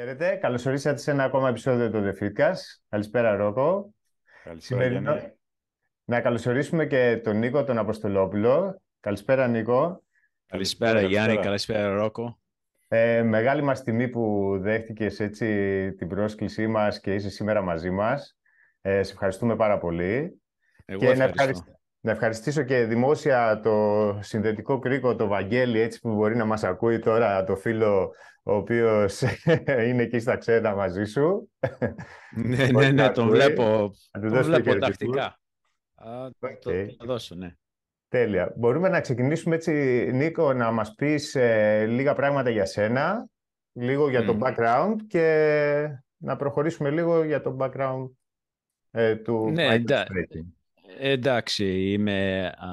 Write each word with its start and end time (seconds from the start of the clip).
Χαίρετε, 0.00 0.36
καλώς 0.36 0.66
ορίσατε 0.66 0.96
σε 0.96 1.10
ένα 1.10 1.24
ακόμα 1.24 1.48
επεισόδιο 1.48 1.90
του 1.90 2.02
The 2.04 2.22
Fitcast. 2.22 2.58
Καλησπέρα 2.88 3.36
Ρόκο. 3.36 3.94
Καλησπέρα 4.44 4.86
Γιάννη. 4.86 5.32
Να 6.04 6.20
καλωσορίσουμε 6.20 6.86
και 6.86 7.20
τον 7.24 7.38
Νίκο 7.38 7.64
τον 7.64 7.78
Αποστολόπουλο. 7.78 8.82
Καλησπέρα 9.00 9.48
Νίκο. 9.48 10.02
Καλησπέρα 10.46 11.00
Γιάννη, 11.02 11.38
καλησπέρα 11.38 11.94
Ρόκο. 11.94 12.40
Ε, 12.88 13.22
μεγάλη 13.22 13.62
μας 13.62 13.82
τιμή 13.82 14.08
που 14.08 14.54
δέχτηκες 14.60 15.20
έτσι 15.20 15.46
την 15.92 16.08
πρόσκλησή 16.08 16.66
μας 16.66 17.00
και 17.00 17.14
είσαι 17.14 17.30
σήμερα 17.30 17.60
μαζί 17.62 17.90
μας. 17.90 18.38
Ε, 18.80 19.02
σε 19.02 19.12
ευχαριστούμε 19.12 19.56
πάρα 19.56 19.78
πολύ. 19.78 20.40
Εγώ 20.84 20.98
και 20.98 21.06
ευχαριστώ. 21.06 21.70
Να, 21.70 21.79
ευχαριστήσω 22.00 22.62
και 22.62 22.84
δημόσια 22.84 23.60
το 23.62 24.18
συνδετικό 24.22 24.78
κρίκο, 24.78 25.16
το 25.16 25.26
Βαγγέλη, 25.26 25.80
έτσι 25.80 26.00
που 26.00 26.14
μπορεί 26.14 26.36
να 26.36 26.44
μας 26.44 26.64
ακούει 26.64 26.98
τώρα, 26.98 27.44
το 27.44 27.56
φίλο 27.56 28.12
ο 28.42 28.54
οποίος 28.54 29.20
είναι 29.88 30.02
εκεί 30.02 30.18
στα 30.18 30.36
ξένα 30.36 30.74
μαζί 30.74 31.04
σου. 31.04 31.50
ναι, 32.36 32.66
ναι, 32.66 32.90
ναι, 32.90 33.10
τον 33.10 33.28
βλέπω, 33.28 33.90
τον 34.10 34.42
βλέπω 34.42 34.78
τακτικά. 34.78 35.40
Okay. 36.40 36.86
Το, 36.96 37.06
δώσω, 37.06 37.34
ναι. 37.34 37.54
Τέλεια. 38.08 38.52
Μπορούμε 38.56 38.88
να 38.88 39.00
ξεκινήσουμε 39.00 39.54
έτσι, 39.54 39.72
Νίκο, 40.12 40.52
να 40.52 40.70
μας 40.70 40.94
πεις 40.94 41.34
ε, 41.34 41.86
λίγα 41.86 42.14
πράγματα 42.14 42.50
για 42.50 42.64
σένα, 42.64 43.28
λίγο 43.72 44.08
για 44.08 44.24
το 44.24 44.38
background 44.40 44.94
και 45.06 46.00
να 46.16 46.36
προχωρήσουμε 46.36 46.90
λίγο 46.90 47.24
για 47.24 47.40
το 47.40 47.56
background 47.60 48.08
ε, 48.90 49.16
του 49.16 49.50
ναι, 49.50 49.82
Εντάξει, 51.02 51.92
είμαι 51.92 52.46
α, 52.46 52.68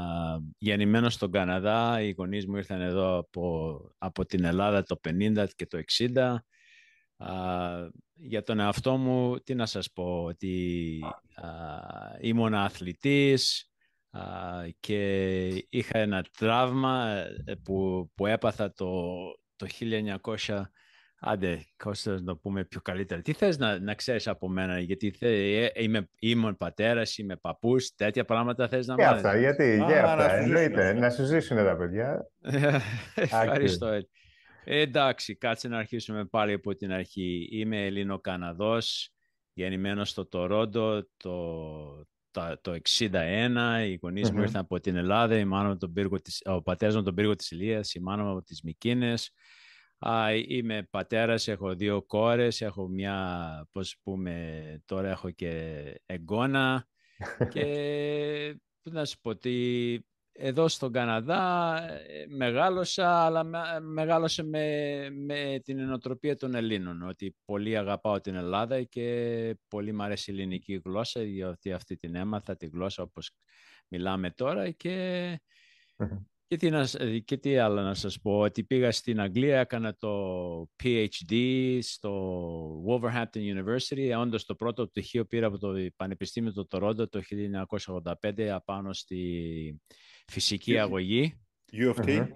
γεννημένος 0.58 1.14
στον 1.14 1.32
Καναδά. 1.32 2.02
Οι 2.02 2.12
γονείς 2.12 2.48
μου 2.48 2.56
ήρθαν 2.56 2.82
εδώ 2.82 3.18
από, 3.18 3.80
από 3.98 4.26
την 4.26 4.44
Ελλάδα 4.44 4.84
το 4.84 5.00
50 5.10 5.48
και 5.56 5.66
το 5.66 5.82
60. 5.98 6.36
για 8.14 8.44
τον 8.44 8.60
εαυτό 8.60 8.98
μου, 8.98 9.40
τι 9.40 9.56
να 9.56 9.66
σας 9.66 9.92
πω, 9.92 10.24
ότι 10.24 11.00
α, 11.36 11.50
ήμουν 12.20 12.54
αθλητής 12.54 13.72
και 14.80 15.48
είχα 15.70 15.98
ένα 15.98 16.26
τραύμα 16.38 17.26
ε, 17.46 17.56
που, 17.64 18.10
που 18.16 18.26
έπαθα 18.26 18.74
το, 18.74 19.14
το 19.56 19.68
1900 20.46 20.62
Άντε, 21.20 21.66
Κώστα, 21.78 22.12
να 22.12 22.24
το 22.24 22.36
πούμε 22.36 22.64
πιο 22.66 22.82
καλύτερα. 22.82 23.22
Τι 23.22 23.34
θες 23.34 23.58
να, 23.58 23.80
να 23.80 23.94
ξέρεις 23.94 24.28
από 24.28 24.50
μένα, 24.50 24.80
γιατί 24.80 25.12
θε, 25.12 25.30
ε, 25.30 25.72
είμαι, 25.76 26.10
είμαι 26.20 26.54
πατέρας, 26.54 27.18
είμαι 27.18 27.36
παππούς, 27.36 27.96
τέτοια 27.96 28.26
πράγματα 28.26 28.68
θες 28.68 28.88
να 28.88 28.96
μάθεις. 28.96 29.16
αυτά, 29.16 29.38
γιατί, 29.38 29.76
για 29.88 30.04
αυτά, 30.04 30.34
εννοείται, 30.34 30.94
να 30.94 31.10
σου 31.10 31.24
ζήσουν 31.24 31.58
τα 31.58 31.78
παιδιά. 31.78 32.28
Ευχαριστώ. 33.16 33.88
Ε, 34.70 34.80
εντάξει, 34.80 35.36
κάτσε 35.36 35.68
να 35.68 35.78
αρχίσουμε 35.78 36.26
πάλι 36.26 36.54
από 36.54 36.76
την 36.76 36.92
αρχή. 36.92 37.48
Είμαι 37.52 37.86
Ελληνοκαναδός, 37.86 39.12
γεννημένος 39.54 40.10
στο 40.10 40.26
Τορόντο 40.26 41.08
το, 41.18 42.08
το, 42.32 42.60
το 42.62 42.80
61. 43.00 43.10
Οι 43.88 44.00
γονείς 44.02 44.32
μου 44.32 44.42
ήρθαν 44.42 44.62
από 44.62 44.80
την 44.80 44.96
Ελλάδα, 44.96 45.38
η 45.38 45.46
μάνα 45.46 45.78
τον 45.78 45.94
πύργο 45.94 46.22
της, 46.22 46.42
ο 46.46 46.62
πατέρας 46.62 46.96
μου 46.96 47.04
τον 47.04 47.16
πύργο 47.16 47.36
της 47.36 47.52
Ηλίας, 47.52 47.94
η 47.94 48.00
μάνα 48.00 48.24
μου 48.24 48.30
από 48.30 48.42
τις 48.42 48.62
Μικίνες. 48.62 49.32
Α, 50.00 50.36
είμαι 50.48 50.88
πατέρας, 50.90 51.48
έχω 51.48 51.76
δύο 51.76 52.04
κόρες, 52.04 52.62
έχω 52.62 52.88
μια, 52.88 53.68
πώς 53.72 53.98
πούμε, 54.04 54.82
τώρα 54.86 55.10
έχω 55.10 55.32
και 55.32 55.84
εγγόνα 56.06 56.88
και 57.50 57.66
να 58.96 59.06
σου 59.06 59.20
πω 59.22 59.30
ότι 59.30 60.06
εδώ 60.40 60.68
στον 60.68 60.92
Καναδά 60.92 61.78
ε, 61.92 62.26
μεγάλωσα, 62.28 63.26
αλλά 63.26 63.44
μεγάλωσα 63.82 64.44
με, 64.44 65.08
με 65.10 65.60
την 65.64 65.80
ενοτροπία 65.80 66.36
των 66.36 66.56
Ελλήνων, 66.56 67.02
ότι 67.02 67.36
πολύ 67.46 67.78
αγαπάω 67.78 68.22
την 68.22 68.36
Ελλάδα 68.36 68.84
και 68.84 69.58
πολύ 69.68 69.94
μου 69.94 70.04
αρέσει 70.04 70.32
η 70.32 70.34
ελληνική 70.34 70.82
γλώσσα, 70.86 71.24
γιατί 71.24 71.74
αυτή 71.74 71.98
την 71.98 72.16
έμαθα, 72.16 72.56
τη 72.56 72.68
γλώσσα 72.68 73.04
όπως 73.04 73.32
μιλάμε 73.88 74.32
τώρα 74.32 74.72
και 74.72 75.40
και 76.48 76.58
τι, 76.58 76.70
να, 76.70 76.88
και 77.26 77.38
τι 77.38 77.58
άλλο 77.58 77.82
να 77.82 77.94
σας 77.94 78.20
πω, 78.22 78.40
ότι 78.40 78.64
πήγα 78.64 78.92
στην 78.92 79.20
Αγγλία, 79.20 79.60
έκανα 79.60 79.96
το 79.96 80.70
PhD 80.84 81.34
στο 81.82 82.84
Wolverhampton 82.88 83.38
University, 83.38 84.20
όντως 84.20 84.46
το 84.46 84.56
πρώτο 84.56 84.88
πτυχίο 84.88 85.26
πήρα 85.26 85.48
από 85.48 85.58
το 85.58 85.74
Πανεπιστήμιο 85.96 86.52
του 86.52 86.68
Τορόντο 86.68 87.08
το 87.08 87.22
1985 88.22 88.42
απάνω 88.42 88.94
στη 88.94 89.82
φυσική 90.28 90.78
αγωγή. 90.78 91.42
U 91.72 91.94
of 91.94 92.06
T. 92.06 92.28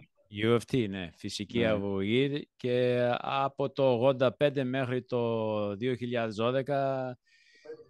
U 0.44 0.58
of 0.58 0.62
T, 0.72 0.90
ναι, 0.90 1.10
φυσική 1.16 1.60
ναι. 1.60 1.68
αγωγή 1.68 2.50
και 2.56 3.08
από 3.18 3.72
το 3.72 4.16
85 4.40 4.64
μέχρι 4.64 5.04
το 5.04 5.72
2012 5.72 7.12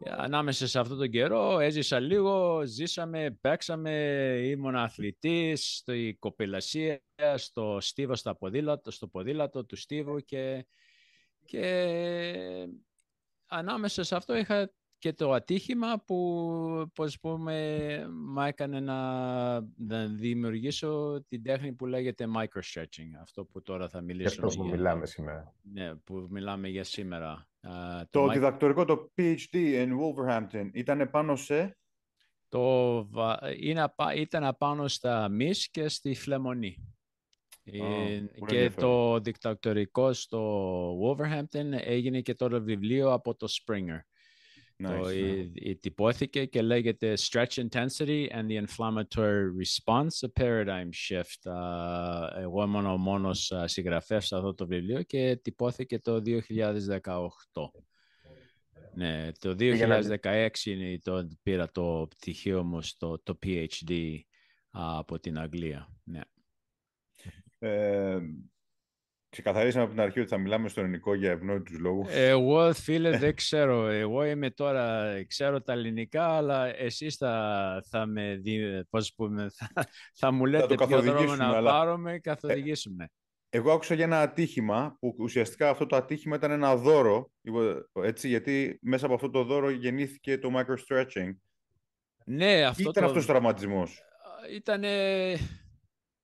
ανάμεσα 0.05 0.67
σε 0.67 0.79
αυτόν 0.79 0.97
τον 0.97 1.09
καιρό 1.09 1.59
έζησα 1.59 1.99
λίγο, 1.99 2.61
ζήσαμε, 2.65 3.37
παίξαμε, 3.41 3.91
ήμουν 4.43 4.75
αθλητής, 4.75 5.75
στη 5.75 6.15
κοπηλασία, 6.19 7.01
στο 7.35 7.77
στίβο 7.81 8.15
στα 8.15 8.35
ποδήλατο, 8.35 8.91
στο 8.91 9.07
ποδήλατο 9.07 9.65
του 9.65 9.75
στίβου 9.75 10.19
και, 10.19 10.65
και 11.45 12.67
ανάμεσα 13.45 14.03
σε 14.03 14.15
αυτό 14.15 14.35
είχα 14.35 14.73
και 15.01 15.13
το 15.13 15.31
ατύχημα 15.31 16.03
που, 16.05 16.91
πώς 16.93 17.19
πούμε, 17.19 17.55
μ' 18.09 18.39
έκανε 18.39 18.79
να, 18.79 19.59
να, 19.77 20.05
δημιουργήσω 20.07 21.23
την 21.27 21.43
τέχνη 21.43 21.73
που 21.73 21.85
λέγεται 21.85 22.27
microstretching, 22.35 23.19
αυτό 23.21 23.45
που 23.45 23.61
τώρα 23.61 23.89
θα 23.89 24.01
μιλήσουμε. 24.01 24.47
αυτό 24.47 24.61
που 24.61 24.69
μιλάμε 24.69 25.05
σήμερα. 25.05 25.55
Ναι, 25.61 25.95
που 25.95 26.27
μιλάμε 26.29 26.67
για 26.67 26.83
σήμερα. 26.83 27.47
Uh, 27.61 28.01
το, 28.09 28.25
το 28.25 28.31
διδακτορικό, 28.31 28.85
το 28.85 29.11
PhD 29.17 29.53
in 29.53 29.89
Wolverhampton, 29.89 30.69
ήταν 30.73 31.09
πάνω 31.09 31.35
σε... 31.35 31.77
Το, 32.49 33.09
είναι, 33.59 33.93
ήταν 34.15 34.43
απάνω 34.43 34.87
στα 34.87 35.29
Μις 35.29 35.69
και 35.69 35.87
στη 35.87 36.15
Φλεμονή. 36.15 36.95
Oh, 37.65 38.45
και 38.45 38.69
το 38.69 39.19
διδακτορικό 39.19 40.13
στο 40.13 40.93
Wolverhampton 41.01 41.71
έγινε 41.71 42.21
και 42.21 42.35
το 42.35 42.63
βιβλίο 42.63 43.11
από 43.11 43.35
το 43.35 43.47
Springer. 43.49 43.99
Nice, 44.83 44.89
το, 44.89 45.09
ναι. 45.09 45.73
τυπώθηκε 45.73 46.45
και 46.45 46.61
λέγεται 46.61 47.13
Stretch 47.19 47.67
Intensity 47.69 48.27
and 48.29 48.47
the 48.47 48.65
Inflammatory 48.65 49.45
Response, 49.63 50.07
a 50.21 50.41
Paradigm 50.41 50.89
Shift. 51.07 51.51
Uh, 51.51 52.29
εγώ 52.37 52.63
ήμουν 52.63 52.85
ο 52.85 52.97
μόνος 52.97 53.53
uh, 53.55 53.63
συγγραφέας 53.65 54.27
σε 54.27 54.35
αυτό 54.35 54.53
το 54.53 54.67
βιβλίο 54.67 55.03
και 55.03 55.39
τυπώθηκε 55.41 55.99
το 55.99 56.21
2018. 56.25 56.41
Ναι, 58.93 59.31
το 59.39 59.55
2016 59.59 60.97
το, 61.03 61.27
πήρα 61.43 61.71
το 61.71 62.07
πτυχίο 62.09 62.63
μου 62.63 62.81
στο 62.81 63.19
το 63.23 63.37
PhD 63.45 63.89
uh, 63.91 64.19
από 64.71 65.19
την 65.19 65.39
Αγγλία. 65.39 65.87
Ναι. 66.03 66.21
Ε, 67.59 68.19
Ξεκαθαρίσαμε 69.31 69.83
από 69.83 69.93
την 69.93 70.01
αρχή 70.01 70.19
ότι 70.19 70.29
θα 70.29 70.37
μιλάμε 70.37 70.69
στο 70.69 70.81
ελληνικό 70.81 71.13
για 71.13 71.31
ευνόητους 71.31 71.79
λόγους. 71.79 72.07
Εγώ, 72.11 72.73
φίλε, 72.73 73.17
δεν 73.17 73.35
ξέρω. 73.35 73.87
Εγώ 73.87 74.25
είμαι 74.25 74.49
τώρα, 74.49 75.13
ξέρω 75.27 75.61
τα 75.61 75.73
ελληνικά, 75.73 76.27
αλλά 76.27 76.77
εσείς 76.77 77.15
θα, 77.15 77.83
θα 77.89 78.05
με 78.05 78.35
δει, 78.35 78.83
πώς 78.89 79.13
πούμε, 79.15 79.49
θα, 79.53 79.87
θα 80.13 80.31
μου 80.31 80.45
λέτε 80.45 80.75
θα 80.75 80.87
ποιο 80.87 81.01
δρόμο 81.01 81.35
να 81.35 81.47
αλλά... 81.47 81.71
πάρουμε 81.71 82.11
και 82.11 82.19
καθοδηγήσουμε. 82.19 83.03
Ε, 83.49 83.57
εγώ 83.57 83.71
άκουσα 83.71 83.95
για 83.95 84.03
ένα 84.03 84.21
ατύχημα, 84.21 84.97
που 84.99 85.15
ουσιαστικά 85.19 85.69
αυτό 85.69 85.85
το 85.85 85.95
ατύχημα 85.95 86.35
ήταν 86.35 86.51
ένα 86.51 86.75
δώρο, 86.75 87.31
έτσι, 87.93 88.27
γιατί 88.27 88.79
μέσα 88.81 89.05
από 89.05 89.15
αυτό 89.15 89.29
το 89.29 89.43
δώρο 89.43 89.69
γεννήθηκε 89.69 90.37
το 90.37 90.49
microstretching. 90.55 91.31
Ναι, 92.25 92.63
αυτό 92.63 92.81
ήταν 92.81 93.03
το... 93.03 93.05
αυτός 93.05 93.23
ο 93.23 93.27
τραυματισμός. 93.27 94.01
Ήταν 94.51 94.83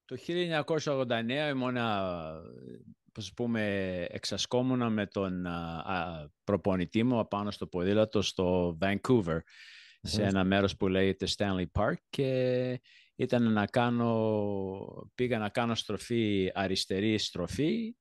το 0.06 0.16
1989, 0.28 1.50
ήμουνα 1.52 2.12
πώς 3.18 3.34
πούμε, 3.34 4.06
εξασκόμουνα 4.10 4.90
με 4.90 5.06
τον 5.06 5.46
α, 5.46 6.30
προπονητή 6.44 7.04
μου 7.04 7.20
απάνω 7.20 7.52
στο 7.52 7.68
ποδήλατο 7.68 8.22
στο 8.22 8.78
Vancouver, 8.82 9.40
σε 10.02 10.24
ένα 10.24 10.44
μέρος 10.44 10.78
που 10.78 10.88
λέγεται 10.88 11.28
Stanley 11.38 11.66
Park 11.72 11.96
και 12.10 12.82
ήταν 13.16 13.52
να 13.52 13.66
κάνω, 13.66 15.12
πήγα 15.16 15.38
να 15.38 15.50
κάνω 15.50 15.76
στροφή, 15.76 16.52
αριστερή 16.54 17.18
στροφή. 17.18 17.96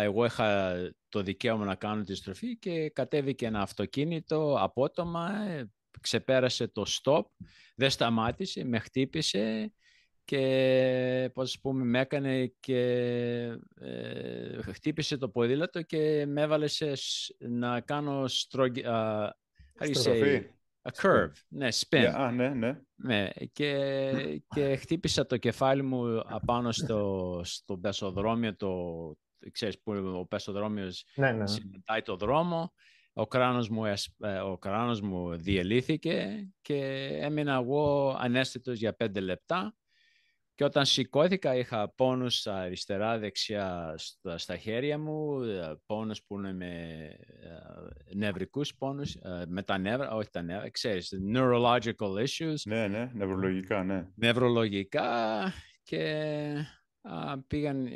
εγώ 0.00 0.24
είχα 0.24 0.74
το 1.08 1.22
δικαίωμα 1.22 1.64
να 1.64 1.74
κάνω 1.74 2.02
τη 2.02 2.14
στροφή 2.14 2.58
και 2.58 2.90
κατέβηκε 2.90 3.46
ένα 3.46 3.60
αυτοκίνητο 3.60 4.56
απότομα, 4.58 5.42
ε, 5.42 5.70
ξεπέρασε 6.00 6.68
το 6.68 6.84
stop, 6.88 7.22
δεν 7.74 7.90
σταμάτησε, 7.90 8.64
με 8.64 8.78
χτύπησε 8.78 9.72
και 10.30 11.30
πώς 11.34 11.60
πούμε 11.60 11.84
με 11.84 12.00
έκανε 12.00 12.52
και 12.60 12.80
ε, 13.80 14.62
χτύπησε 14.62 15.16
το 15.16 15.28
ποδήλατο 15.28 15.82
και 15.82 16.26
με 16.26 16.42
έβαλε 16.42 16.66
σε, 16.66 16.92
να 17.38 17.80
κάνω 17.80 18.28
στρογγι, 18.28 18.82
uh, 18.86 19.28
say, 19.78 20.42
a 20.82 20.90
curve, 21.02 21.32
ναι, 21.48 21.68
spin. 21.70 22.14
Yeah, 22.14 22.30
ναι, 22.34 22.48
ναι. 22.48 22.80
ναι 22.94 23.28
και, 23.52 24.42
και 24.48 24.76
χτύπησα 24.76 25.26
το 25.26 25.36
κεφάλι 25.36 25.82
μου 25.82 26.22
απάνω 26.26 26.72
στο, 26.72 27.40
στο 27.44 27.78
πεσοδρόμιο 27.78 28.56
το, 28.56 28.72
ξέρεις, 29.52 29.80
που 29.82 29.92
ο 29.92 30.26
πεστοδρόμιος 30.26 31.04
ναι, 31.14 31.32
ναι. 31.32 31.46
συναντάει 31.46 32.02
το 32.02 32.16
δρόμο. 32.16 32.72
Ο 33.12 33.26
κράνος, 33.26 33.68
μου, 33.68 33.84
ε, 33.84 34.38
ο 34.44 34.58
κράνος 34.58 35.00
μου 35.00 35.36
διελήθηκε 35.36 36.48
και 36.60 37.08
έμεινα 37.20 37.54
εγώ 37.54 38.16
ανέστητος 38.20 38.78
για 38.78 38.94
πέντε 38.94 39.20
λεπτά 39.20 39.74
και 40.60 40.66
όταν 40.66 40.84
σηκώθηκα 40.84 41.56
είχα 41.56 41.92
πόνους 41.94 42.46
αριστερά, 42.46 43.18
δεξιά 43.18 43.94
στα, 44.36 44.56
χέρια 44.56 44.98
μου, 44.98 45.42
ε, 45.42 45.80
πόνους 45.86 46.22
που 46.22 46.38
είναι 46.38 46.52
με 46.52 46.66
ε, 48.08 48.14
νευρικούς 48.14 48.74
πόνους, 48.74 49.14
ε, 49.14 49.44
με 49.48 49.62
τα 49.62 49.78
νεύρα, 49.78 50.10
όχι 50.10 50.30
τα 50.30 50.42
νεύρα, 50.42 50.70
ξέρεις, 50.70 51.14
neurological 51.34 52.26
issues. 52.26 52.54
Ναι, 52.64 52.88
ναι, 52.88 53.10
νευρολογικά, 53.14 53.84
ναι. 53.84 54.08
Νευρολογικά 54.14 55.08
και 55.82 56.54
πήγαν, 57.46 57.88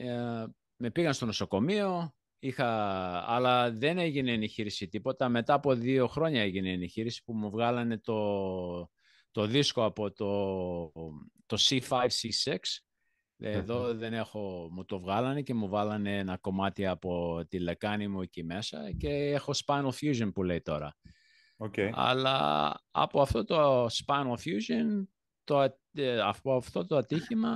με 0.76 0.90
πήγαν 0.90 1.12
στο 1.12 1.26
νοσοκομείο, 1.26 2.14
είχα, 2.38 2.68
αλλά 3.30 3.70
δεν 3.72 3.98
έγινε 3.98 4.32
εγχείρηση 4.32 4.88
τίποτα. 4.88 5.28
Μετά 5.28 5.54
από 5.54 5.74
δύο 5.74 6.06
χρόνια 6.06 6.42
έγινε 6.42 6.70
εγχείρηση 6.70 7.22
που 7.24 7.34
μου 7.34 7.50
βγάλανε 7.50 7.98
το, 7.98 8.14
το 9.34 9.46
δίσκο 9.46 9.84
από 9.84 10.12
το, 10.12 10.92
το 11.46 11.56
C5, 11.58 12.06
C6. 12.06 12.56
Εδώ 13.36 13.94
δεν 13.94 14.12
έχω, 14.12 14.68
μου 14.72 14.84
το 14.84 15.00
βγάλανε 15.00 15.42
και 15.42 15.54
μου 15.54 15.68
βάλανε 15.68 16.18
ένα 16.18 16.38
κομμάτι 16.38 16.86
από 16.86 17.44
τη 17.48 17.58
λεκάνη 17.58 18.08
μου 18.08 18.22
εκεί 18.22 18.44
μέσα 18.44 18.92
και 18.92 19.08
έχω 19.08 19.52
Spinal 19.64 19.88
Fusion 20.00 20.30
που 20.34 20.42
λέει 20.42 20.62
τώρα. 20.62 20.96
Okay. 21.56 21.90
Αλλά 21.92 22.70
από 22.90 23.20
αυτό 23.20 23.44
το 23.44 23.86
Spinal 23.86 24.34
Fusion, 24.34 25.06
το, 25.44 25.60
ε, 25.92 26.20
από 26.20 26.56
αυτό 26.56 26.86
το 26.86 26.96
ατύχημα 26.96 27.52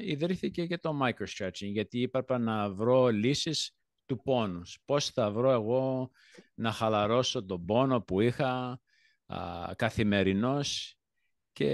ιδρύθηκε 0.00 0.66
και 0.66 0.78
το 0.78 0.98
microstretching 1.02 1.70
γιατί 1.70 2.02
έπρεπε 2.02 2.38
να 2.38 2.70
βρω 2.70 3.08
λύσεις 3.08 3.76
του 4.06 4.22
πόνους. 4.22 4.78
Πώς 4.84 5.08
θα 5.08 5.30
βρω 5.30 5.50
εγώ 5.50 6.10
να 6.54 6.72
χαλαρώσω 6.72 7.44
τον 7.44 7.64
πόνο 7.64 8.00
που 8.00 8.20
είχα 8.20 8.80
α, 9.26 9.72
καθημερινώς 9.76 10.96
και 11.52 11.70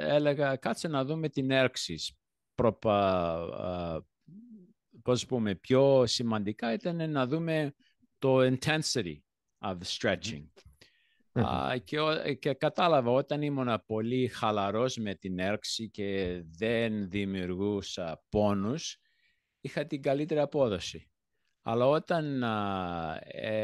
έλεγα 0.00 0.56
κάτσε 0.56 0.88
να 0.88 1.04
δούμε 1.04 1.28
την 1.28 1.50
έρξης. 1.50 2.12
Προπα, 2.54 4.04
πώς 5.02 5.26
πούμε, 5.26 5.54
πιο 5.54 6.06
σημαντικά 6.06 6.72
ήταν 6.72 7.10
να 7.10 7.26
δούμε 7.26 7.74
το 8.18 8.38
intensity 8.40 9.16
of 9.58 9.76
stretching. 9.84 10.46
και, 11.84 11.98
και 12.34 12.54
κατάλαβα 12.54 13.10
όταν 13.10 13.42
ήμουν 13.42 13.82
πολύ 13.86 14.28
χαλαρός 14.28 14.96
με 14.96 15.14
την 15.14 15.38
έρξη 15.38 15.90
και 15.90 16.40
δεν 16.58 17.10
δημιουργούσα 17.10 18.24
πόνους, 18.28 18.98
είχα 19.60 19.86
την 19.86 20.02
καλύτερη 20.02 20.40
απόδοση. 20.40 21.08
Αλλά 21.62 21.86
όταν 21.86 22.42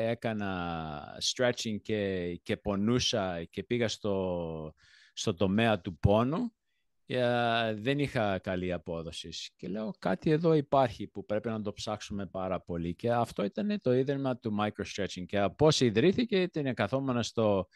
έκανα 0.08 1.20
stretching 1.22 1.80
και, 1.82 2.34
και 2.42 2.56
πονούσα 2.56 3.44
και 3.44 3.62
πήγα 3.62 3.88
στο, 3.88 4.74
στο 5.20 5.34
τομέα 5.34 5.80
του 5.80 5.98
πόνου, 5.98 6.52
ε, 7.06 7.74
δεν 7.74 7.98
είχα 7.98 8.38
καλή 8.38 8.72
απόδοση. 8.72 9.30
Και 9.56 9.68
λέω 9.68 9.90
κάτι 9.98 10.30
εδώ 10.30 10.54
υπάρχει 10.54 11.06
που 11.06 11.24
πρέπει 11.24 11.48
να 11.48 11.62
το 11.62 11.72
ψάξουμε 11.72 12.26
πάρα 12.26 12.60
πολύ. 12.60 12.94
Και 12.94 13.12
αυτό 13.12 13.44
ήταν 13.44 13.80
το 13.80 13.92
ίδρυμα 13.92 14.38
του 14.38 14.56
microstretching. 14.60 15.24
Και 15.26 15.48
πώς 15.56 15.80
ιδρύθηκε, 15.80 16.42
ήταν 16.42 16.74
καθόμουν 16.74 17.22
στο, 17.22 17.66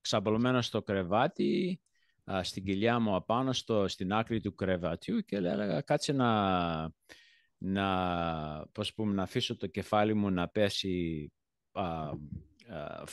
ξαπλωμένο 0.00 0.62
στο 0.62 0.82
κρεβάτι, 0.82 1.80
στην 2.42 2.64
κοιλιά 2.64 2.98
μου 2.98 3.14
απάνω 3.14 3.52
στο, 3.52 3.88
στην 3.88 4.12
άκρη 4.12 4.40
του 4.40 4.54
κρεβατιού 4.54 5.20
και 5.20 5.36
έλεγα 5.36 5.80
κάτσε 5.80 6.12
να, 6.12 6.92
να, 7.58 7.86
πώς 8.72 8.94
πούμε, 8.94 9.14
να 9.14 9.22
αφήσω 9.22 9.56
το 9.56 9.66
κεφάλι 9.66 10.14
μου 10.14 10.30
να 10.30 10.48
πέσει 10.48 11.32
uh, 11.72 12.12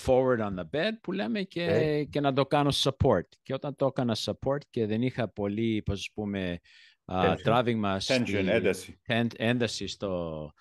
forward 0.05 0.39
on 0.39 0.55
the 0.55 0.69
bed 0.71 0.91
που 1.01 1.11
λέμε 1.11 1.41
και, 1.41 1.67
okay. 1.69 2.09
και 2.09 2.19
να 2.19 2.33
το 2.33 2.45
κάνω 2.45 2.69
support. 2.73 3.27
Και 3.41 3.53
όταν 3.53 3.75
το 3.75 3.85
έκανα 3.85 4.15
support 4.19 4.61
και 4.69 4.85
δεν 4.85 5.01
είχα 5.01 5.29
πολύ, 5.29 5.81
πώς 5.85 6.11
πούμε, 6.13 6.59
uh, 7.05 7.35
τράβηγμα 7.43 7.97
Tension, 7.99 8.45
ένταση. 8.47 8.99
ένταση 9.35 9.87
στο, 9.87 10.51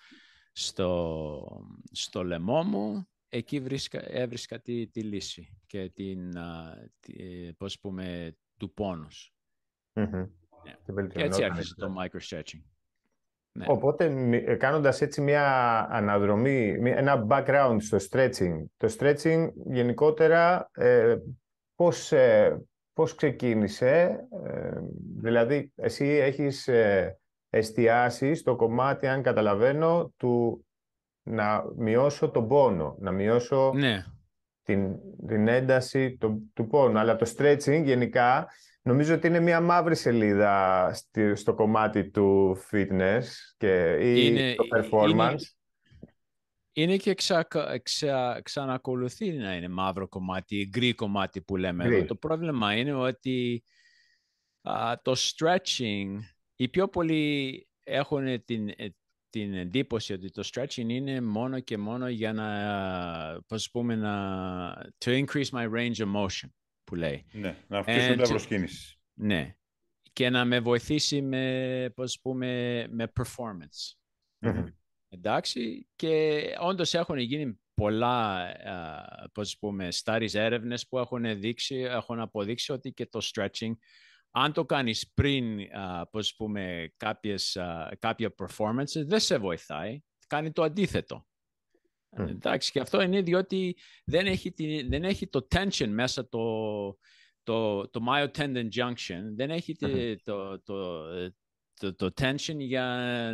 στο, 0.51 1.65
στο 1.91 2.23
λαιμό 2.23 2.63
μου, 2.63 3.07
εκεί 3.29 3.59
βρίσκα, 3.59 4.11
έβρισκα 4.11 4.61
τη, 4.61 4.87
τη 4.87 5.01
λύση 5.01 5.59
και 5.65 5.89
την, 5.89 6.31
uh, 6.35 6.85
τη, 6.99 7.13
πώς 7.53 7.79
πούμε, 7.79 8.37
του 8.57 8.73
πόνους. 8.73 9.33
Mm-hmm. 9.93 10.27
Yeah. 10.65 11.07
Και 11.13 11.23
έτσι 11.23 11.43
άρχισε 11.43 11.75
το 11.75 11.95
microstretching. 11.99 12.61
Ναι. 13.53 13.65
Οπότε 13.67 14.05
ε, 14.45 14.55
κάνοντας 14.55 15.01
έτσι 15.01 15.21
μια 15.21 15.45
αναδρομή, 15.91 16.77
ένα 16.83 17.25
background 17.29 17.77
στο 17.79 17.97
stretching. 18.09 18.63
Το 18.77 18.95
stretching 18.99 19.49
γενικότερα 19.65 20.69
ε, 20.73 21.17
πώς, 21.75 22.11
ε, 22.11 22.61
πώς 22.93 23.15
ξεκίνησε, 23.15 24.19
ε, 24.45 24.79
δηλαδή 25.17 25.71
εσύ 25.75 26.05
έχεις 26.05 26.67
ε, 26.67 27.17
εστιάσει 27.49 28.35
στο 28.35 28.55
κομμάτι, 28.55 29.07
αν 29.07 29.21
καταλαβαίνω, 29.21 30.13
του 30.17 30.65
να 31.23 31.63
μειώσω 31.75 32.29
τον 32.29 32.47
πόνο, 32.47 32.95
να 32.99 33.11
μειώσω 33.11 33.71
ναι. 33.73 34.03
την, 34.63 34.95
την 35.27 35.47
ένταση 35.47 36.17
του, 36.17 36.51
του 36.53 36.67
πόνου. 36.67 36.99
Αλλά 36.99 37.15
το 37.15 37.33
stretching 37.37 37.81
γενικά 37.83 38.47
Νομίζω 38.83 39.13
ότι 39.13 39.27
είναι 39.27 39.39
μια 39.39 39.61
μαύρη 39.61 39.95
σελίδα 39.95 40.95
στο 41.33 41.53
κομμάτι 41.53 42.09
του 42.09 42.57
fitness 42.71 43.23
και 43.57 43.97
ή 44.01 44.27
είναι, 44.27 44.55
το 44.55 44.63
performance. 44.75 45.41
Είναι, 46.73 46.97
και 46.97 47.13
ξα, 47.13 47.47
ξα, 47.83 48.41
ξανακολουθεί 48.43 49.31
να 49.31 49.55
είναι 49.55 49.67
μαύρο 49.67 50.07
κομμάτι, 50.07 50.67
γκρι 50.69 50.93
κομμάτι 50.93 51.41
που 51.41 51.57
λέμε 51.57 51.85
εδώ. 51.85 52.05
Το 52.05 52.15
πρόβλημα 52.15 52.75
είναι 52.75 52.93
ότι 52.93 53.63
το 55.01 55.15
stretching, 55.15 56.07
οι 56.55 56.67
πιο 56.69 56.87
πολλοί 56.87 57.67
έχουν 57.83 58.43
την, 58.45 58.69
ε, 58.75 58.95
την 59.29 59.53
εντύπωση 59.53 60.13
ότι 60.13 60.31
το 60.31 60.49
stretching 60.53 60.87
είναι 60.87 61.21
μόνο 61.21 61.59
και 61.59 61.77
μόνο 61.77 62.09
για 62.09 62.33
να, 62.33 62.49
πώς 63.47 63.71
πούμε, 63.71 63.95
να 63.95 64.91
to 65.05 65.25
increase 65.25 65.49
my 65.51 65.69
range 65.69 65.95
of 65.95 66.11
motion 66.15 66.49
που 66.83 66.95
λέει. 66.95 67.25
Ναι, 67.31 67.57
να 67.67 67.77
αυξήσουμε 67.77 68.15
την 68.15 68.29
προσκύνηση. 68.29 68.99
Ναι. 69.13 69.55
Και 70.13 70.29
να 70.29 70.45
με 70.45 70.59
βοηθήσει 70.59 71.21
με, 71.21 71.91
πώς 71.95 72.19
πούμε, 72.21 72.87
με 72.89 73.11
performance. 73.19 73.95
Εντάξει. 75.09 75.87
Και 75.95 76.41
όντως 76.59 76.93
έχουν 76.93 77.17
γίνει 77.17 77.59
πολλά, 77.73 78.47
πώς 79.33 79.57
πούμε, 79.59 79.87
studies, 80.03 80.33
έρευνες 80.33 80.87
που 80.87 80.99
έχουν, 80.99 81.39
δείξει, 81.39 81.75
έχουν 81.75 82.19
αποδείξει 82.19 82.71
ότι 82.71 82.91
και 82.91 83.05
το 83.05 83.19
stretching, 83.23 83.71
αν 84.31 84.53
το 84.53 84.65
κάνεις 84.65 85.11
πριν, 85.13 85.59
πώς 86.11 86.35
πούμε, 86.35 86.93
κάποιες, 86.97 87.57
κάποια 87.99 88.35
performance, 88.37 89.05
δεν 89.05 89.19
σε 89.19 89.37
βοηθάει. 89.37 89.99
Κάνει 90.27 90.51
το 90.51 90.63
αντίθετο. 90.63 91.25
Mm. 92.17 92.29
Εντάξει, 92.29 92.71
και 92.71 92.79
αυτό 92.79 93.01
είναι 93.01 93.21
διότι 93.21 93.77
δεν 94.05 94.25
έχει, 94.25 94.51
τη, 94.51 94.87
δεν 94.87 95.03
έχει 95.03 95.27
το 95.27 95.47
tension 95.55 95.87
μέσα 95.87 96.27
το, 96.29 96.97
το, 97.43 97.89
το 97.89 97.99
myotendon 98.09 98.67
junction, 98.75 99.21
δεν 99.35 99.49
έχει 99.49 99.75
mm-hmm. 99.79 100.15
το, 100.23 100.61
το, 100.61 101.07
το, 101.73 101.95
το, 101.95 102.13
tension 102.21 102.57
για 102.57 102.85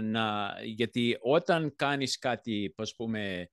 να, 0.03 0.53
γιατί 0.63 1.17
όταν 1.21 1.75
κάνεις 1.75 2.17
κάτι, 2.17 2.73
πώς 2.75 2.95
πούμε, 2.95 3.49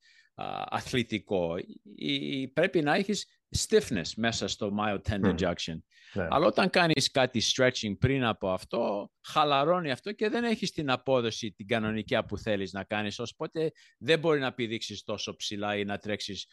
αθλητικό, 0.64 1.54
η, 1.94 2.48
πρέπει 2.48 2.82
να 2.82 2.94
έχεις 2.94 3.26
stiffness 3.56 4.10
μέσα 4.16 4.48
στο 4.48 4.76
myotendon 4.78 5.34
junction. 5.38 5.78
Ναι. 6.12 6.26
Αλλά 6.30 6.46
όταν 6.46 6.70
κάνεις 6.70 7.10
κάτι 7.10 7.42
stretching 7.54 7.98
πριν 7.98 8.24
από 8.24 8.50
αυτό, 8.50 9.10
χαλαρώνει 9.26 9.90
αυτό 9.90 10.12
και 10.12 10.28
δεν 10.28 10.44
έχεις 10.44 10.70
την 10.70 10.90
απόδοση 10.90 11.52
την 11.52 11.66
κανονική 11.66 12.16
που 12.28 12.38
θέλεις 12.38 12.72
να 12.72 12.84
κάνεις. 12.84 13.18
Οπότε 13.18 13.70
δεν 13.98 14.18
μπορεί 14.18 14.40
να 14.40 14.52
πηδήξεις 14.52 15.02
τόσο 15.02 15.36
ψηλά 15.36 15.76
ή 15.76 15.84
να 15.84 15.98
τρέξεις 15.98 16.46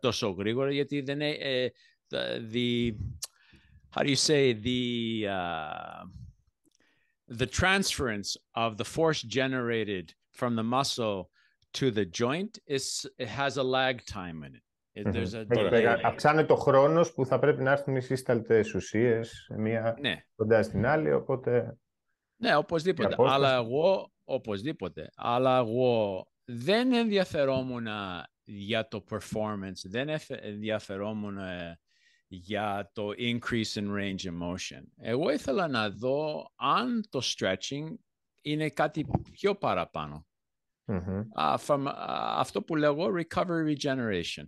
τόσο 0.00 0.28
γρήγορα 0.28 0.72
γιατί 0.72 1.00
δεν 1.00 1.20
είναι... 1.20 1.30
Ε, 1.30 1.68
the, 2.52 2.92
how 3.94 4.02
do 4.02 4.10
you 4.10 4.16
say, 4.16 4.52
the, 4.52 5.26
uh, 5.28 6.04
the 7.28 7.46
transference 7.46 8.36
of 8.54 8.76
the 8.76 8.84
force 8.84 9.22
generated 9.22 10.12
from 10.32 10.56
the 10.56 10.62
muscle 10.62 11.30
to 11.72 11.90
the 11.90 12.04
joint 12.04 12.58
is, 12.66 13.06
it 13.18 13.28
has 13.28 13.56
a 13.56 13.62
lag 13.62 14.04
time 14.04 14.44
in 14.44 14.54
it. 14.56 14.62
Mm-hmm. 14.94 15.98
Αυξάνεται 16.04 16.52
ο 16.52 16.56
χρόνος 16.56 17.12
που 17.12 17.26
θα 17.26 17.38
πρέπει 17.38 17.62
να 17.62 17.70
έρθουν 17.70 17.96
οι 17.96 18.00
σύσταλτες 18.00 18.74
ουσίες 18.74 19.50
μία 19.56 19.96
ναι. 20.00 20.24
κοντά 20.34 20.62
στην 20.62 20.86
άλλη, 20.86 21.12
οπότε... 21.12 21.78
Ναι, 22.36 22.56
οπωσδήποτε. 22.56 23.14
Αλλά 23.18 23.54
εγώ, 23.54 24.12
οπωσδήποτε. 24.24 25.10
Αλλά 25.14 25.58
εγώ 25.58 26.26
δεν 26.44 26.92
ενδιαφερόμουν 26.92 27.86
για 28.44 28.88
το 28.88 29.04
performance, 29.10 29.88
δεν 29.88 30.08
ενδιαφερόμουν 30.28 31.38
για 32.26 32.90
το 32.92 33.08
increase 33.18 33.74
in 33.74 33.86
range 33.98 34.24
of 34.24 34.38
motion. 34.42 34.82
Εγώ 34.96 35.30
ήθελα 35.30 35.68
να 35.68 35.90
δω 35.90 36.50
αν 36.56 37.04
το 37.08 37.20
stretching 37.22 37.94
είναι 38.42 38.68
κάτι 38.68 39.06
πιο 39.32 39.54
παραπάνω. 39.54 40.26
uh, 40.86 41.56
from 41.66 41.86
uh, 41.86 41.92
αυτό 42.36 42.62
που 42.62 42.76
λέγω 42.76 43.06
recovery 43.18 43.74
regeneration 43.74 44.46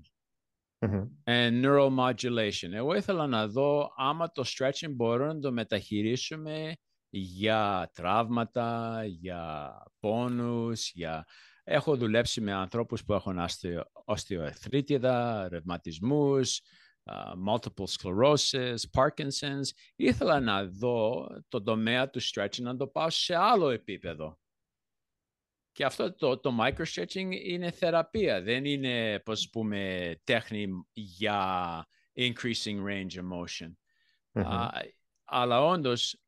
and 1.25 1.65
neuromodulation. 1.65 2.73
Εγώ 2.73 2.95
ήθελα 2.95 3.27
να 3.27 3.49
δω 3.49 3.93
άμα 3.97 4.31
το 4.31 4.45
stretching 4.47 4.91
μπορούμε 4.91 5.33
να 5.33 5.41
το 5.41 5.53
μεταχειρίσουμε 5.53 6.73
για 7.11 7.91
τραύματα, 7.95 9.01
για 9.05 9.73
πόνους, 10.01 10.91
για... 10.95 11.25
Έχω 11.65 11.97
δουλέψει 11.97 12.41
με 12.41 12.53
ανθρώπους 12.53 13.05
που 13.05 13.13
έχουν 13.13 13.39
οστεοεθρίτιδα, 14.05 15.49
ρευματισμούς, 15.49 16.61
uh, 17.11 17.33
multiple 17.49 17.85
sclerosis, 17.85 18.77
Parkinson's. 18.93 19.69
Ήθελα 19.97 20.41
να 20.41 20.65
δω 20.65 21.27
το 21.49 21.63
τομέα 21.63 22.11
του 22.11 22.21
stretching 22.23 22.61
να 22.61 22.77
το 22.77 22.87
πάω 22.87 23.11
σε 23.11 23.35
άλλο 23.35 23.71
επίπεδο. 23.71 24.39
Και 25.75 25.85
αυτό 25.85 26.15
το, 26.15 26.39
το 26.39 26.59
microstretching 26.61 27.29
είναι 27.45 27.71
θεραπεία, 27.71 28.43
δεν 28.43 28.65
είναι, 28.65 29.19
πώς 29.19 29.51
πούμε, 29.51 30.15
τέχνη 30.25 30.69
για 30.93 31.87
increasing 32.17 32.85
range 32.89 33.11
of 33.11 33.29
motion. 33.33 33.73
Mm-hmm. 34.33 34.69
αλλά 35.25 35.65
όντως 35.65 36.21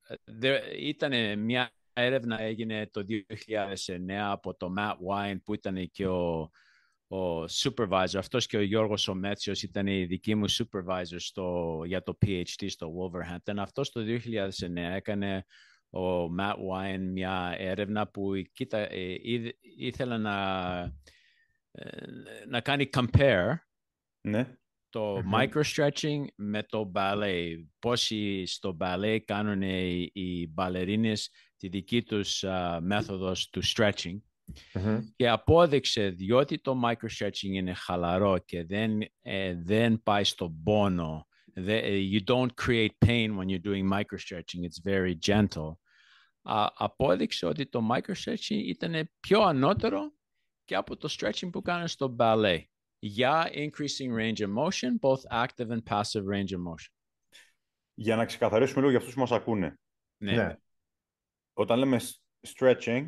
ήταν 0.79 1.39
μια 1.39 1.71
έρευνα 1.93 2.41
έγινε 2.41 2.87
το 2.87 3.05
2009 3.09 4.13
από 4.13 4.57
το 4.57 4.75
Matt 4.79 4.95
Wine 5.11 5.37
που 5.45 5.55
ήταν 5.55 5.91
και 5.91 6.07
ο, 6.07 6.51
ο 7.09 7.45
supervisor. 7.45 8.17
Αυτός 8.17 8.47
και 8.47 8.57
ο 8.57 8.63
Γιώργος 8.63 9.09
Ομέτσιος 9.09 9.63
ήταν 9.63 9.87
η 9.87 10.05
δική 10.05 10.35
μου 10.35 10.51
supervisor 10.51 11.17
στο, 11.17 11.81
για 11.87 12.03
το 12.03 12.19
PhD 12.27 12.67
στο 12.67 12.93
Wolverhampton. 12.97 13.55
Αυτός 13.57 13.91
το 13.91 14.01
2009 14.01 14.77
έκανε 14.77 15.45
ο 15.97 16.35
Matt 16.39 16.55
Wine 16.55 17.09
μια 17.13 17.55
έρευνα 17.59 18.09
που 18.09 18.33
κοίτα, 18.53 18.79
ε, 18.79 19.17
ήθελε 19.79 20.17
να, 20.19 20.37
ε, 21.71 21.89
να 22.49 22.61
κάνει 22.61 22.89
compare 22.93 23.55
ναι. 24.21 24.57
το 24.89 25.17
mm-hmm. 25.17 25.41
microstretching 25.41 26.25
με 26.37 26.63
το 26.63 26.93
ballet. 26.95 27.57
Πόσοι 27.79 28.47
στο 28.47 28.77
ballet 28.81 29.19
κάνουν 29.25 29.63
οι, 29.63 30.11
οι 30.13 30.47
μπαλερίνες 30.47 31.31
τη 31.57 31.69
δική 31.69 32.03
τους 32.03 32.45
uh, 32.47 32.79
μέθοδος 32.83 33.49
του 33.49 33.63
stretching. 33.65 34.17
Mm-hmm. 34.73 35.01
Και 35.17 35.29
απόδειξε 35.29 36.09
διότι 36.09 36.59
το 36.59 36.81
microstretching 36.85 37.53
είναι 37.53 37.75
χαλαρό 37.75 38.39
και 38.39 38.65
δεν, 38.65 39.01
ε, 39.23 39.55
δεν 39.55 40.03
πάει 40.03 40.25
στον 40.25 40.63
πόνο. 40.63 41.27
you 41.57 42.21
don't 42.21 42.55
create 42.55 42.95
pain 43.01 43.37
when 43.37 43.49
you're 43.49 43.59
doing 43.59 43.87
microstretching. 43.87 44.65
It's 44.65 44.79
very 44.79 45.15
gentle. 45.15 45.79
Uh, 46.49 46.67
απόδειξε 46.75 47.47
ότι 47.47 47.67
το 47.67 47.89
microstretching 47.93 48.63
ήταν 48.67 49.11
πιο 49.21 49.41
ανώτερο 49.43 50.13
και 50.65 50.75
από 50.75 50.97
το 50.97 51.09
stretching 51.19 51.49
που 51.53 51.63
κάνουν 51.63 51.89
στο 51.89 52.17
ballet 52.19 52.61
για 52.99 53.51
increasing 53.53 54.19
range 54.19 54.39
of 54.39 54.55
motion, 54.55 54.99
both 55.01 55.45
active 55.45 55.71
and 55.71 55.83
passive 55.91 56.25
range 56.33 56.53
of 56.53 56.63
motion. 56.71 56.93
Για 57.95 58.17
να 58.17 58.25
ξεκαθαρίσουμε 58.25 58.79
λίγο 58.79 58.91
για 58.91 58.99
αυτούς 58.99 59.15
που 59.15 59.21
μας 59.21 59.31
ακούνε. 59.31 59.79
Ναι. 60.23 60.33
ναι. 60.33 60.57
Όταν 61.53 61.79
λέμε 61.79 62.01
stretching 62.47 63.07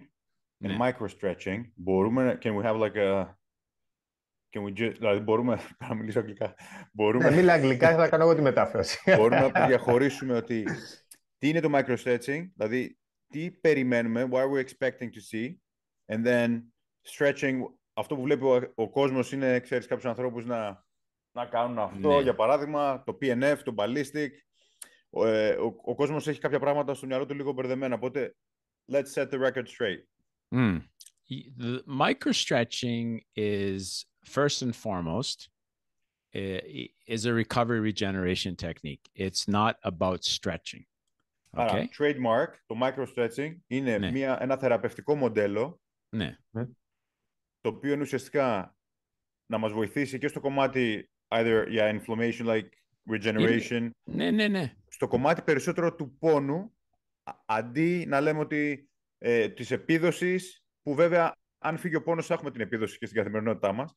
and 0.65 0.77
ναι. 0.77 0.77
micro-stretching, 0.81 1.63
μπορούμε, 1.75 2.39
can 2.43 2.57
we 2.57 2.63
have 2.65 2.77
like 2.77 2.97
a, 2.97 3.37
can 4.51 4.63
we 4.65 4.73
just, 4.79 4.95
δηλαδή 4.99 5.21
μπορούμε, 5.21 5.59
να 5.89 5.95
μιλήσω 5.95 6.19
αγγλικά, 6.19 6.55
μπορούμε... 6.93 7.31
Ναι, 7.31 7.37
μίλα 7.37 7.53
αγγλικά, 7.53 7.97
θα 7.97 8.09
κάνω 8.09 8.25
εγώ 8.25 8.35
τη 8.35 8.41
μετάφραση. 8.41 8.99
μπορούμε 9.17 9.51
να 9.55 9.67
διαχωρίσουμε 9.67 10.35
ότι 10.35 10.65
τι 11.39 11.49
είναι 11.49 11.61
το 11.61 11.71
micro-stretching, 11.73 12.51
δηλαδή 12.55 12.98
τι 13.30 13.52
περιμένουμε, 13.52 14.28
what 14.32 14.42
are 14.42 14.50
we 14.50 14.60
expecting 14.60 15.10
to 15.10 15.22
see, 15.32 15.56
and 16.08 16.26
then 16.26 16.62
stretching, 17.04 17.62
αυτό 17.94 18.16
που 18.16 18.22
βλέπει 18.22 18.46
ο, 18.46 18.72
ο 18.76 18.90
κόσμος 18.90 19.32
είναι, 19.32 19.60
ξέρεις, 19.60 19.88
κάποιους 19.88 20.10
ανθρώπους 20.10 20.46
να, 20.46 20.86
να 21.32 21.46
κάνουν 21.46 21.80
αυτό, 21.80 22.16
ναι. 22.16 22.22
για 22.22 22.36
παράδειγμα, 22.36 23.04
το 23.06 23.18
PNF, 23.22 23.58
το 23.64 23.74
ballistic, 23.78 24.30
ο, 25.10 25.26
ε, 25.26 25.56
ο, 25.56 25.76
ο 25.84 25.96
κόσμος 25.96 26.28
έχει 26.28 26.40
κάποια 26.40 26.60
πράγματα 26.60 26.94
στο 26.94 27.06
μυαλό 27.06 27.26
του 27.26 27.34
λίγο 27.34 27.52
μπερδεμένα, 27.52 27.96
οπότε 27.96 28.36
let's 28.92 29.14
set 29.14 29.30
the 29.30 29.40
record 29.40 29.68
straight. 29.68 30.04
Mm. 30.56 30.82
The 31.58 31.82
microstretching 31.88 33.22
is 33.36 34.06
first 34.24 34.62
and 34.62 34.76
foremost 34.76 35.50
is 36.34 37.26
a 37.26 37.34
recovery 37.34 37.80
regeneration 37.80 38.56
technique. 38.56 39.10
It's 39.16 39.48
not 39.48 39.78
about 39.84 40.24
stretching. 40.24 40.86
Okay. 41.51 41.61
Άρα, 41.61 41.89
trademark, 41.99 42.53
το 42.67 42.77
microstretching 42.83 43.57
είναι 43.67 43.99
ναι. 43.99 44.11
μια, 44.11 44.39
ένα 44.41 44.57
θεραπευτικό 44.57 45.15
μοντέλο 45.15 45.81
ναι. 46.09 46.37
το 47.61 47.69
οποίο 47.69 47.93
είναι 47.93 48.03
ουσιαστικά 48.03 48.77
να 49.47 49.59
μας 49.59 49.73
βοηθήσει 49.73 50.19
και 50.19 50.29
στο 50.29 50.41
κομμάτι 50.41 51.11
either 51.29 51.65
για 51.69 51.91
yeah, 51.91 52.01
inflammation 52.01 52.47
like 52.47 52.69
regeneration. 53.11 53.91
Ναι, 54.05 54.31
ναι, 54.31 54.49
ναι. 54.49 54.75
Στο 54.89 55.09
κομμάτι 55.09 55.43
περισσότερο 55.43 55.95
του 55.95 56.17
πόνου 56.19 56.77
αντί 57.47 58.05
να 58.09 58.21
λέμε 58.21 58.41
ότι 58.41 58.91
ε, 59.19 59.49
της 59.49 59.71
επίδοσης 59.71 60.65
που 60.83 60.95
βέβαια 60.95 61.37
αν 61.59 61.79
φύγει 61.79 61.97
ο 61.97 62.03
πόνος 62.03 62.27
θα 62.27 62.35
έχουμε 62.35 62.51
την 62.51 62.61
επίδοση 62.61 62.99
και 62.99 63.07
στην 63.07 63.19
καθημερινότητά 63.19 63.73
μας 63.73 63.97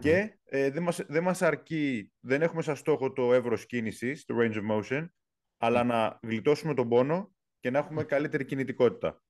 και 0.00 0.38
ε, 0.44 0.70
δεν, 0.70 0.82
μας, 0.82 1.04
δεν 1.08 1.22
μας 1.22 1.42
αρκεί, 1.42 2.12
δεν 2.20 2.42
έχουμε 2.42 2.62
σαν 2.62 2.76
στόχο 2.76 3.12
το 3.12 3.34
εύρος 3.34 3.66
κίνησης, 3.66 4.24
το 4.24 4.34
range 4.38 4.54
of 4.54 4.70
motion, 4.70 5.06
αλλά 5.56 5.84
να 5.84 6.18
γλιτώσουμε 6.22 6.74
τον 6.74 6.88
πόνο 6.88 7.34
και 7.60 7.70
να 7.70 7.78
έχουμε 7.78 8.04
καλύτερη 8.04 8.44
κινητικότητα. 8.44 9.20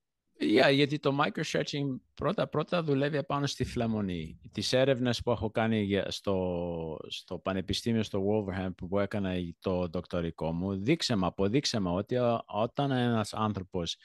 Yeah, 0.41 0.73
γιατί 0.73 0.99
το 0.99 1.19
microstretching 1.21 2.01
πρώτα 2.15 2.49
πρώτα 2.49 2.83
δουλεύει 2.83 3.25
πάνω 3.25 3.47
στη 3.47 3.65
φλεμονή. 3.65 4.41
Τις 4.53 4.73
έρευνες 4.73 5.23
που 5.23 5.31
έχω 5.31 5.51
κάνει 5.51 6.03
στο, 6.09 6.99
στο 7.09 7.39
Πανεπιστήμιο 7.39 8.03
στο 8.03 8.25
Wolverhampton 8.27 8.89
που 8.89 8.99
έκανα 8.99 9.35
το 9.61 9.87
δοκτορικό 9.87 10.53
μου, 10.53 10.77
δείξε 10.77 11.17
με, 11.17 11.27
αποδείξε 11.27 11.81
με 11.81 11.91
ότι 11.91 12.17
όταν 12.47 12.91
ένας 12.91 13.35
άνθρωπος 13.35 13.97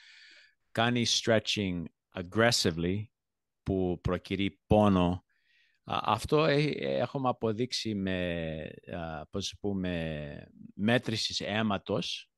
κάνει 0.70 1.04
stretching 1.08 1.82
aggressively 2.14 3.04
που 3.62 3.98
προκυρεί 4.02 4.60
πόνο 4.66 5.24
αυτό 5.84 6.44
έχουμε 6.78 7.28
αποδείξει 7.28 7.94
με, 7.94 8.70
πώς 9.30 9.56
πούμε, 9.60 10.46
μέτρηση 10.74 11.44
αίματος, 11.44 12.30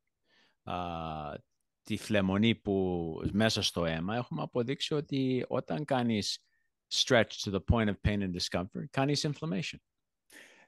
τη 1.83 1.97
φλεμονή 1.97 2.55
που 2.55 3.15
μέσα 3.33 3.63
στο 3.63 3.85
αίμα, 3.85 4.17
έχουμε 4.17 4.43
αποδείξει 4.43 4.95
ότι 4.95 5.45
όταν 5.49 5.85
κάνεις 5.85 6.45
stretch 6.93 7.33
to 7.45 7.51
the 7.51 7.61
point 7.73 7.89
of 7.89 8.01
pain 8.09 8.23
and 8.23 8.33
discomfort, 8.33 8.85
κάνεις 8.91 9.25
inflammation. 9.25 9.79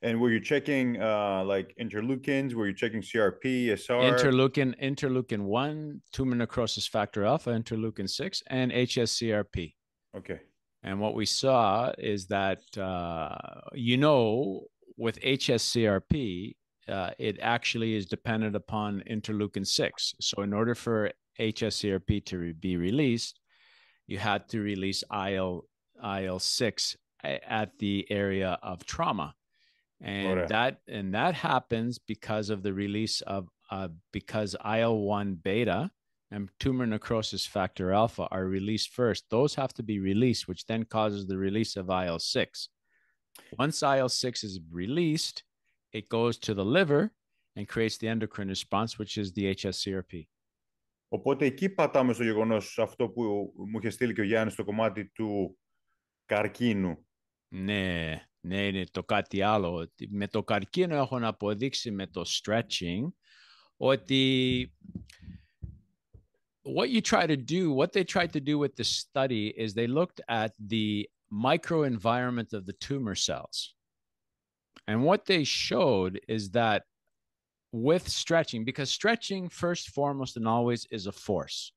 And 0.03 0.21
were 0.21 0.31
you 0.31 0.41
checking 0.41 1.01
uh, 1.01 1.43
like 1.45 1.75
interleukins? 1.79 2.53
Were 2.55 2.67
you 2.67 2.75
checking 2.75 3.01
CRP, 3.01 3.45
SR? 3.77 4.03
Interleukin, 4.13 4.75
interleukin 4.79 5.41
1, 5.41 6.03
tumor 6.13 6.37
necrosis 6.37 6.87
factor 6.87 7.25
alpha, 7.25 7.51
interleukin 7.51 8.09
6, 8.09 8.43
and 8.49 8.71
HSCRP. 8.73 9.75
Okay. 10.15 10.41
And 10.87 11.01
what 11.01 11.15
we 11.15 11.27
saw 11.27 11.93
is 11.99 12.27
that, 12.29 12.61
uh, 12.79 13.37
you 13.75 13.97
know, 13.97 14.63
with 14.97 15.21
HSCRP, 15.21 16.55
uh, 16.89 17.11
it 17.19 17.39
actually 17.43 17.97
is 17.97 18.07
dependent 18.07 18.55
upon 18.55 19.03
interleukin 19.11 19.67
6. 19.67 20.15
So, 20.21 20.43
in 20.43 20.53
order 20.53 20.77
for 20.77 21.11
HSCRP 21.41 22.25
to 22.27 22.39
re- 22.39 22.53
be 22.53 22.77
released, 22.77 23.41
you 24.07 24.19
had 24.19 24.49
to 24.51 24.61
release 24.61 25.03
IL, 25.13 25.67
IL 26.01 26.39
6 26.39 26.97
at 27.25 27.77
the 27.81 28.07
area 28.09 28.57
of 28.63 28.87
trauma. 28.87 29.35
And 30.01 30.49
that 30.49 30.79
and 30.87 31.15
that 31.15 31.35
happens 31.35 31.99
because 31.99 32.51
of 32.51 32.63
the 32.63 32.73
release 32.73 33.23
of 33.23 33.49
uh, 33.71 33.89
because 34.13 34.55
IL 34.65 34.99
1 34.99 35.41
beta 35.43 35.91
and 36.32 36.50
tumor 36.60 36.86
necrosis 36.86 37.46
factor 37.46 37.92
alpha 37.92 38.28
are 38.32 38.46
released 38.46 38.90
first. 38.94 39.26
Those 39.30 39.56
have 39.56 39.74
to 39.74 39.84
be 39.84 40.00
released, 40.00 40.48
which 40.48 40.66
then 40.66 40.86
causes 40.86 41.28
the 41.28 41.38
release 41.38 41.76
of 41.76 41.90
IL 41.90 42.20
6. 42.20 42.70
Once 43.58 43.84
IL 43.84 44.10
6 44.10 44.44
is 44.44 44.60
released, 44.72 45.44
it 45.92 46.08
goes 46.10 46.38
to 46.40 46.54
the 46.54 46.66
liver 46.66 47.12
and 47.56 47.68
creates 47.68 47.98
the 47.98 48.08
endocrine 48.08 48.48
response, 48.48 48.98
which 48.98 49.18
is 49.18 49.34
the 49.34 49.56
HSCRP. 49.56 50.28
Οπότε 51.14 51.46
εκεί 51.46 51.70
πατάμε 51.70 52.14
στο 52.14 52.24
γεγονός 52.24 52.80
αυτό 52.80 53.10
που 53.10 53.54
μου 53.56 53.78
είχε 53.78 53.90
στείλει 53.90 54.14
και 54.14 54.22
ο 54.22 54.24
Γιάννης 54.24 54.54
στο 54.54 54.64
κομμάτι 54.64 55.06
του 55.06 55.58
καρκίνου. 56.26 57.08
Ναι, 57.48 58.22
ναι, 58.40 58.68
είναι 58.68 58.84
το 58.92 59.04
κάτι 59.04 59.42
άλλο. 59.42 59.92
Με 60.10 60.28
το 60.28 60.44
καρκίνο 60.44 60.96
έχω 60.96 61.20
να 61.20 61.28
αποδείξει 61.28 61.92
με 61.92 62.08
το 62.08 62.22
stretching 62.26 63.08
ότι 63.78 64.74
what 66.67 66.91
you 66.91 67.01
try 67.01 67.27
to 67.27 67.37
do, 67.37 67.73
what 67.73 67.93
they 67.93 68.05
tried 68.05 68.33
to 68.33 68.41
do 68.41 68.59
with 68.59 68.77
the 68.77 68.85
study 68.85 69.55
is 69.57 69.73
they 69.73 69.87
looked 69.87 70.21
at 70.29 70.53
the 70.59 71.09
microenvironment 71.33 72.53
of 72.53 72.67
the 72.67 72.73
tumor 72.75 73.15
cells. 73.15 73.75
And 74.89 75.05
what 75.05 75.27
they 75.27 75.45
showed 75.45 76.21
is 76.29 76.51
that 76.51 76.85
with 77.73 78.09
stretching, 78.09 78.65
because 78.65 78.91
stretching, 78.91 79.49
first, 79.49 79.91
foremost, 79.91 80.37
and 80.37 80.47
always 80.47 80.87
is 80.91 81.07
a 81.07 81.13
force. 81.13 81.73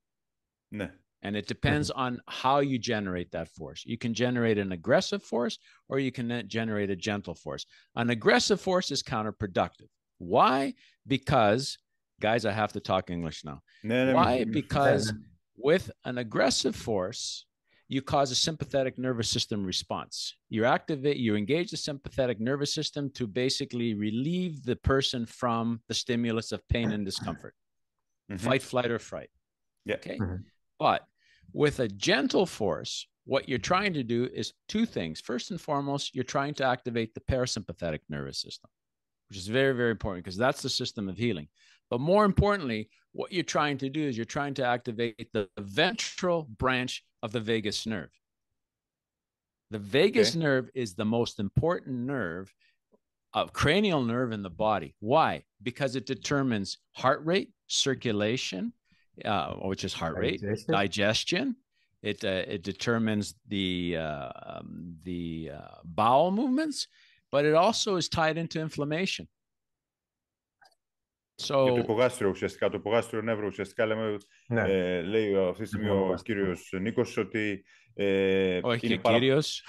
No. 0.71 0.89
And 1.21 1.35
it 1.35 1.47
depends 1.47 1.89
mm-hmm. 1.89 1.99
on 1.99 2.21
how 2.27 2.59
you 2.59 2.79
generate 2.79 3.31
that 3.31 3.49
force. 3.49 3.83
You 3.85 3.97
can 3.97 4.13
generate 4.13 4.57
an 4.57 4.71
aggressive 4.71 5.21
force 5.23 5.57
or 5.89 5.99
you 5.99 6.11
can 6.11 6.31
uh, 6.31 6.43
generate 6.43 6.89
a 6.89 6.95
gentle 6.95 7.35
force. 7.35 7.65
An 7.95 8.09
aggressive 8.09 8.61
force 8.61 8.91
is 8.91 9.03
counterproductive. 9.03 9.89
Why? 10.19 10.73
Because 11.07 11.77
guys, 12.19 12.45
I 12.45 12.51
have 12.51 12.73
to 12.73 12.79
talk 12.79 13.09
English 13.09 13.43
now. 13.43 13.61
No, 13.83 14.07
no, 14.07 14.15
Why? 14.15 14.43
Because 14.43 15.13
with 15.57 15.91
an 16.05 16.17
aggressive 16.17 16.75
force, 16.75 17.45
you 17.87 18.03
cause 18.03 18.31
a 18.31 18.35
sympathetic 18.35 18.99
nervous 18.99 19.29
system 19.29 19.65
response. 19.65 20.35
You 20.49 20.65
activate, 20.65 21.17
you 21.17 21.35
engage 21.35 21.71
the 21.71 21.77
sympathetic 21.77 22.39
nervous 22.39 22.73
system 22.73 23.09
to 23.15 23.25
basically 23.25 23.95
relieve 23.95 24.63
the 24.63 24.75
person 24.75 25.25
from 25.25 25.81
the 25.87 25.95
stimulus 25.95 26.51
of 26.51 26.65
pain 26.69 26.91
and 26.91 27.03
discomfort. 27.03 27.55
Mm-hmm. 28.31 28.45
Fight, 28.45 28.61
flight, 28.61 28.91
or 28.91 28.99
fright. 28.99 29.29
Yeah. 29.85 29.95
Okay. 29.95 30.19
Mm-hmm. 30.19 30.43
But 30.77 31.03
with 31.51 31.79
a 31.79 31.87
gentle 31.87 32.45
force, 32.45 33.07
what 33.25 33.49
you're 33.49 33.57
trying 33.57 33.93
to 33.93 34.03
do 34.03 34.29
is 34.33 34.53
two 34.67 34.85
things. 34.85 35.19
First 35.19 35.49
and 35.49 35.59
foremost, 35.59 36.13
you're 36.13 36.23
trying 36.23 36.53
to 36.55 36.65
activate 36.65 37.15
the 37.15 37.21
parasympathetic 37.21 38.01
nervous 38.07 38.39
system, 38.39 38.69
which 39.29 39.37
is 39.37 39.47
very, 39.47 39.75
very 39.75 39.91
important 39.91 40.23
because 40.23 40.37
that's 40.37 40.61
the 40.61 40.69
system 40.69 41.09
of 41.09 41.17
healing. 41.17 41.47
But 41.89 41.99
more 41.99 42.25
importantly, 42.25 42.89
what 43.11 43.31
you're 43.31 43.43
trying 43.43 43.77
to 43.79 43.89
do 43.89 44.07
is 44.07 44.15
you're 44.15 44.25
trying 44.25 44.53
to 44.55 44.65
activate 44.65 45.31
the 45.33 45.49
ventral 45.57 46.43
branch 46.57 47.03
of 47.23 47.31
the 47.31 47.39
vagus 47.39 47.85
nerve. 47.85 48.11
The 49.71 49.79
vagus 49.79 50.31
okay. 50.31 50.39
nerve 50.39 50.69
is 50.73 50.95
the 50.95 51.05
most 51.05 51.39
important 51.39 51.97
nerve, 51.97 52.53
of 53.33 53.53
cranial 53.53 54.03
nerve 54.03 54.31
in 54.31 54.43
the 54.43 54.49
body. 54.49 54.95
Why? 54.99 55.43
Because 55.61 55.95
it 55.95 56.05
determines 56.05 56.77
heart 56.93 57.21
rate, 57.25 57.51
circulation, 57.67 58.73
uh, 59.25 59.53
which 59.55 59.83
is 59.83 59.93
heart 59.93 60.17
rate, 60.17 60.41
digestion. 60.41 60.73
digestion. 60.73 61.55
It 62.01 62.23
uh, 62.23 62.45
it 62.47 62.63
determines 62.63 63.35
the 63.47 63.97
uh, 63.99 64.29
um, 64.45 64.95
the 65.03 65.51
uh, 65.55 65.77
bowel 65.83 66.31
movements, 66.31 66.87
but 67.31 67.45
it 67.45 67.53
also 67.53 67.97
is 67.97 68.07
tied 68.07 68.37
into 68.37 68.59
inflammation. 68.59 69.27
So... 71.41 71.63
Και 71.65 71.71
το 71.71 71.77
υπογάστριο 71.77 72.29
ουσιαστικά, 72.29 72.69
το 72.69 72.77
υπογάστριο 72.77 73.21
νεύρο 73.21 73.45
ουσιαστικά 73.47 73.85
λέμε, 73.85 74.17
ναι. 74.47 74.61
ε, 74.61 75.01
λέει 75.01 75.35
αυτή 75.35 75.61
τη 75.61 75.67
στιγμή 75.67 75.89
ο 75.89 76.15
κύριος 76.23 76.69
Νίκος 76.81 77.17
ότι... 77.17 77.65
Ε, 77.93 78.59
Όχι 78.63 78.85
είναι 78.85 78.95
και 78.95 79.01
παρα... 79.01 79.17
κύριος. 79.17 79.65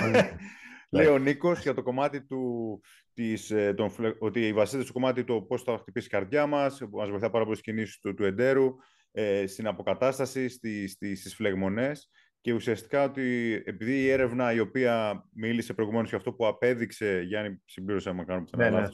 λέει 0.90 1.06
ο 1.06 1.18
Νίκος 1.18 1.62
για 1.62 1.74
το 1.74 1.82
κομμάτι 1.82 2.26
του, 2.26 2.80
της, 3.14 3.50
ε, 3.50 3.74
τον, 3.74 3.90
ότι 4.18 4.52
βασίζεται 4.52 4.84
στο 4.84 4.92
κομμάτι 4.92 5.24
του 5.24 5.46
πώς 5.48 5.62
θα 5.62 5.78
χτυπήσει 5.78 6.06
η 6.06 6.10
καρδιά 6.10 6.46
μας, 6.46 6.80
μας 6.90 7.10
βοηθά 7.10 7.30
πάρα 7.30 7.44
πολύ 7.44 7.56
στις 7.56 7.72
κινήσεις 7.72 7.98
του, 7.98 8.14
του 8.14 8.24
εντέρου, 8.24 8.74
ε, 9.12 9.46
στην 9.46 9.66
αποκατάσταση, 9.66 10.48
στις, 10.48 10.92
στις, 10.92 11.34
φλεγμονές 11.34 12.10
και 12.40 12.52
ουσιαστικά 12.52 13.04
ότι 13.04 13.52
επειδή 13.64 14.00
η 14.00 14.08
έρευνα 14.08 14.52
η 14.52 14.60
οποία 14.60 15.24
μίλησε 15.32 15.74
προηγουμένως 15.74 16.08
για 16.08 16.18
αυτό 16.18 16.32
που 16.32 16.46
απέδειξε, 16.46 17.22
Γιάννη 17.26 17.62
συμπλήρωσε 17.64 18.12
να 18.12 18.24
κάνω 18.24 18.44
πιθανά 18.44 18.70
ναι, 18.70 18.80
ναι 18.80 18.88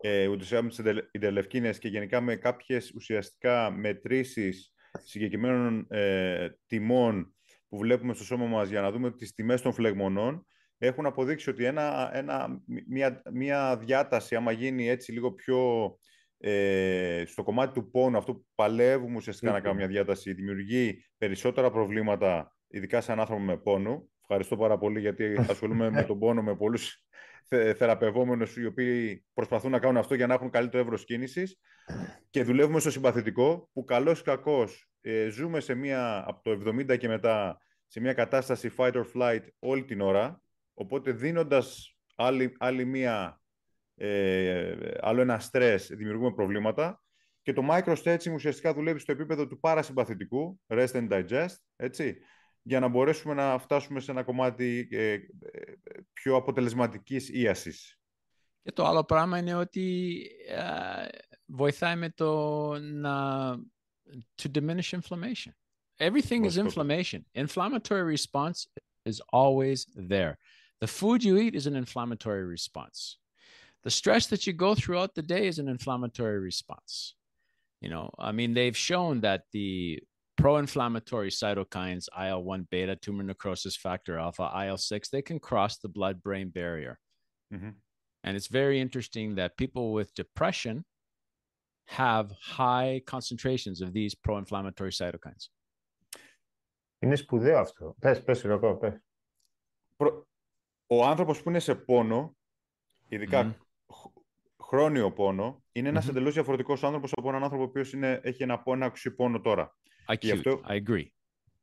ε, 0.00 0.26
ούτως 0.26 0.50
οι 1.10 1.78
και 1.78 1.88
γενικά 1.88 2.20
με 2.20 2.36
κάποιες 2.36 2.92
ουσιαστικά 2.94 3.70
μετρήσεις 3.70 4.72
συγκεκριμένων 5.02 5.86
ε, 5.90 6.48
τιμών 6.66 7.34
που 7.68 7.78
βλέπουμε 7.78 8.14
στο 8.14 8.24
σώμα 8.24 8.46
μας 8.46 8.68
για 8.68 8.80
να 8.80 8.90
δούμε 8.90 9.12
τις 9.12 9.34
τιμές 9.34 9.62
των 9.62 9.72
φλεγμονών 9.72 10.46
έχουν 10.78 11.06
αποδείξει 11.06 11.50
ότι 11.50 11.64
ένα, 11.64 12.10
ένα, 12.12 12.62
μια, 12.86 13.22
μια 13.32 13.76
διάταση, 13.76 14.34
άμα 14.34 14.52
γίνει 14.52 14.88
έτσι 14.88 15.12
λίγο 15.12 15.32
πιο 15.32 15.92
ε, 16.38 17.22
στο 17.26 17.42
κομμάτι 17.42 17.72
του 17.72 17.90
πόνου, 17.90 18.16
αυτό 18.16 18.34
που 18.34 18.46
παλεύουμε 18.54 19.16
ουσιαστικά 19.16 19.52
να 19.52 19.60
κάνουμε 19.60 19.80
μια 19.80 19.90
διάταση, 19.90 20.32
δημιουργεί 20.32 21.04
περισσότερα 21.18 21.70
προβλήματα, 21.70 22.56
ειδικά 22.68 23.00
σε 23.00 23.12
έναν 23.12 23.20
άνθρωπο 23.20 23.42
με 23.42 23.56
πόνο. 23.56 24.08
Ευχαριστώ 24.20 24.56
πάρα 24.56 24.78
πολύ 24.78 25.00
γιατί 25.00 25.34
ασχολούμαι 25.50 25.90
με 25.90 26.02
τον 26.02 26.18
πόνο 26.18 26.42
με 26.42 26.56
πολλούς 26.56 27.04
θεραπευόμενους 27.48 28.56
οι 28.56 28.66
οποίοι 28.66 29.24
προσπαθούν 29.34 29.70
να 29.70 29.78
κάνουν 29.78 29.96
αυτό 29.96 30.14
για 30.14 30.26
να 30.26 30.34
έχουν 30.34 30.50
καλύτερο 30.50 30.82
εύρος 30.82 31.04
κίνησης. 31.04 31.58
Και 32.30 32.42
δουλεύουμε 32.42 32.80
στο 32.80 32.90
συμπαθητικό, 32.90 33.70
που 33.72 33.84
καλός 33.84 34.20
ή 34.20 34.22
κακός 34.22 34.90
ε, 35.00 35.28
ζούμε 35.28 35.60
σε 35.60 35.74
μια, 35.74 36.24
από 36.26 36.42
το 36.42 36.70
70 36.70 36.98
και 36.98 37.08
μετά 37.08 37.58
σε 37.86 38.00
μια 38.00 38.12
κατάσταση 38.12 38.72
fight 38.76 38.92
or 38.92 39.04
flight 39.14 39.42
όλη 39.58 39.84
την 39.84 40.00
ώρα. 40.00 40.42
Οπότε 40.74 41.12
δίνοντας 41.12 41.96
άλλη, 42.14 42.56
άλλη 42.58 42.84
μία, 42.84 43.40
ε, 43.94 44.74
άλλο 45.00 45.20
ένα 45.20 45.38
στρες, 45.38 45.86
δημιουργούμε 45.86 46.32
προβλήματα. 46.32 47.02
Και 47.42 47.52
το 47.52 47.62
micro 47.70 47.96
stretching 47.96 48.32
ουσιαστικά 48.34 48.74
δουλεύει 48.74 48.98
στο 48.98 49.12
επίπεδο 49.12 49.46
του 49.46 49.60
παρασυμπαθητικού, 49.60 50.60
rest 50.66 50.92
and 50.92 51.08
digest, 51.08 51.56
έτσι 51.76 52.18
για 52.62 52.80
να 52.80 52.88
μπορέσουμε 52.88 53.34
να 53.34 53.58
φτάσουμε 53.58 54.00
σε 54.00 54.10
ένα 54.10 54.22
κομμάτι 54.22 54.88
ε, 54.90 55.18
πιο 56.12 56.36
αποτελεσματικής 56.36 57.28
ίασης. 57.28 58.00
Και 58.62 58.72
το 58.72 58.86
άλλο 58.86 59.04
πράγμα 59.04 59.38
είναι 59.38 59.54
ότι 59.54 60.20
ε, 60.48 61.08
βοηθάει 61.46 61.96
με 61.96 62.10
το 62.10 62.72
να 62.78 63.56
to 64.42 64.48
diminish 64.48 64.92
inflammation. 64.92 65.52
Everything 65.98 66.44
is 66.44 66.56
inflammation. 66.58 67.24
Inflammatory 67.34 68.02
response 68.02 68.66
is 69.04 69.20
always 69.32 69.86
there. 69.94 70.38
The 70.80 70.86
food 70.86 71.22
you 71.22 71.36
eat 71.38 71.54
is 71.54 71.66
an 71.66 71.76
inflammatory 71.76 72.44
response. 72.44 73.18
The 73.84 73.90
stress 73.90 74.26
that 74.28 74.46
you 74.46 74.52
go 74.52 74.74
throughout 74.74 75.14
the 75.14 75.22
day 75.22 75.46
is 75.46 75.58
an 75.58 75.68
inflammatory 75.68 76.40
response. 76.40 77.14
You 77.80 77.90
know, 77.90 78.10
I 78.18 78.32
mean, 78.32 78.54
they've 78.54 78.76
shown 78.76 79.20
that 79.22 79.42
the 79.52 80.02
pro-inflammatory 80.37 81.31
cytokines, 81.31 82.07
IL-1 82.17 82.69
beta, 82.69 82.95
tumor 82.95 83.23
necrosis 83.23 83.75
factor 83.75 84.17
alpha, 84.17 84.43
IL-6, 84.65 85.09
they 85.09 85.21
can 85.21 85.39
cross 85.39 85.77
the 85.77 85.89
blood-brain 85.89 86.49
barrier. 86.49 86.99
Mm-hmm. 87.53 87.69
And 88.23 88.37
it's 88.37 88.47
very 88.47 88.79
interesting 88.79 89.35
that 89.35 89.57
people 89.57 89.93
with 89.93 90.13
depression 90.13 90.85
have 91.87 92.31
high 92.41 93.01
concentrations 93.05 93.81
of 93.81 93.93
these 93.93 94.13
pro-inflammatory 94.15 94.91
cytokines. 94.91 95.49
Είναι 96.99 97.15
σπουδαίο 97.15 97.59
αυτό. 97.59 97.95
Πες, 97.99 98.23
πες, 98.23 98.41
Ροκό, 98.41 98.77
πες. 98.77 99.01
Ο 100.87 101.05
άνθρωπος 101.05 101.41
που 101.43 101.49
είναι 101.49 101.59
σε 101.59 101.75
πόνο, 101.75 102.37
ειδικά 103.07 103.43
mm-hmm. 103.43 104.11
χρόνιο 104.61 105.13
πόνο, 105.13 105.63
είναι 105.71 105.89
ένας 105.89 106.05
mm-hmm. 106.05 106.09
εντελώς 106.09 106.33
διαφορετικός 106.33 106.83
άνθρωπος 106.83 107.11
από 107.15 107.29
έναν 107.29 107.43
άνθρωπο 107.43 107.63
ο 107.63 107.67
οποίος 107.67 107.93
είναι, 107.93 108.19
έχει 108.23 108.43
ένα, 108.43 108.63
ένα 108.65 108.93
πόνο 109.15 109.41
τώρα. 109.41 109.75
Acute. 110.06 110.30
Αυτό, 110.32 110.60
I 110.68 110.82
agree. 110.82 111.06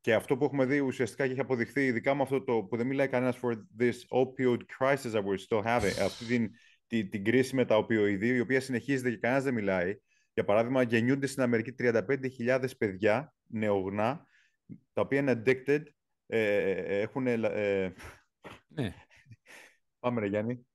Και 0.02 0.14
αυτό 0.14 0.38
που 0.38 0.44
έχουμε 0.44 0.66
δει 0.66 0.80
ουσιαστικά 0.80 1.26
και 1.26 1.32
έχει 1.32 1.40
αποδειχθεί, 1.40 1.86
ειδικά 1.86 2.16
με 2.16 2.22
αυτό 2.22 2.44
το 2.44 2.64
που 2.64 2.78
δεν 2.78 2.88
μιλάει 2.88 3.08
κανένας 3.08 3.40
for 3.42 3.54
this 3.80 3.94
opioid 4.10 4.60
crisis 4.80 5.12
that 5.12 5.24
we're 5.24 5.48
still 5.48 5.64
having, 5.64 6.04
αυτή 6.06 6.26
την, 6.26 6.50
την, 6.88 7.10
την 7.10 7.24
κρίση 7.24 7.56
με 7.56 7.66
τα 7.66 7.78
οπιοειδή, 7.78 8.28
η 8.28 8.40
οποία 8.40 8.60
συνεχίζεται 8.62 9.10
και 9.10 9.18
κανένας 9.18 9.44
δεν 9.44 9.54
μιλάει. 9.54 9.96
Για 10.34 10.44
παράδειγμα, 10.44 10.82
γεννιούνται 10.82 11.28
στην 11.28 11.44
Αμερική 11.44 11.76
35.000 11.80 12.66
παιδιά 12.78 13.34
νεογνά, 13.48 14.26
τα 14.94 15.02
οποία 15.02 15.20
είναι 15.20 15.42
addicted, 15.46 15.84
ε, 16.28 17.02
έχουν... 17.02 17.28
Ε, 17.28 17.94
ναι. 18.68 18.94
Πάμε 20.00 20.20
ρε 20.20 20.28
Γιάννη. 20.28 20.68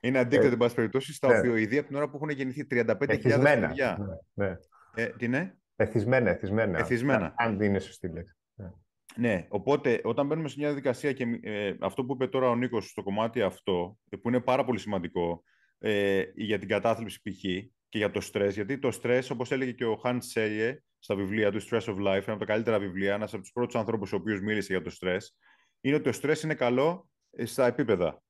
Είναι 0.00 0.20
addicted, 0.20 0.42
ε, 0.42 0.46
εν 0.46 0.56
πάση 0.56 0.74
περιπτώσει, 0.74 1.12
στα 1.12 1.28
ναι. 1.28 1.38
οπιοειδή 1.38 1.78
από 1.78 1.86
την 1.86 1.96
ώρα 1.96 2.08
που 2.08 2.16
έχουν 2.16 2.28
γεννηθεί 2.28 2.66
35.000 2.70 2.96
παιδιά. 2.98 3.98
Ναι. 4.34 4.46
ναι. 4.46 4.56
Ε, 4.94 5.06
τι 5.06 5.24
είναι; 5.24 5.61
Εθισμένα, 5.82 6.30
εθισμένα. 6.30 6.78
Εθισμένα. 6.78 7.34
Αν 7.36 7.56
δεν 7.56 7.68
είναι 7.68 7.78
σωστή 7.78 8.08
λέξη. 8.08 8.36
Ναι. 8.54 8.70
ναι, 9.16 9.46
οπότε 9.48 10.00
όταν 10.04 10.26
μπαίνουμε 10.26 10.48
σε 10.48 10.54
μια 10.58 10.66
διαδικασία 10.66 11.12
και 11.12 11.24
ε, 11.42 11.74
αυτό 11.80 12.04
που 12.04 12.12
είπε 12.12 12.26
τώρα 12.26 12.48
ο 12.48 12.56
Νίκος 12.56 12.88
στο 12.88 13.02
κομμάτι 13.02 13.42
αυτό, 13.42 13.98
ε, 14.08 14.16
που 14.16 14.28
είναι 14.28 14.40
πάρα 14.40 14.64
πολύ 14.64 14.78
σημαντικό 14.78 15.44
ε, 15.78 16.22
για 16.34 16.58
την 16.58 16.68
κατάθλιψη 16.68 17.20
π.χ. 17.22 17.40
και 17.88 17.98
για 17.98 18.10
το 18.10 18.20
στρες, 18.20 18.54
γιατί 18.54 18.78
το 18.78 18.90
στρες, 18.90 19.30
όπως 19.30 19.50
έλεγε 19.50 19.72
και 19.72 19.84
ο 19.84 20.00
Hans 20.04 20.20
Selye 20.34 20.74
στα 20.98 21.14
βιβλία 21.14 21.50
του 21.52 21.62
Stress 21.62 21.84
of 21.84 21.96
Life, 21.96 22.22
ένα 22.22 22.32
από 22.32 22.38
τα 22.38 22.44
καλύτερα 22.44 22.78
βιβλία, 22.78 23.14
ένας 23.14 23.32
από 23.32 23.42
τους 23.42 23.52
πρώτους 23.52 23.74
ανθρώπους 23.74 24.12
ο 24.12 24.16
οποίος 24.16 24.40
μίλησε 24.40 24.72
για 24.72 24.82
το 24.82 24.90
στρες, 24.90 25.36
είναι 25.80 25.94
ότι 25.94 26.04
το 26.04 26.12
στρες 26.12 26.42
είναι 26.42 26.54
καλό 26.54 27.08
ε, 27.30 27.44
στα 27.44 27.66
επίπεδα. 27.66 28.22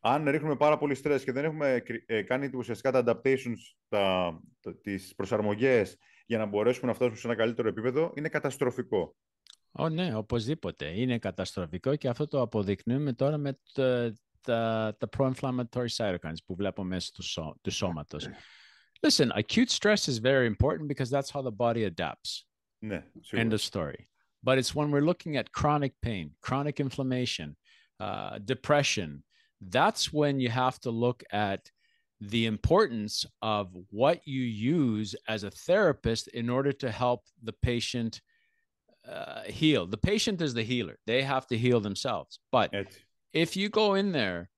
Αν 0.00 0.28
ρίχνουμε 0.28 0.56
πάρα 0.56 0.78
πολύ 0.78 0.94
στρες 0.94 1.24
και 1.24 1.32
δεν 1.32 1.44
έχουμε 1.44 1.82
κάνει 2.26 2.50
ουσιαστικά 2.54 2.90
τα 2.90 3.02
adaptations, 3.04 3.58
τα, 3.88 4.40
τις 4.82 5.14
προσαρμογές 5.14 5.98
για 6.30 6.38
να 6.38 6.46
μπορέσουμε 6.46 6.86
να 6.86 6.94
φτάσουμε 6.94 7.16
σε 7.16 7.26
ένα 7.26 7.36
καλύτερο 7.36 7.68
επίπεδο 7.68 8.12
είναι 8.16 8.28
καταστροφικό. 8.28 9.16
Ω, 9.72 9.88
ναι, 9.88 10.14
οπωσδήποτε. 10.14 11.00
Είναι 11.00 11.18
καταστροφικό 11.18 11.96
και 11.96 12.08
αυτό 12.08 12.26
το 12.26 12.40
αποδεικνύουμε 12.40 13.12
τώρα 13.12 13.38
με 13.38 13.58
τα, 13.72 14.12
τα, 14.40 14.96
τα 14.98 15.08
pro-inflammatory 15.16 15.88
cytokines 15.96 16.42
που 16.46 16.54
βλέπουμε 16.54 16.88
μέσα 16.88 17.10
του, 17.14 17.22
σώ, 17.22 17.56
του 17.60 17.70
σώματος. 17.70 18.28
Listen, 19.06 19.28
acute 19.32 19.70
stress 19.70 20.08
is 20.08 20.18
very 20.18 20.46
important 20.46 20.86
because 20.88 21.10
that's 21.10 21.30
how 21.30 21.42
the 21.42 21.56
body 21.56 21.84
adapts. 21.94 22.46
Ναι, 22.78 23.04
End 23.32 23.52
of 23.52 23.60
story. 23.60 24.08
But 24.42 24.58
it's 24.58 24.74
when 24.74 24.90
we're 24.90 25.08
looking 25.10 25.36
at 25.36 25.46
chronic 25.58 25.94
pain, 26.06 26.26
chronic 26.46 26.78
inflammation, 26.86 27.56
uh, 27.98 28.38
depression, 28.52 29.24
that's 29.76 30.12
when 30.12 30.34
you 30.40 30.50
have 30.50 30.78
to 30.84 30.90
look 30.90 31.22
at 31.32 31.62
the 32.20 32.46
importance 32.46 33.24
of 33.40 33.74
what 33.90 34.20
you 34.26 34.42
use 34.42 35.14
as 35.26 35.42
a 35.42 35.50
therapist 35.50 36.28
in 36.28 36.50
order 36.50 36.72
to 36.72 36.90
help 36.90 37.24
the 37.42 37.52
patient 37.52 38.20
uh, 39.08 39.42
heal. 39.44 39.86
The 39.86 39.96
patient 39.96 40.42
is 40.42 40.52
the 40.52 40.62
healer. 40.62 40.98
They 41.06 41.22
have 41.22 41.46
to 41.48 41.56
heal 41.56 41.80
themselves. 41.80 42.38
But 42.52 42.72
if 43.32 43.56
you 43.56 43.68
go 43.68 43.94
in 43.94 44.12
there 44.12 44.50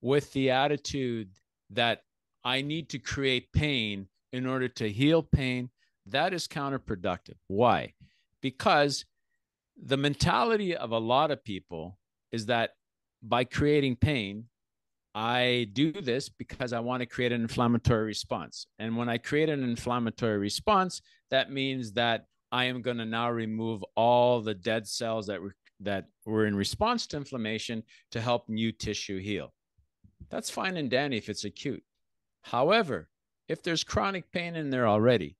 with 0.00 0.32
the 0.32 0.50
attitude 0.50 1.30
that 1.70 2.02
I 2.42 2.62
need 2.62 2.88
to 2.90 2.98
create 2.98 3.52
pain 3.52 4.08
in 4.32 4.46
order 4.46 4.68
to 4.68 4.90
heal 4.90 5.22
pain, 5.22 5.68
that 6.06 6.32
is 6.32 6.48
counterproductive. 6.48 7.36
Why? 7.48 7.92
Because 8.40 9.04
the 9.76 9.98
mentality 9.98 10.74
of 10.74 10.92
a 10.92 10.98
lot 10.98 11.30
of 11.30 11.44
people 11.44 11.98
is 12.32 12.46
that 12.46 12.70
by 13.22 13.44
creating 13.44 13.96
pain, 13.96 14.44
I 15.14 15.68
do 15.72 15.92
this 15.92 16.28
because 16.28 16.72
I 16.72 16.80
want 16.80 17.00
to 17.00 17.06
create 17.06 17.32
an 17.32 17.42
inflammatory 17.42 18.04
response. 18.04 18.66
And 18.78 18.96
when 18.96 19.08
I 19.08 19.18
create 19.18 19.48
an 19.48 19.64
inflammatory 19.64 20.38
response, 20.38 21.02
that 21.30 21.50
means 21.50 21.92
that 21.92 22.26
I 22.52 22.64
am 22.64 22.82
going 22.82 22.98
to 22.98 23.04
now 23.04 23.30
remove 23.30 23.84
all 23.96 24.40
the 24.40 24.54
dead 24.54 24.86
cells 24.86 25.26
that 25.26 25.40
were, 25.40 25.54
that 25.80 26.06
were 26.26 26.46
in 26.46 26.54
response 26.54 27.06
to 27.08 27.16
inflammation 27.16 27.82
to 28.12 28.20
help 28.20 28.48
new 28.48 28.72
tissue 28.72 29.18
heal. 29.18 29.52
That's 30.30 30.50
fine 30.50 30.76
and 30.76 30.90
dandy 30.90 31.16
if 31.16 31.28
it's 31.28 31.44
acute. 31.44 31.82
However, 32.42 33.08
if 33.48 33.62
there's 33.62 33.84
chronic 33.84 34.30
pain 34.30 34.54
in 34.54 34.70
there 34.70 34.86
already, 34.86 35.36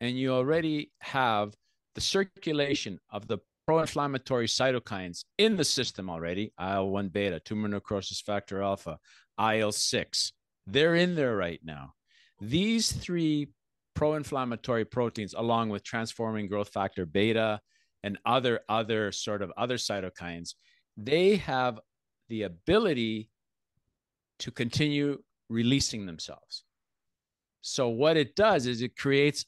and 0.00 0.18
you 0.18 0.32
already 0.32 0.90
have 1.00 1.54
the 1.94 2.00
circulation 2.00 2.98
of 3.10 3.26
the 3.28 3.38
pro-inflammatory 3.72 4.46
cytokines 4.46 5.24
in 5.38 5.56
the 5.56 5.64
system 5.64 6.10
already, 6.10 6.52
IL-1 6.60 7.10
beta, 7.10 7.40
tumor 7.40 7.68
necrosis 7.68 8.20
factor 8.20 8.60
alpha, 8.60 8.98
IL-6, 9.38 10.32
they're 10.66 10.94
in 10.94 11.14
there 11.14 11.34
right 11.34 11.60
now. 11.64 11.94
These 12.38 12.92
three 12.92 13.48
pro-inflammatory 13.94 14.84
proteins, 14.84 15.32
along 15.32 15.70
with 15.70 15.82
transforming 15.84 16.48
growth 16.48 16.68
factor 16.68 17.06
beta 17.06 17.60
and 18.02 18.18
other 18.26 18.60
other 18.68 19.10
sort 19.10 19.40
of 19.40 19.50
other 19.56 19.78
cytokines, 19.78 20.50
they 20.98 21.36
have 21.36 21.80
the 22.28 22.42
ability 22.42 23.30
to 24.40 24.50
continue 24.50 25.22
releasing 25.48 26.04
themselves. 26.04 26.64
So 27.62 27.88
what 27.88 28.18
it 28.18 28.36
does 28.36 28.66
is 28.66 28.82
it 28.82 28.98
creates 28.98 29.46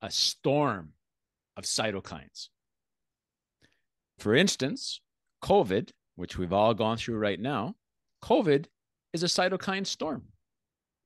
a 0.00 0.10
storm 0.10 0.94
of 1.56 1.62
cytokines. 1.62 2.48
For 4.22 4.36
instance, 4.36 5.00
COVID, 5.42 5.90
which 6.14 6.38
we've 6.38 6.52
all 6.52 6.74
gone 6.74 6.96
through 6.96 7.18
right 7.18 7.40
now, 7.40 7.74
COVID 8.22 8.66
is 9.12 9.24
a 9.24 9.26
cytokine 9.26 9.84
storm. 9.84 10.22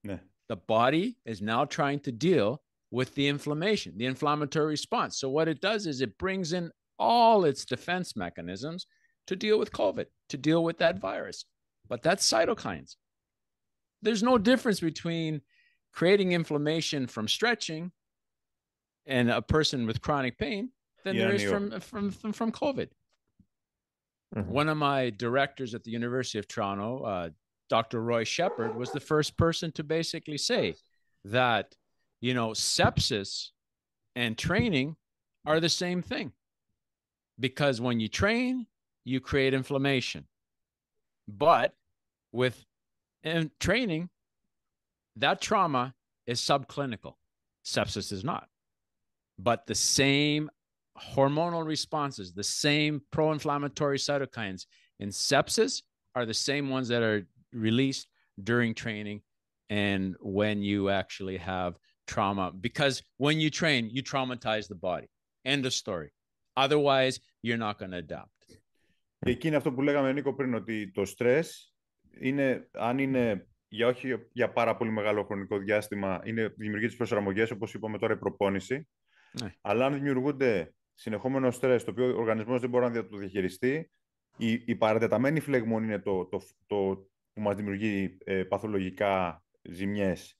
Yeah. 0.04 0.18
The 0.50 0.56
body 0.56 1.16
is 1.24 1.40
now 1.40 1.64
trying 1.64 2.00
to 2.00 2.12
deal 2.12 2.60
with 2.90 3.14
the 3.14 3.26
inflammation, 3.26 3.96
the 3.96 4.04
inflammatory 4.04 4.66
response. 4.66 5.18
So, 5.18 5.30
what 5.30 5.48
it 5.48 5.62
does 5.62 5.86
is 5.86 6.02
it 6.02 6.18
brings 6.18 6.52
in 6.52 6.70
all 6.98 7.46
its 7.46 7.64
defense 7.64 8.16
mechanisms 8.16 8.86
to 9.28 9.34
deal 9.34 9.58
with 9.58 9.72
COVID, 9.72 10.04
to 10.28 10.36
deal 10.36 10.62
with 10.62 10.76
that 10.80 10.98
virus. 10.98 11.46
But 11.88 12.02
that's 12.02 12.30
cytokines. 12.30 12.96
There's 14.02 14.22
no 14.22 14.36
difference 14.36 14.80
between 14.80 15.40
creating 15.94 16.32
inflammation 16.32 17.06
from 17.06 17.28
stretching 17.28 17.92
and 19.06 19.30
a 19.30 19.40
person 19.40 19.86
with 19.86 20.02
chronic 20.02 20.36
pain 20.36 20.68
than 21.02 21.16
yeah, 21.16 21.28
there 21.28 21.34
is 21.34 21.44
from, 21.44 21.80
from, 21.80 22.10
from, 22.10 22.32
from 22.34 22.52
COVID. 22.52 22.90
Mm-hmm. 24.34 24.50
One 24.50 24.68
of 24.68 24.76
my 24.76 25.10
directors 25.10 25.74
at 25.74 25.84
the 25.84 25.90
University 25.90 26.38
of 26.38 26.48
Toronto, 26.48 27.02
uh, 27.04 27.28
Dr. 27.68 28.02
Roy 28.02 28.24
Shepard, 28.24 28.74
was 28.74 28.90
the 28.90 29.00
first 29.00 29.36
person 29.36 29.72
to 29.72 29.84
basically 29.84 30.38
say 30.38 30.74
that, 31.24 31.74
you 32.20 32.34
know, 32.34 32.50
sepsis 32.50 33.48
and 34.14 34.36
training 34.36 34.96
are 35.44 35.60
the 35.60 35.68
same 35.68 36.02
thing. 36.02 36.32
Because 37.38 37.80
when 37.80 38.00
you 38.00 38.08
train, 38.08 38.66
you 39.04 39.20
create 39.20 39.54
inflammation. 39.54 40.26
But 41.28 41.74
with 42.32 42.64
in 43.22 43.50
training, 43.60 44.08
that 45.16 45.40
trauma 45.40 45.94
is 46.26 46.40
subclinical. 46.40 47.14
Sepsis 47.64 48.12
is 48.12 48.24
not. 48.24 48.48
But 49.38 49.66
the 49.66 49.74
same 49.74 50.50
hormonal 51.15 51.65
responses, 51.65 52.33
the 52.33 52.43
same 52.43 53.01
pro 53.11 53.31
inflammatory 53.31 53.97
cytokines 53.97 54.65
in 54.99 55.09
sepsis 55.09 55.81
are 56.15 56.25
the 56.25 56.33
same 56.33 56.69
ones 56.69 56.87
that 56.89 57.01
are 57.01 57.27
released 57.53 58.07
during 58.43 58.73
training 58.73 59.21
and 59.69 60.15
when 60.19 60.61
you 60.61 60.89
actually 60.89 61.37
have 61.37 61.77
trauma. 62.07 62.51
Because 62.51 63.01
when 63.17 63.39
you 63.39 63.49
train, 63.49 63.89
you 63.89 64.03
traumatize 64.03 64.67
the 64.67 64.75
body. 64.75 65.07
End 65.45 65.65
of 65.65 65.73
story. 65.73 66.09
Otherwise, 66.57 67.19
you're 67.41 67.57
not 67.57 67.79
going 67.79 67.91
to 67.91 67.97
adapt. 67.97 68.29
Εκεί 69.23 69.47
είναι 69.47 69.55
αυτό 69.55 69.71
που 69.71 69.81
λέγαμε, 69.81 70.13
Νίκο, 70.13 70.33
πριν, 70.33 70.53
ότι 70.53 70.91
το 70.91 71.05
στρες 71.05 71.73
είναι, 72.19 72.69
αν 72.71 72.97
είναι 72.97 73.47
για 73.67 73.87
όχι 73.87 74.15
για 74.31 74.51
πάρα 74.51 74.75
πολύ 74.75 74.91
μεγάλο 74.91 75.23
χρονικό 75.23 75.57
διάστημα, 75.57 76.21
είναι 76.23 76.53
δημιουργεί 76.57 76.87
τι 76.87 76.95
προσαρμογέ, 76.95 77.43
όπω 77.43 77.67
είπαμε 77.73 77.97
τώρα, 77.97 78.13
η 78.13 78.17
προπόνηση. 78.17 78.87
Ναι. 79.41 79.53
Αλλά 79.61 79.85
αν 79.85 79.93
δημιουργούνται 79.93 80.73
συνεχόμενο 80.96 81.50
στρες, 81.50 81.84
το 81.84 81.90
οποίο 81.90 82.16
ο 82.16 82.18
οργανισμός 82.18 82.60
δεν 82.60 82.70
μπορεί 82.70 82.84
να 82.84 83.08
το 83.08 83.16
διαχειριστεί, 83.16 83.90
η, 84.36 84.52
η 84.52 84.76
παρατεταμένη 84.76 85.40
φλεγμόνη 85.40 85.86
είναι 85.86 85.98
το, 85.98 86.26
το, 86.26 86.40
το, 86.66 87.08
που 87.32 87.40
μας 87.40 87.56
δημιουργεί 87.56 88.16
ε, 88.24 88.42
παθολογικά 88.44 89.42
ζημιές. 89.62 90.38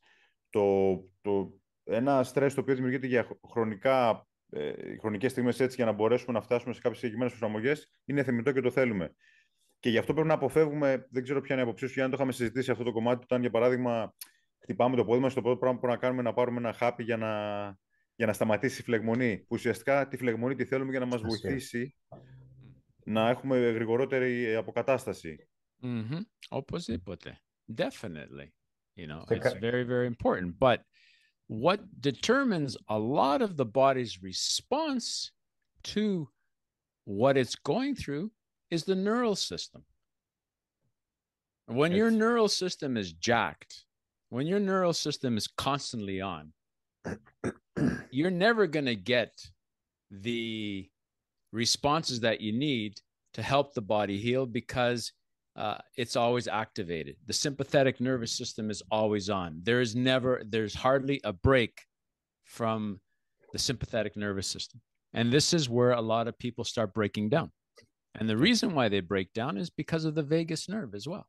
Το, 0.51 0.97
το, 1.21 1.61
ένα 1.85 2.23
στρες 2.23 2.55
το 2.55 2.61
οποίο 2.61 2.75
δημιουργείται 2.75 3.07
για 3.07 3.29
χρονικά, 3.51 4.27
ε, 4.51 4.73
χρονικές 4.99 5.31
στιγμές 5.31 5.61
έτσι 5.61 5.77
για 5.77 5.85
να 5.85 5.93
μπορέσουμε 5.93 6.33
να 6.33 6.41
φτάσουμε 6.45 6.75
σε 6.75 6.81
κάποιες 6.81 6.99
συγκεκριμένες 6.99 7.39
προσαρμογές 7.39 7.91
είναι 8.05 8.23
θεμητό 8.23 8.53
και 8.53 8.61
το 8.61 8.71
θέλουμε. 8.71 9.15
Και 9.79 9.91
γι' 9.91 9.99
αυτό 9.99 10.13
πρέπει 10.13 10.29
να 10.29 10.35
αποφεύγουμε, 10.35 11.07
δεν 11.11 11.23
ξέρω 11.23 11.41
ποια 11.41 11.55
είναι 11.55 11.65
η 11.65 11.67
αποψή 11.67 11.87
σου, 11.87 12.03
αν 12.03 12.11
το 12.11 12.17
είχαμε 12.17 12.33
συζητήσει 12.33 12.71
αυτό 12.71 12.85
το 12.85 12.93
κομμάτι, 12.93 13.23
όταν 13.23 13.41
για 13.41 13.51
παράδειγμα 13.51 14.15
χτυπάμε 14.63 14.97
το 14.97 15.05
πόδι 15.05 15.21
μας, 15.21 15.35
το 15.35 15.43
πρώτο 15.43 15.59
πράγμα 15.59 15.79
που 15.79 15.87
να 15.87 15.97
κάνουμε 15.97 16.23
να 16.23 16.33
πάρουμε 16.33 16.59
ένα 16.59 16.73
χάπι 16.73 17.03
για 17.03 17.17
να, 17.17 17.31
για 18.17 18.27
να 18.27 18.33
σταματήσει 18.33 18.81
η 18.81 18.85
φλεγμονή. 18.85 19.39
Που 19.39 19.47
ουσιαστικά 19.51 20.09
τη 20.09 20.17
φλεγμονή 20.17 20.55
τη 20.55 20.65
θέλουμε 20.65 20.91
για 20.91 21.01
να 21.01 21.07
μα 21.07 21.17
βοηθήσει 21.17 21.97
να 23.05 23.29
έχουμε 23.29 23.59
γρηγορότερη 23.59 24.55
αποκατάσταση. 24.55 25.49
Mm-hmm. 25.83 26.21
Οπωσδήποτε. 26.49 27.41
Definitely. 27.75 28.53
You 28.97 29.07
know, 29.07 29.25
it's 29.29 29.53
very, 29.61 29.85
very 29.85 30.07
important. 30.07 30.59
But 30.59 30.81
what 31.47 31.81
determines 32.01 32.77
a 32.89 32.99
lot 32.99 33.43
of 33.43 33.57
the 33.57 33.67
body's 33.83 34.23
response 34.23 35.33
to 35.95 36.29
what 37.05 37.37
it's 37.37 37.57
going 37.73 37.95
through 37.95 38.31
is 38.71 38.85
the 38.85 38.95
neural 38.95 39.37
system. 39.37 39.85
When 41.67 41.93
it's... 41.93 41.99
your 41.99 42.11
neural 42.11 42.49
system 42.49 42.97
is 42.97 43.13
jacked, 43.13 43.85
when 44.31 44.47
your 44.47 44.61
neural 44.61 44.93
system 44.93 45.37
is 45.37 45.47
constantly 45.47 46.21
on, 46.21 46.53
you're 48.11 48.31
never 48.31 48.67
going 48.67 48.87
to 48.87 48.97
get 48.97 49.33
the 50.11 50.89
responses 51.53 52.21
that 52.21 52.41
you 52.41 52.53
need 52.53 53.01
to 53.35 53.43
help 53.43 53.75
the 53.75 53.83
body 53.83 54.19
heal 54.19 54.47
because 54.47 55.13
uh, 55.57 55.79
it's 55.97 56.17
always 56.17 56.49
activated. 56.49 57.17
The 57.27 57.33
sympathetic 57.33 58.01
nervous 58.01 58.33
system 58.33 58.71
is 58.71 58.83
always 58.91 59.31
on. 59.31 59.61
There 59.63 59.81
is 59.81 59.97
never, 59.97 60.43
there's 60.47 60.75
hardly 60.75 61.21
a 61.25 61.33
break 61.33 61.81
from 62.45 63.01
the 63.53 63.59
sympathetic 63.59 64.17
nervous 64.17 64.47
system. 64.47 64.81
And 65.15 65.33
this 65.33 65.55
is 65.55 65.69
where 65.69 65.93
a 65.93 66.01
lot 66.01 66.29
of 66.29 66.39
people 66.39 66.65
start 66.65 66.93
breaking 66.93 67.31
down. 67.31 67.51
And 68.19 68.29
the 68.29 68.37
reason 68.37 68.75
why 68.75 68.89
they 68.89 69.01
break 69.01 69.33
down 69.33 69.57
is 69.57 69.71
because 69.71 70.05
of 70.05 70.15
the 70.15 70.23
vagus 70.23 70.69
nerve 70.69 70.95
as 70.95 71.09
well. 71.09 71.27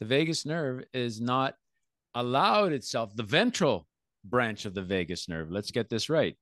The 0.00 0.06
vagus 0.06 0.46
nerve 0.46 0.84
is 0.94 1.20
not 1.20 1.54
allowed 2.14 2.72
itself, 2.72 3.14
the 3.14 3.22
ventral 3.22 3.86
branch 4.24 4.64
of 4.64 4.74
the 4.74 4.82
vagus 4.82 5.28
nerve. 5.28 5.50
Let's 5.50 5.70
get 5.70 5.88
this 5.88 6.08
right. 6.08 6.36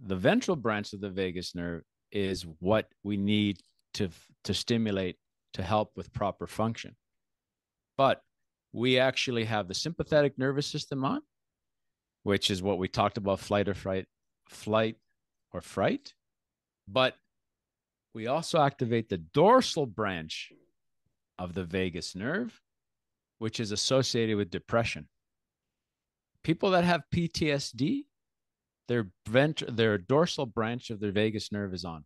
The 0.00 0.16
ventral 0.16 0.56
branch 0.56 0.92
of 0.92 1.00
the 1.00 1.10
vagus 1.10 1.54
nerve 1.54 1.82
is 2.12 2.46
what 2.60 2.88
we 3.02 3.16
need 3.16 3.58
to, 3.94 4.08
to 4.44 4.54
stimulate 4.54 5.16
to 5.54 5.62
help 5.62 5.92
with 5.96 6.12
proper 6.12 6.46
function. 6.46 6.96
But 7.96 8.22
we 8.72 8.98
actually 8.98 9.44
have 9.44 9.68
the 9.68 9.74
sympathetic 9.74 10.36
nervous 10.36 10.66
system 10.66 11.04
on, 11.04 11.22
which 12.24 12.50
is 12.50 12.62
what 12.62 12.78
we 12.78 12.88
talked 12.88 13.18
about 13.18 13.40
flight 13.40 13.68
or 13.68 13.74
fright, 13.74 14.06
flight 14.48 14.96
or 15.52 15.60
fright. 15.60 16.14
But 16.88 17.14
we 18.14 18.26
also 18.26 18.60
activate 18.60 19.08
the 19.08 19.18
dorsal 19.18 19.86
branch 19.86 20.52
of 21.38 21.54
the 21.54 21.64
vagus 21.64 22.14
nerve, 22.14 22.60
which 23.38 23.60
is 23.60 23.72
associated 23.72 24.36
with 24.36 24.50
depression. 24.50 25.08
People 26.44 26.70
that 26.70 26.84
have 26.84 27.02
PTSD, 27.14 28.06
their 28.88 29.04
vent- 29.28 29.76
their 29.76 29.96
dorsal 29.98 30.46
branch 30.46 30.90
of 30.90 31.00
their 31.00 31.12
vagus 31.12 31.50
nerve 31.50 31.72
is 31.72 31.84
on. 31.84 32.04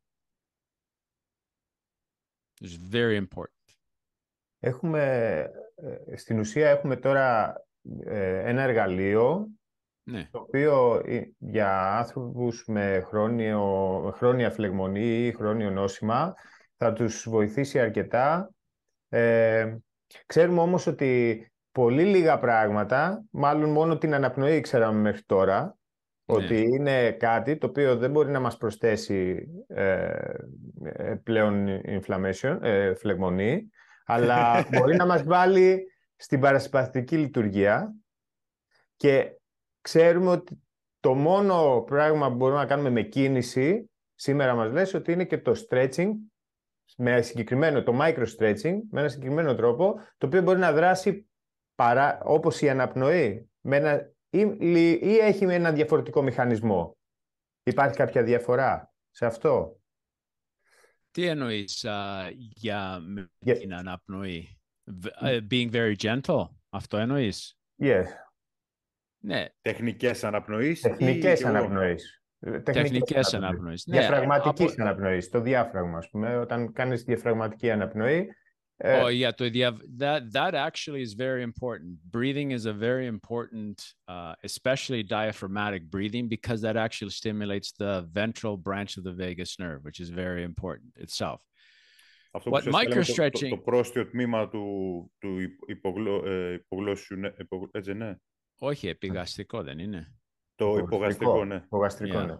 It's 2.60 2.74
very 2.74 3.16
important. 3.16 3.54
Έχουμε, 4.60 5.46
στην 6.16 6.38
ουσία 6.38 6.68
έχουμε 6.68 6.96
τώρα 6.96 7.54
ένα 8.44 8.62
εργαλείο 8.62 9.48
Ναι. 10.08 10.28
Το 10.30 10.38
οποίο 10.38 11.02
για 11.38 11.96
άνθρωπους 11.96 12.64
με 12.66 13.00
χρόνιο, 13.06 13.62
χρόνια 14.16 14.50
φλεγμονή 14.50 15.26
ή 15.26 15.32
χρόνιο 15.32 15.70
νόσημα 15.70 16.34
θα 16.76 16.92
τους 16.92 17.28
βοηθήσει 17.28 17.80
αρκετά. 17.80 18.50
Ε, 19.08 19.76
ξέρουμε 20.26 20.60
όμως 20.60 20.86
ότι 20.86 21.52
πολύ 21.78 22.04
λίγα 22.04 22.38
πράγματα, 22.38 23.24
μάλλον 23.30 23.70
μόνο 23.70 23.98
την 23.98 24.14
αναπνοή 24.14 24.60
ξέραμε 24.60 25.00
μέχρι 25.00 25.22
τώρα, 25.22 25.60
ναι. 26.24 26.36
ότι 26.36 26.60
είναι 26.60 27.12
κάτι 27.12 27.56
το 27.56 27.66
οποίο 27.66 27.96
δεν 27.96 28.10
μπορεί 28.10 28.30
να 28.30 28.40
μας 28.40 28.56
προσθέσει 28.56 29.48
ε, 29.66 30.12
ε 30.82 31.14
πλέον 31.14 31.80
inflammation, 31.84 32.58
ε, 32.60 32.94
φλεγμονή, 32.94 33.70
αλλά 34.04 34.38
μπορεί 34.72 34.96
να 34.96 35.06
μας 35.06 35.22
βάλει 35.24 35.82
στην 36.16 36.40
παρασυμπαθητική 36.40 37.16
λειτουργία 37.16 37.94
και 38.96 39.40
ξέρουμε 39.80 40.30
ότι 40.30 40.62
το 41.00 41.14
μόνο 41.14 41.82
πράγμα 41.86 42.28
που 42.30 42.36
μπορούμε 42.36 42.58
να 42.58 42.66
κάνουμε 42.66 42.90
με 42.90 43.02
κίνηση 43.02 43.90
σήμερα 44.14 44.54
μας 44.54 44.72
λες 44.72 44.94
ότι 44.94 45.12
είναι 45.12 45.24
και 45.24 45.38
το 45.38 45.52
stretching 45.68 46.10
με 46.96 47.22
συγκεκριμένο, 47.22 47.82
το 47.82 47.98
micro 48.00 48.24
stretching 48.38 48.76
με 48.90 49.00
ένα 49.00 49.08
συγκεκριμένο 49.08 49.54
τρόπο 49.54 49.94
το 50.18 50.26
οποίο 50.26 50.42
μπορεί 50.42 50.58
να 50.58 50.72
δράσει 50.72 51.28
παρά, 51.78 52.20
όπως 52.22 52.60
η 52.60 52.68
αναπνοή 52.68 53.50
με 53.60 53.76
ένα, 53.76 54.12
ή, 54.30 54.40
ή 55.00 55.18
έχει 55.18 55.44
ένα 55.44 55.72
διαφορετικό 55.72 56.22
μηχανισμό. 56.22 56.98
Υπάρχει 57.62 57.96
κάποια 57.96 58.22
διαφορά 58.22 58.92
σε 59.10 59.26
αυτό; 59.26 59.80
Τι 61.10 61.26
εννοείς 61.26 61.84
uh, 61.88 62.30
για 62.36 63.00
yeah. 63.46 63.58
την 63.58 63.74
αναπνοή; 63.74 64.52
Uh, 65.22 65.40
being 65.50 65.70
very 65.70 65.94
gentle. 65.96 66.48
Αυτό 66.68 66.96
εννοείς; 66.96 67.58
Yes. 67.82 68.04
Ναι. 69.18 69.46
Τεχνικές 69.60 70.24
αναπνοής. 70.24 70.80
Τεχνικές 70.80 71.44
αναπνοής. 71.44 72.22
Τεχνικές 72.62 73.34
αναπνοής. 73.34 73.86
Ναι, 73.86 73.98
Διαφραγματικής 73.98 74.72
από... 74.72 74.82
αναπνοής. 74.82 75.28
Το 75.28 75.40
διάφραγμα, 75.40 75.98
ας 75.98 76.08
πούμε. 76.10 76.36
Όταν 76.36 76.72
κάνεις 76.72 77.02
διαφραγματική 77.02 77.70
αναπνοή, 77.70 78.28
Uh, 78.83 79.03
oh 79.03 79.07
yeah, 79.07 79.31
το 79.31 79.49
δια... 79.49 79.77
that 79.97 80.31
that 80.31 80.53
actually 80.55 81.01
is 81.01 81.13
very 81.13 81.41
important. 81.41 81.91
Breathing 82.11 82.51
is 82.51 82.65
a 82.65 82.73
very 82.73 83.07
important, 83.07 83.77
uh, 84.07 84.33
especially 84.43 85.03
diaphragmatic 85.03 85.83
breathing, 85.89 86.27
because 86.27 86.59
that 86.61 86.75
actually 86.75 87.11
stimulates 87.11 87.71
the 87.83 87.93
ventral 88.11 88.57
branch 88.57 88.97
of 88.97 89.03
the 89.03 89.13
vagus 89.13 89.51
nerve, 89.59 89.79
which 89.83 89.99
is 89.99 90.09
very 90.09 90.43
important 90.43 90.91
itself. 90.97 91.39
Αυτό 92.31 92.49
What 92.51 92.63
microstretching... 92.63 93.31
Το, 93.31 93.49
το, 93.49 93.55
το 93.55 93.57
πρόστιο 93.57 94.07
τμήμα 94.07 94.49
του, 94.49 94.65
του 95.17 95.37
υπογλω, 95.67 96.25
ε, 96.25 96.53
υπογλώσιου, 96.53 97.17
υπογλω, 97.37 97.69
έτσι 97.71 97.93
ναι. 97.93 98.15
Όχι, 98.57 98.87
επιγαστικό 98.87 99.63
δεν 99.63 99.79
είναι. 99.79 100.15
Το 100.55 100.77
υπογαστικό, 100.77 101.45
ναι. 101.45 101.55
Υπογαστικό, 101.55 102.21
ναι. 102.21 102.37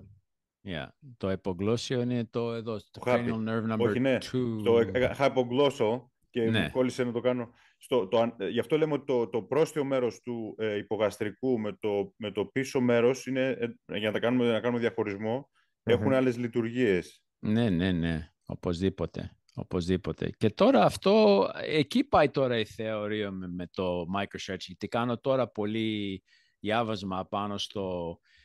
Yeah. 0.66 0.88
Το 1.18 1.32
υπογλώσιο 1.32 2.02
είναι 2.02 2.26
το 2.26 2.54
εδώ, 2.54 2.78
το 2.78 3.02
cranial 3.06 3.48
nerve 3.48 3.72
number 3.72 3.80
Όχι, 3.80 4.00
ναι. 4.00 4.18
two. 4.22 4.62
Το 4.64 4.80
είχα 4.80 5.26
υπογλώσσο 5.26 6.12
και 6.31 6.41
ναι. 6.41 6.69
κόλλησε 6.69 7.05
να 7.05 7.13
το 7.13 7.21
κάνω. 7.21 7.53
Στο, 7.79 8.09
το, 8.09 8.37
γι' 8.51 8.59
αυτό 8.59 8.79
λέμε 8.79 8.93
ότι 8.93 9.05
το, 9.05 9.29
το 9.29 9.43
πρόστιο 9.43 9.85
μέρος 9.85 10.21
του 10.23 10.55
ε, 10.59 10.77
υπογαστρικού 10.77 11.61
με 11.61 11.73
το, 11.81 12.13
με 12.17 12.31
το 12.31 12.45
πίσω 12.45 12.81
μέρος 12.81 13.27
είναι, 13.27 13.49
ε, 13.49 13.99
για 13.99 14.07
να, 14.07 14.13
τα 14.13 14.19
κάνουμε, 14.19 14.53
να 14.53 14.61
κάνουμε 14.61 14.81
διαχωρισμό, 14.81 15.51
mm-hmm. 15.51 15.93
έχουν 15.93 16.13
άλλες 16.13 16.37
λειτουργίες. 16.37 17.23
Ναι, 17.39 17.71
ναι, 17.71 17.93
ναι. 17.93 18.33
Οπωσδήποτε. 18.47 19.33
Οπωσδήποτε. 19.55 20.31
Και 20.37 20.51
τώρα 20.51 20.85
αυτό, 20.85 21.47
εκεί 21.65 22.05
πάει 22.05 22.31
τώρα 22.31 22.59
η 22.59 22.65
θεωρία 22.65 23.31
με, 23.31 23.49
με 23.49 23.67
το 23.73 24.05
microstretching. 24.17 24.75
Τι 24.79 24.89
κάνω 24.89 25.19
τώρα 25.19 25.49
πολύ 25.49 26.23
διάβασμα 26.61 27.27
πάνω 27.27 27.59
στο, 27.59 28.11
uh, 28.11 28.38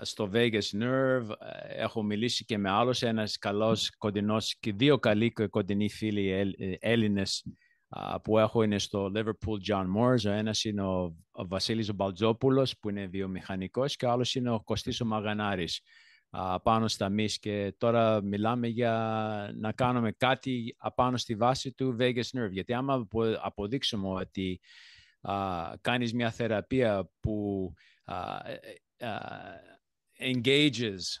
στο 0.00 0.30
Vegas 0.32 0.80
Nerve. 0.80 1.28
Έχω 1.68 2.02
μιλήσει 2.02 2.44
και 2.44 2.58
με 2.58 2.70
άλλους, 2.70 3.02
ένας 3.02 3.38
καλός 3.38 3.96
κοντινός 3.96 4.56
και 4.60 4.72
δύο 4.72 4.98
καλοί 4.98 5.32
και 5.32 5.46
κοντινοί 5.46 5.90
φίλοι 5.90 6.30
ε, 6.30 6.76
Έλληνες 6.80 7.44
uh, 7.96 8.16
που 8.22 8.38
έχω 8.38 8.62
είναι 8.62 8.78
στο 8.78 9.12
Liverpool 9.14 9.72
John 9.72 9.84
Moores. 9.96 10.24
Ο 10.26 10.30
ένας 10.30 10.64
είναι 10.64 10.82
ο, 10.82 11.16
ο 11.30 11.46
Βασίλης 11.46 11.94
Μπαλτζόπουλος 11.94 12.78
που 12.78 12.90
είναι 12.90 13.06
βιομηχανικός 13.06 13.96
και 13.96 14.06
ο 14.06 14.10
άλλος 14.10 14.34
είναι 14.34 14.50
ο 14.50 14.60
Κωστής 14.60 15.00
ο 15.00 15.04
Μαγανάρης 15.04 15.80
πάνω 16.62 16.88
στα 16.88 17.08
μυς 17.08 17.38
και 17.38 17.74
τώρα 17.78 18.22
μιλάμε 18.22 18.66
για 18.66 19.52
να 19.54 19.72
κάνουμε 19.72 20.12
κάτι 20.12 20.74
απάνω 20.78 21.16
στη 21.16 21.34
βάση 21.34 21.72
του 21.72 21.96
Vegas 22.00 22.14
Nerve. 22.14 22.50
Γιατί 22.50 22.72
άμα 22.72 23.08
αποδείξουμε 23.42 24.08
ότι 24.08 24.60
α, 25.20 25.34
κάνεις 25.80 26.14
μια 26.14 26.30
θεραπεία 26.30 27.10
που 27.20 27.68
α, 28.04 28.38
engages 30.20 31.20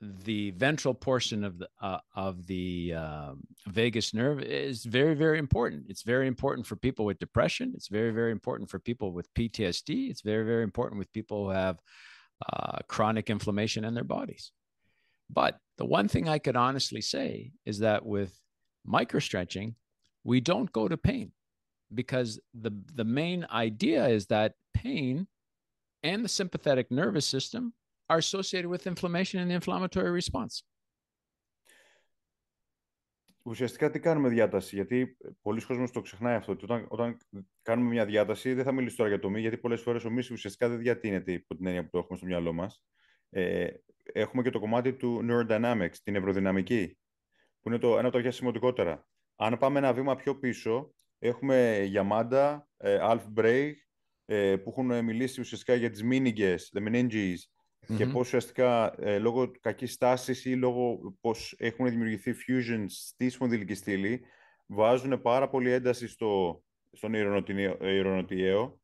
the 0.00 0.50
ventral 0.52 0.94
portion 0.94 1.44
of 1.44 1.58
the 1.58 1.68
uh, 1.82 1.98
of 2.16 2.46
the 2.46 2.94
uh, 2.96 3.32
vagus 3.68 4.14
nerve 4.14 4.40
is 4.40 4.84
very 4.84 5.14
very 5.14 5.38
important. 5.38 5.84
It's 5.88 6.02
very 6.02 6.26
important 6.26 6.66
for 6.66 6.76
people 6.76 7.04
with 7.04 7.18
depression. 7.18 7.72
It's 7.74 7.88
very 7.88 8.10
very 8.10 8.32
important 8.32 8.70
for 8.70 8.78
people 8.78 9.12
with 9.12 9.32
PTSD. 9.34 10.10
It's 10.10 10.22
very 10.22 10.44
very 10.44 10.62
important 10.62 10.98
with 10.98 11.12
people 11.12 11.44
who 11.44 11.50
have 11.50 11.78
uh, 12.50 12.78
chronic 12.88 13.28
inflammation 13.28 13.84
in 13.84 13.94
their 13.94 14.04
bodies. 14.04 14.52
But 15.28 15.58
the 15.76 15.84
one 15.84 16.08
thing 16.08 16.28
I 16.28 16.38
could 16.38 16.56
honestly 16.56 17.02
say 17.02 17.52
is 17.66 17.80
that 17.80 18.04
with 18.04 18.32
microstretching, 18.88 19.74
we 20.24 20.40
don't 20.40 20.72
go 20.72 20.88
to 20.88 20.96
pain 20.96 21.32
because 21.92 22.40
the, 22.54 22.72
the 22.94 23.04
main 23.04 23.46
idea 23.50 24.06
is 24.08 24.26
that 24.26 24.54
pain 24.74 25.26
and 26.02 26.24
the 26.24 26.28
sympathetic 26.28 26.90
nervous 26.90 27.26
system 27.26 27.72
are 28.08 28.18
associated 28.18 28.68
with 28.68 28.86
inflammation 28.86 29.40
and 29.40 29.50
the 29.50 29.54
inflammatory 29.54 30.10
response. 30.10 30.64
Ουσιαστικά 33.42 33.90
τι 33.90 34.00
κάνουμε 34.00 34.28
διάταση, 34.28 34.74
γιατί 34.74 35.16
πολλοί 35.42 35.64
κόσμοι 35.64 35.90
το 35.90 36.00
ξεχνάει 36.00 36.34
αυτό. 36.34 36.52
Όταν, 36.62 36.86
όταν 36.88 37.18
κάνουμε 37.62 37.88
μια 37.88 38.04
διάταση, 38.04 38.54
δεν 38.54 38.64
θα 38.64 38.72
μιλήσω 38.72 38.96
τώρα 38.96 39.08
για 39.08 39.18
το 39.18 39.30
μη, 39.30 39.40
γιατί 39.40 39.56
πολλές 39.56 39.80
φορές 39.80 40.04
ο 40.04 40.10
μης 40.10 40.30
ουσιαστικά 40.30 40.68
δεν 40.68 40.78
διατείνεται 40.78 41.32
υπό 41.32 41.56
την 41.56 41.66
έννοια 41.66 41.82
που 41.82 41.88
το 41.90 41.98
έχουμε 41.98 42.18
στο 42.18 42.26
μυαλό 42.26 42.52
μας. 42.52 42.84
Ε, 43.30 43.68
έχουμε 44.12 44.42
και 44.42 44.50
το 44.50 44.58
κομμάτι 44.58 44.92
του 44.96 45.26
neurodynamics, 45.28 45.96
την 46.02 46.14
ευρωδυναμική, 46.16 46.98
που 47.60 47.68
είναι 47.68 47.78
το, 47.78 47.98
ένα 47.98 48.06
από 48.06 48.16
τα 48.16 48.22
πιο 48.22 48.30
σημαντικότερα. 48.30 49.06
Αν 49.36 49.58
πάμε 49.58 49.78
ένα 49.78 49.92
βήμα 49.92 50.16
πιο 50.16 50.38
πίσω, 50.38 50.94
έχουμε 51.18 51.88
Yamada, 51.94 52.58
ε, 52.76 52.98
Alf 53.02 53.24
Break, 53.36 53.72
ε, 54.32 54.56
που 54.56 54.70
έχουν 54.70 55.04
μιλήσει 55.04 55.40
ουσιαστικά 55.40 55.74
για 55.74 55.90
τις 55.90 56.02
μήνυγκες, 56.02 56.72
the 56.74 56.88
meninges, 56.88 57.36
και 57.96 58.06
πώς 58.06 58.26
ουσιαστικά 58.26 58.94
ε, 58.98 59.18
λόγω 59.18 59.50
κακής 59.60 59.92
στάσης 59.92 60.44
ή 60.44 60.56
λόγω 60.56 61.14
πώς 61.20 61.54
έχουν 61.58 61.88
δημιουργηθεί 61.88 62.34
fusions 62.46 62.86
στη 62.88 63.28
σπονδυλική 63.28 63.74
στήλη, 63.74 64.24
βάζουν 64.66 65.20
πάρα 65.20 65.48
πολύ 65.48 65.70
ένταση 65.70 66.08
στο, 66.08 66.62
στον 66.92 67.14
ηρωνοτιαίο 67.80 68.80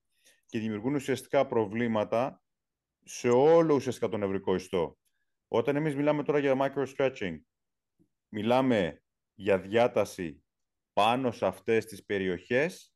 και 0.47 0.59
δημιουργούν 0.59 0.95
ουσιαστικά 0.95 1.47
προβλήματα 1.47 2.43
σε 3.03 3.29
όλο 3.29 3.75
ουσιαστικά 3.75 4.09
τον 4.09 4.21
νευρικό 4.21 4.55
ιστό. 4.55 4.99
Όταν 5.49 5.77
εμείς 5.77 5.97
μιλάμε 5.97 6.23
τώρα 6.23 6.39
για 6.39 6.57
micro-stretching, 6.59 7.37
μιλάμε 8.29 9.03
για 9.35 9.61
διάταση 9.61 10.45
πάνω 10.93 11.31
σε 11.31 11.47
αυτές 11.47 11.87
τις 11.87 12.05
περιοχές 12.05 12.95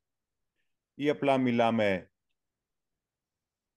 ή 0.95 1.09
απλά 1.09 1.39
μιλάμε 1.39 2.10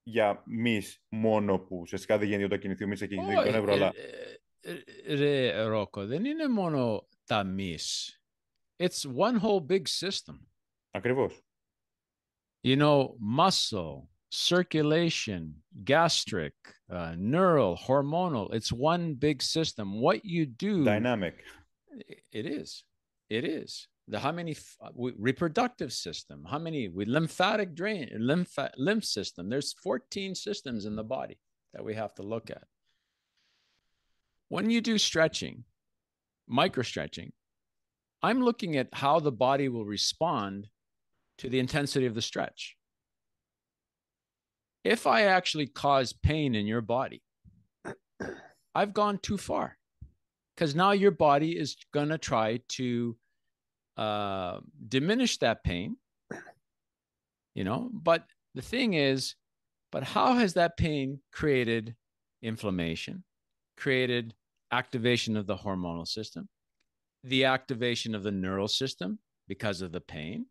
για 0.04 0.44
μυς 0.46 1.04
μόνο 1.10 1.60
που 1.60 1.78
ουσιαστικά 1.80 2.18
δεν 2.18 2.28
γίνει 2.28 2.44
όταν 2.44 2.60
κινηθεί 2.60 2.84
ο 2.84 2.88
μυς 2.88 3.02
εκεί 3.02 3.16
oh, 3.20 3.44
τον 3.44 3.52
νεύρο, 3.52 3.74
αλλά... 3.74 3.94
Ρε, 5.08 5.62
Ρόκο, 5.62 6.06
δεν 6.06 6.26
είναι 6.26 6.48
μόνο 6.48 7.08
τα 7.26 7.44
μυς. 7.44 8.18
It's 8.80 9.06
one 9.06 9.40
whole 9.40 9.66
big 9.68 9.88
system. 9.88 10.48
Ακριβώς. 10.92 11.42
You 12.66 12.78
know, 12.78 13.18
muscle, 13.20 14.10
circulation, 14.30 15.64
gastric, 15.84 16.56
uh, 16.90 17.14
neural, 17.18 17.76
hormonal. 17.76 18.54
It's 18.54 18.72
one 18.72 19.14
big 19.14 19.42
system. 19.42 20.02
What 20.02 20.24
you 20.24 20.46
do 20.46 20.84
dynamic. 20.84 21.36
It 22.32 22.46
is. 22.46 22.84
It 23.30 23.44
is. 23.46 23.88
The 24.08 24.20
how 24.20 24.32
many 24.32 24.56
uh, 24.82 24.90
reproductive 25.18 25.94
system? 25.94 26.46
How 26.50 26.60
many 26.60 26.90
with 26.90 27.08
lymphatic 27.08 27.74
drain, 27.74 28.10
lymph 28.18 28.58
lymph 28.78 29.06
system? 29.06 29.50
There's 29.50 29.74
14 29.84 30.36
systems 30.36 30.86
in 30.86 30.96
the 30.96 31.04
body 31.04 31.40
that 31.74 31.86
we 31.86 31.96
have 31.96 32.14
to 32.16 32.24
look 32.24 32.52
at. 32.52 32.64
When 34.50 34.70
you 34.70 34.82
do 34.82 34.98
stretching, 34.98 35.64
micro 36.48 36.84
stretching, 36.84 37.32
I'm 38.22 38.42
looking 38.42 38.78
at 38.78 38.90
how 38.94 39.20
the 39.20 39.32
body 39.32 39.70
will 39.70 39.86
respond 39.86 40.68
to 41.38 41.50
the 41.50 41.60
intensity 41.60 42.06
of 42.06 42.14
the 42.14 42.22
stretch 42.22 42.76
if 44.84 45.08
I 45.08 45.24
actually 45.24 45.68
cause 45.68 46.14
pain 46.14 46.56
in 46.56 46.68
your 46.68 46.82
body, 46.82 47.22
I've 48.76 48.94
gone 48.94 49.20
too 49.20 49.38
far 49.38 49.78
because 50.56 50.76
now 50.76 50.92
your 50.92 51.12
body 51.12 51.58
is 51.58 51.78
going 51.94 52.10
to 52.10 52.18
try 52.18 52.60
to 52.70 53.16
uh, 53.98 54.60
diminish 54.88 55.38
that 55.40 55.64
pain, 55.64 55.98
you 57.54 57.64
know. 57.64 57.90
But 57.94 58.26
the 58.56 58.62
thing 58.62 58.94
is, 58.94 59.36
But 59.94 60.04
how 60.04 60.34
has 60.34 60.54
that 60.56 60.76
pain 60.76 61.20
created 61.32 61.96
inflammation, 62.42 63.24
created 63.78 64.34
activation 64.72 65.38
of 65.38 65.46
the 65.46 65.56
hormonal 65.56 66.08
system, 66.08 66.50
the 67.24 67.46
activation 67.46 68.16
of 68.16 68.24
the 68.24 68.32
neural 68.32 68.68
system 68.68 69.20
because 69.48 69.82
of 69.84 69.92
the 69.92 70.02
pain? 70.02 70.48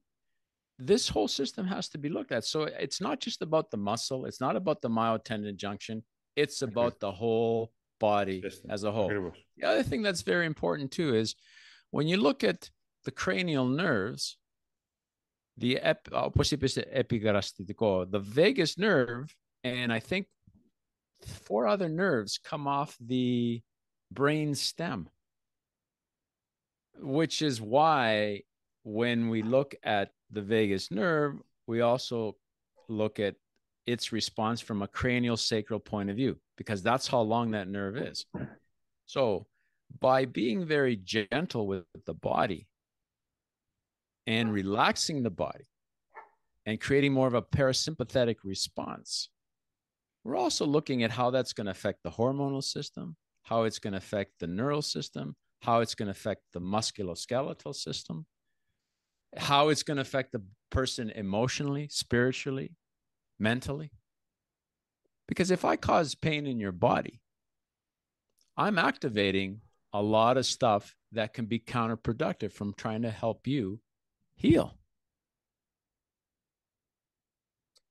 This 0.78 1.08
whole 1.08 1.26
system 1.28 1.66
has 1.66 1.88
to 1.88 1.98
be 1.98 2.08
looked 2.08 2.30
at. 2.30 2.44
So 2.44 2.62
it's 2.84 3.00
not 3.00 3.18
just 3.20 3.42
about 3.42 3.70
the 3.72 3.76
muscle, 3.78 4.26
it's 4.26 4.40
not 4.40 4.54
about 4.54 4.80
the 4.80 4.88
myotendon 4.88 5.56
junction, 5.56 6.04
it's 6.36 6.62
about 6.62 7.00
the 7.00 7.10
whole 7.10 7.72
body 7.98 8.40
as 8.70 8.84
a 8.84 8.92
whole. 8.92 9.08
The 9.56 9.66
other 9.68 9.82
thing 9.82 10.02
that's 10.02 10.22
very 10.22 10.46
important 10.46 10.92
too 10.92 11.14
is 11.16 11.34
when 11.90 12.06
you 12.06 12.16
look 12.16 12.44
at 12.44 12.70
the 13.04 13.10
cranial 13.10 13.66
nerves, 13.66 14.36
the 15.56 15.78
ep, 15.78 16.08
uh, 16.12 16.28
the 18.10 18.20
vagus 18.20 18.78
nerve, 18.78 19.34
and 19.64 19.92
I 19.92 20.00
think 20.00 20.26
four 21.26 21.66
other 21.66 21.88
nerves 21.88 22.38
come 22.42 22.66
off 22.66 22.96
the 23.00 23.60
brain 24.10 24.54
stem, 24.54 25.08
which 26.98 27.42
is 27.42 27.60
why 27.60 28.42
when 28.84 29.28
we 29.28 29.42
look 29.42 29.74
at 29.82 30.10
the 30.30 30.42
vagus 30.42 30.90
nerve, 30.90 31.34
we 31.66 31.80
also 31.80 32.36
look 32.88 33.20
at 33.20 33.36
its 33.86 34.12
response 34.12 34.60
from 34.60 34.82
a 34.82 34.88
cranial 34.88 35.36
sacral 35.36 35.80
point 35.80 36.10
of 36.10 36.16
view, 36.16 36.38
because 36.56 36.82
that's 36.82 37.06
how 37.06 37.20
long 37.20 37.52
that 37.52 37.68
nerve 37.68 37.96
is. 37.96 38.26
So, 39.06 39.46
by 40.00 40.24
being 40.24 40.64
very 40.64 40.96
gentle 40.96 41.66
with 41.66 41.84
the 42.06 42.14
body 42.14 42.66
and 44.26 44.52
relaxing 44.52 45.22
the 45.22 45.30
body 45.30 45.64
and 46.66 46.80
creating 46.80 47.12
more 47.12 47.26
of 47.26 47.34
a 47.34 47.42
parasympathetic 47.42 48.36
response, 48.44 49.28
we're 50.24 50.36
also 50.36 50.64
looking 50.64 51.02
at 51.02 51.10
how 51.10 51.30
that's 51.30 51.52
going 51.52 51.64
to 51.66 51.72
affect 51.72 52.02
the 52.04 52.10
hormonal 52.10 52.62
system, 52.62 53.16
how 53.42 53.64
it's 53.64 53.78
going 53.78 53.92
to 53.92 53.98
affect 53.98 54.32
the 54.38 54.46
neural 54.46 54.82
system, 54.82 55.34
how 55.62 55.80
it's 55.80 55.94
going 55.94 56.06
to 56.06 56.12
affect 56.12 56.42
the 56.52 56.60
musculoskeletal 56.60 57.74
system, 57.74 58.26
how 59.36 59.68
it's 59.68 59.82
going 59.82 59.96
to 59.96 60.02
affect 60.02 60.32
the 60.32 60.42
person 60.70 61.10
emotionally, 61.10 61.88
spiritually, 61.90 62.76
mentally. 63.38 63.90
Because 65.26 65.50
if 65.50 65.64
I 65.64 65.76
cause 65.76 66.14
pain 66.14 66.46
in 66.46 66.60
your 66.60 66.72
body, 66.72 67.20
I'm 68.56 68.78
activating 68.78 69.60
a 69.92 70.02
lot 70.02 70.36
of 70.36 70.46
stuff 70.46 70.94
that 71.12 71.34
can 71.34 71.46
be 71.46 71.58
counterproductive 71.58 72.52
from 72.52 72.74
trying 72.76 73.02
to 73.02 73.10
help 73.10 73.46
you 73.46 73.80
heal. 74.41 74.71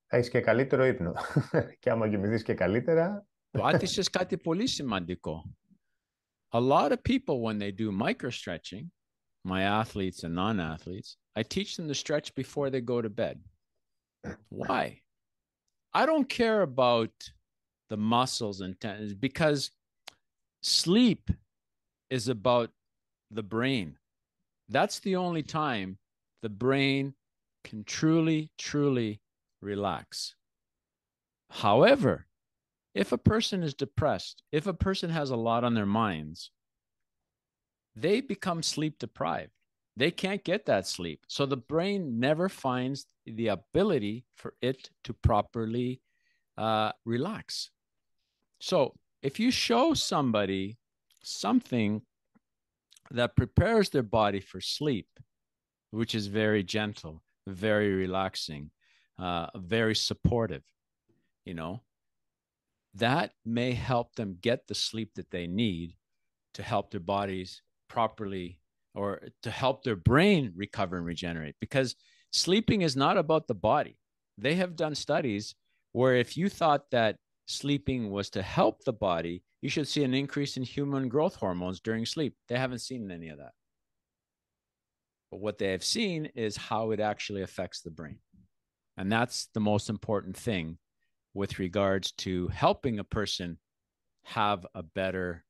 Θα 0.09 0.17
έχεις 0.17 0.29
και 0.29 0.41
καλύτερο 0.41 0.85
ύπνο. 0.85 1.13
και 1.79 1.89
άμα 1.89 2.09
κοιμηθείς 2.09 2.43
και 2.43 2.53
καλύτερα... 2.53 3.27
Πάτησες 3.51 4.09
κάτι 4.09 4.37
πολύ 4.37 4.67
σημαντικό. 4.67 5.55
A 6.53 6.59
lot 6.59 6.91
of 6.91 7.03
people, 7.03 7.41
when 7.41 7.57
they 7.59 7.71
do 7.71 7.91
micro 7.91 8.29
stretching, 8.29 8.91
my 9.43 9.61
athletes 9.63 10.23
and 10.23 10.33
non-athletes, 10.33 11.17
I 11.35 11.43
teach 11.43 11.75
them 11.75 11.87
to 11.87 11.95
stretch 11.95 12.33
before 12.35 12.69
they 12.69 12.81
go 12.81 13.01
to 13.01 13.09
bed. 13.09 13.37
Why? 14.49 15.01
I 15.93 16.05
don't 16.05 16.29
care 16.29 16.61
about 16.61 17.15
the 17.89 17.97
muscles 17.97 18.61
and 18.61 18.79
tendons 18.79 19.13
because 19.13 19.71
sleep 20.61 21.29
is 22.09 22.27
about 22.27 22.69
the 23.31 23.43
brain. 23.43 23.97
That's 24.69 24.99
the 24.99 25.15
only 25.15 25.43
time 25.43 25.97
the 26.42 26.48
brain 26.48 27.14
can 27.64 27.84
truly, 27.84 28.50
truly 28.58 29.20
relax. 29.60 30.34
However, 31.50 32.26
if 32.94 33.12
a 33.12 33.18
person 33.18 33.62
is 33.62 33.74
depressed, 33.74 34.42
if 34.52 34.66
a 34.66 34.74
person 34.74 35.10
has 35.10 35.30
a 35.30 35.36
lot 35.36 35.64
on 35.64 35.74
their 35.74 35.86
minds, 35.86 36.50
they 37.94 38.20
become 38.20 38.62
sleep 38.62 38.98
deprived. 38.98 39.52
They 39.96 40.10
can't 40.10 40.42
get 40.42 40.66
that 40.66 40.86
sleep. 40.86 41.20
So 41.28 41.46
the 41.46 41.56
brain 41.56 42.18
never 42.18 42.48
finds 42.48 43.06
the 43.26 43.48
ability 43.48 44.24
for 44.36 44.54
it 44.62 44.90
to 45.04 45.12
properly 45.12 46.00
uh, 46.56 46.92
relax. 47.04 47.70
So 48.60 48.94
if 49.22 49.38
you 49.38 49.50
show 49.50 49.94
somebody 49.94 50.78
something 51.22 52.02
that 53.10 53.36
prepares 53.36 53.90
their 53.90 54.02
body 54.02 54.40
for 54.40 54.60
sleep, 54.60 55.08
which 55.92 56.14
is 56.14 56.26
very 56.26 56.64
gentle, 56.64 57.22
very 57.46 57.92
relaxing, 57.92 58.70
uh, 59.18 59.46
very 59.56 59.94
supportive, 59.94 60.64
you 61.44 61.54
know, 61.54 61.82
that 62.94 63.32
may 63.44 63.72
help 63.72 64.14
them 64.16 64.38
get 64.40 64.66
the 64.66 64.74
sleep 64.74 65.14
that 65.14 65.30
they 65.30 65.46
need 65.46 65.94
to 66.54 66.62
help 66.62 66.90
their 66.90 67.00
bodies 67.00 67.62
properly 67.88 68.58
or 68.94 69.22
to 69.42 69.50
help 69.50 69.82
their 69.82 69.96
brain 69.96 70.52
recover 70.56 70.96
and 70.96 71.06
regenerate 71.06 71.54
because 71.60 71.94
sleeping 72.32 72.82
is 72.82 72.96
not 72.96 73.16
about 73.16 73.46
the 73.46 73.54
body. 73.54 73.96
They 74.38 74.54
have 74.56 74.76
done 74.76 74.94
studies 74.94 75.54
where 75.92 76.16
if 76.16 76.36
you 76.36 76.48
thought 76.48 76.90
that 76.90 77.16
sleeping 77.46 78.10
was 78.10 78.30
to 78.30 78.42
help 78.42 78.84
the 78.84 78.92
body, 78.92 79.42
you 79.60 79.68
should 79.68 79.88
see 79.88 80.04
an 80.04 80.14
increase 80.14 80.56
in 80.56 80.62
human 80.62 81.08
growth 81.08 81.36
hormones 81.36 81.80
during 81.80 82.04
sleep. 82.04 82.34
They 82.48 82.56
haven't 82.56 82.80
seen 82.80 83.10
any 83.10 83.28
of 83.28 83.38
that. 83.38 83.52
But 85.31 85.39
what 85.39 85.57
they 85.57 85.71
have 85.71 85.83
seen 85.83 86.29
is 86.35 86.55
how 86.55 86.91
it 86.91 86.99
actually 86.99 87.41
affects 87.41 87.81
the 87.81 87.91
brain. 87.91 88.19
And 88.97 89.11
that's 89.11 89.49
the 89.53 89.59
most 89.59 89.89
important 89.89 90.35
thing 90.37 90.77
with 91.33 91.59
regards 91.59 92.11
to 92.23 92.47
helping 92.47 92.99
a 92.99 93.03
person 93.03 93.59
have 94.23 94.65
a 94.73 94.83
better 94.83 95.45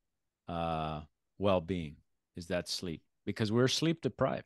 uh, 0.47 1.01
well 1.37 1.61
being 1.61 1.95
is 2.35 2.47
that 2.47 2.67
sleep 2.67 3.01
because 3.25 3.51
we're 3.51 3.67
sleep 3.67 4.01
deprived. 4.01 4.45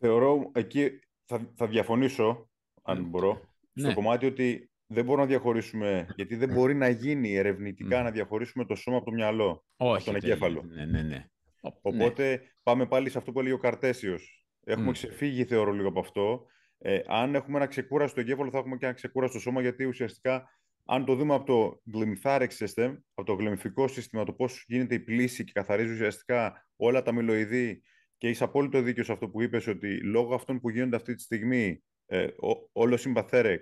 Θεωρώ 0.00 0.50
εκεί 0.54 1.00
θα, 1.24 1.52
θα 1.54 1.66
διαφωνήσω, 1.66 2.50
αν 2.82 3.00
ναι. 3.00 3.08
μπορώ, 3.08 3.40
στο 3.74 3.86
ναι. 3.86 3.94
κομμάτι 3.94 4.26
ότι 4.26 4.70
δεν 4.86 5.04
μπορούμε 5.04 5.22
να 5.22 5.28
διαχωρίσουμε, 5.28 6.08
γιατί 6.16 6.36
δεν 6.36 6.52
μπορεί 6.52 6.74
να 6.74 6.88
γίνει 6.88 7.34
ερευνητικά 7.34 8.00
mm. 8.00 8.04
να 8.04 8.10
διαχωρίσουμε 8.10 8.64
το 8.64 8.74
σώμα 8.74 8.96
από 8.96 9.06
το 9.06 9.12
μυαλό, 9.12 9.64
Όχι, 9.76 9.94
από 9.94 10.04
τον 10.04 10.14
εγκέφαλο. 10.14 10.62
Ναι, 10.62 10.84
ναι, 10.84 11.02
ναι. 11.02 11.26
Οπότε 11.60 12.42
πάμε 12.62 12.86
πάλι 12.86 13.10
σε 13.10 13.18
αυτό 13.18 13.32
που 13.32 13.40
έλεγε 13.40 13.54
ο 13.54 13.58
Καρτέσιος. 13.58 14.41
Έχουμε 14.63 14.89
mm. 14.89 14.93
ξεφύγει, 14.93 15.45
θεωρώ, 15.45 15.71
λίγο 15.71 15.87
από 15.87 15.99
αυτό. 15.99 16.45
Ε, 16.77 16.99
αν 17.07 17.35
έχουμε 17.35 17.57
ένα 17.57 17.67
ξεκούραστο 17.67 18.19
εγκέφαλο, 18.19 18.51
θα 18.51 18.57
έχουμε 18.57 18.77
και 18.77 18.85
ένα 18.85 18.93
ξεκούραστο 18.93 19.39
σώμα, 19.39 19.61
γιατί 19.61 19.85
ουσιαστικά, 19.85 20.49
αν 20.85 21.05
το 21.05 21.15
δούμε 21.15 21.33
από 21.33 21.45
το 21.45 21.81
glymphatic 21.93 22.47
system, 22.57 22.97
από 23.13 23.27
το 23.27 23.33
γλυμφικό 23.33 23.87
σύστημα, 23.87 24.23
το 24.23 24.33
πώς 24.33 24.63
γίνεται 24.67 24.95
η 24.95 24.99
πλήση 24.99 25.43
και 25.43 25.51
καθαρίζει 25.51 25.93
ουσιαστικά 25.93 26.67
όλα 26.75 27.01
τα 27.01 27.11
μιλοειδή, 27.11 27.81
και 28.17 28.29
είσαι 28.29 28.43
απόλυτο 28.43 28.81
δίκιο 28.81 29.03
σε 29.03 29.11
αυτό 29.11 29.29
που 29.29 29.41
είπες, 29.41 29.67
ότι 29.67 30.03
λόγω 30.03 30.35
αυτών 30.35 30.59
που 30.59 30.69
γίνονται 30.69 30.95
αυτή 30.95 31.15
τη 31.15 31.21
στιγμή, 31.21 31.83
ε, 32.05 32.27
όλο 32.71 32.97
sympathetic, 32.99 33.59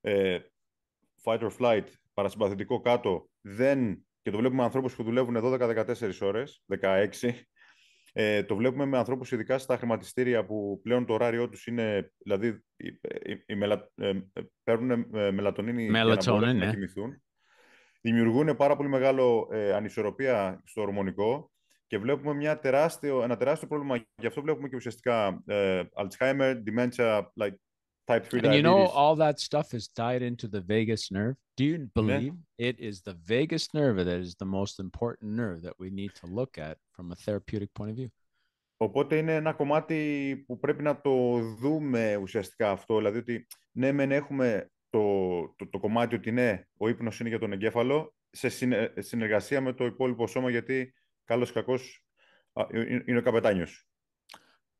ε, 0.00 0.38
fight 1.22 1.38
or 1.38 1.50
flight, 1.58 1.84
παρασυμπαθητικό 2.14 2.80
κάτω, 2.80 3.28
δεν, 3.40 4.06
και 4.22 4.30
το 4.30 4.36
βλέπουμε 4.38 4.58
με 4.58 4.64
ανθρώπους 4.64 4.94
που 4.94 5.02
δουλεύουν 5.02 5.36
12-14 5.40 6.20
ώρες, 6.20 6.62
16, 6.66 7.46
ε, 8.16 8.42
το 8.42 8.56
βλέπουμε 8.56 8.84
με 8.84 8.98
ανθρώπους 8.98 9.32
ειδικά 9.32 9.58
στα 9.58 9.76
χρηματιστήρια 9.76 10.44
που 10.44 10.80
πλέον 10.82 11.06
το 11.06 11.12
ωράριό 11.12 11.48
τους 11.48 11.66
είναι, 11.66 12.12
δηλαδή 12.18 12.46
η, 12.76 12.88
η, 13.46 13.54
μελα, 13.54 13.90
ε, 13.94 14.12
παίρνουν 14.64 14.90
ε, 15.14 15.30
μελατονίνη 15.30 15.84
για 15.84 16.04
να 16.04 16.32
μπορούν 16.32 16.56
ναι. 16.56 16.64
να 16.64 16.72
κοιμηθούν. 16.72 17.22
Δημιουργούν 18.00 18.56
πάρα 18.56 18.76
πολύ 18.76 18.88
μεγάλο 18.88 19.48
ε, 19.52 19.72
ανισορροπία 19.72 20.62
στο 20.64 20.80
ορμονικό 20.80 21.52
και 21.86 21.98
βλέπουμε 21.98 22.34
μια 22.34 22.58
τεράστιο, 22.58 23.22
ένα 23.22 23.36
τεράστιο 23.36 23.68
πρόβλημα. 23.68 23.96
Γι' 24.20 24.26
αυτό 24.26 24.42
βλέπουμε 24.42 24.68
και 24.68 24.76
ουσιαστικά 24.76 25.42
ε, 25.46 25.82
Alzheimer, 25.94 26.54
dementia, 26.66 27.22
like 27.40 27.54
type 28.06 28.26
3 28.26 28.40
diabetes. 28.40 28.46
And 28.46 28.54
you 28.56 28.62
know, 28.62 28.86
all 28.86 29.16
that 29.16 29.40
stuff 29.40 29.74
is 29.74 29.88
tied 29.88 30.22
into 30.22 30.46
the 30.48 30.60
vagus 30.60 31.10
nerve. 31.10 31.36
Do 31.56 31.64
you 31.64 31.88
believe 31.94 32.34
yeah. 32.58 32.68
it 32.68 32.76
is 32.78 33.02
the 33.02 33.16
vagus 33.24 33.68
nerve 33.74 33.96
that 33.96 34.20
is 34.26 34.34
the 34.34 34.50
most 34.58 34.80
important 34.80 35.32
nerve 35.32 35.62
that 35.62 35.76
we 35.78 35.90
need 35.90 36.12
to 36.20 36.26
look 36.26 36.58
at 36.58 36.76
from 36.94 37.12
a 37.12 37.16
therapeutic 37.16 37.70
point 37.74 37.90
of 37.90 37.96
view? 37.96 38.10
Οπότε 38.76 39.16
είναι 39.16 39.34
ένα 39.34 39.52
κομμάτι 39.52 40.36
που 40.46 40.58
πρέπει 40.58 40.82
να 40.82 41.00
το 41.00 41.38
δούμε 41.38 42.16
ουσιαστικά 42.16 42.70
αυτό. 42.70 42.96
Δηλαδή 42.96 43.18
ότι 43.18 43.46
ναι, 43.72 43.92
μεν 43.92 44.12
έχουμε 44.12 44.70
το, 44.90 45.00
το, 45.56 45.68
το 45.70 45.78
κομμάτι 45.78 46.14
ότι 46.14 46.30
ναι, 46.30 46.66
ο 46.76 46.88
ύπνος 46.88 47.20
είναι 47.20 47.28
για 47.28 47.38
τον 47.38 47.52
εγκέφαλο 47.52 48.14
σε 48.30 48.48
συνεργασία 48.98 49.60
με 49.60 49.72
το 49.72 49.84
υπόλοιπο 49.84 50.26
σώμα 50.26 50.50
γιατί 50.50 50.94
καλός 51.24 51.52
κακός 51.52 52.04
είναι 53.06 53.18
ο 53.18 53.22
καπετάνιος. 53.22 53.88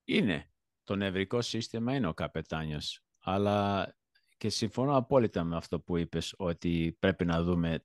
Είναι. 0.05 0.49
Το 0.85 0.97
νευρικό 0.97 1.43
σύστημα 1.43 1.95
είναι 1.95 2.07
ο 2.07 2.15
καπετάνιος. 2.15 3.04
Αλλά 3.25 3.89
και 4.37 4.49
συμφωνώ 4.49 4.97
απόλυτα 4.97 5.45
με 5.45 5.57
αυτό 5.57 5.81
που 5.81 5.97
είπες, 5.97 6.35
ότι 6.37 6.97
πρέπει 6.99 7.25
να 7.25 7.43
δούμε 7.43 7.85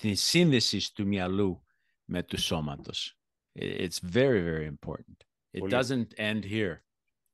τη 0.00 0.14
σύνδεση 0.14 0.94
του 0.94 1.06
μυαλού 1.06 1.64
με 2.04 2.22
του 2.22 2.40
σώματος. 2.40 3.14
It's 3.58 3.98
very, 4.12 4.42
very 4.42 4.66
important. 4.66 5.16
It 5.52 5.70
doesn't 5.70 6.06
end 6.16 6.44
here. 6.44 6.74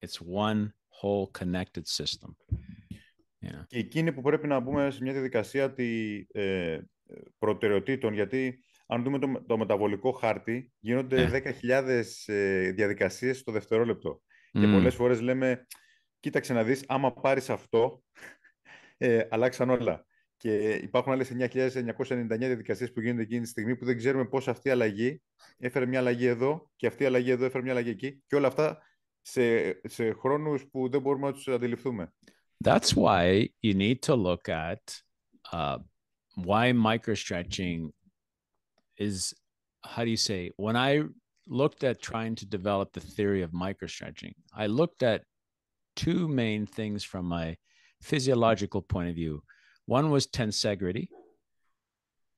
It's 0.04 0.18
one 0.20 0.72
whole 1.00 1.26
connected 1.38 1.86
system. 1.86 2.30
Yeah. 3.40 3.64
Και 3.66 3.78
εκείνη 3.78 4.12
που 4.12 4.20
πρέπει 4.22 4.46
να 4.46 4.60
μπούμε 4.60 4.90
σε 4.90 5.02
μια 5.02 5.12
διαδικασία 5.12 5.72
τη, 5.72 6.18
ε, 6.32 6.78
προτεραιοτήτων, 7.38 8.14
γιατί 8.14 8.58
αν 8.86 9.02
δούμε 9.02 9.18
το, 9.18 9.44
το 9.46 9.58
μεταβολικό 9.58 10.12
χάρτη, 10.12 10.72
γίνονται 10.78 11.24
Ναι. 11.24 11.40
10.000 11.62 12.04
ε, 12.26 12.70
διαδικασίες 12.70 13.38
στο 13.38 13.52
δευτερόλεπτο. 13.52 14.22
Και 14.52 14.66
Mm. 14.66 14.72
πολλές 14.72 14.94
φορές 14.94 15.20
λέμε, 15.20 15.66
κοίταξε 16.26 16.52
να 16.52 16.64
δεις, 16.64 16.84
άμα 16.88 17.12
πάρεις 17.12 17.50
αυτό, 17.50 18.02
ε, 18.96 19.26
αλλάξαν 19.30 19.70
όλα. 19.70 20.06
Και 20.36 20.70
υπάρχουν 20.70 21.12
άλλες 21.12 21.30
9.999 21.30 22.38
διαδικασίες 22.38 22.92
που 22.92 23.00
γίνονται 23.00 23.22
εκείνη 23.22 23.40
τη 23.40 23.48
στιγμή 23.48 23.76
που 23.76 23.84
δεν 23.84 23.96
ξέρουμε 23.96 24.24
πώς 24.24 24.48
αυτή 24.48 24.68
η 24.68 24.70
αλλαγή 24.70 25.22
έφερε 25.58 25.86
μια 25.86 25.98
αλλαγή 25.98 26.26
εδώ 26.26 26.70
και 26.76 26.86
αυτή 26.86 27.02
η 27.02 27.06
αλλαγή 27.06 27.30
εδώ 27.30 27.44
έφερε 27.44 27.62
μια 27.62 27.72
αλλαγή 27.72 27.90
εκεί 27.90 28.22
και 28.26 28.36
όλα 28.36 28.46
αυτά 28.46 28.82
σε, 29.20 29.68
σε 29.88 30.12
χρόνους 30.12 30.66
που 30.66 30.88
δεν 30.88 31.00
μπορούμε 31.00 31.26
να 31.26 31.32
τους 31.32 31.48
αντιληφθούμε. 31.48 32.12
That's 32.64 32.94
why 32.94 33.48
you 33.62 33.74
need 33.74 33.98
to 34.06 34.14
look 34.14 34.48
at 34.48 34.84
uh, 35.52 35.78
why 36.44 36.72
microstretching 36.72 37.80
is, 38.96 39.34
how 39.84 40.02
do 40.04 40.10
you 40.10 40.22
say, 40.30 40.50
when 40.56 40.76
I 40.76 40.92
looked 41.60 41.82
at 41.84 42.02
trying 42.10 42.34
to 42.40 42.46
develop 42.56 42.92
the 42.92 43.04
theory 43.14 43.42
of 43.42 43.50
microstretching, 43.66 44.34
I 44.64 44.66
looked 44.80 45.02
at 45.02 45.20
two 45.96 46.28
main 46.28 46.66
things 46.66 47.02
from 47.02 47.26
my 47.26 47.56
physiological 48.00 48.82
point 48.82 49.08
of 49.08 49.16
view. 49.16 49.42
One 49.86 50.10
was 50.10 50.26
tensegrity, 50.26 51.08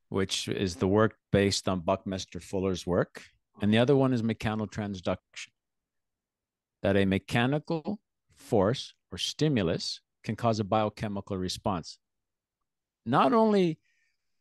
which 0.09 0.49
is 0.49 0.77
the 0.77 0.89
work 0.89 1.17
based 1.33 1.69
on 1.69 1.81
Buckminster 1.81 2.41
Fuller's 2.41 2.87
work, 2.87 3.25
and 3.61 3.73
the 3.73 3.79
other 3.79 3.97
one 3.97 4.13
is 4.13 4.23
mechanical 4.23 4.69
transduction. 4.69 5.49
That 6.83 6.97
a 6.97 7.05
mechanical 7.05 7.99
force 8.37 8.95
or 9.11 9.19
stimulus 9.19 10.01
can 10.23 10.37
cause 10.37 10.61
a 10.61 10.65
biochemical 10.65 11.37
response, 11.37 11.99
not 13.05 13.33
only 13.33 13.79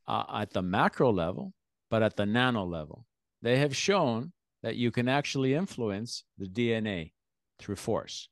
uh, 0.07 0.23
at 0.33 0.51
the 0.51 0.61
macro 0.61 1.11
level, 1.11 1.53
but 1.89 2.03
at 2.03 2.15
the 2.15 2.25
nano 2.25 2.63
level. 2.63 3.05
They 3.41 3.57
have 3.57 3.75
shown 3.75 4.33
that 4.63 4.75
you 4.75 4.91
can 4.91 5.07
actually 5.07 5.53
influence 5.53 6.23
the 6.37 6.45
DNA 6.45 7.13
through 7.59 7.75
force. 7.75 8.29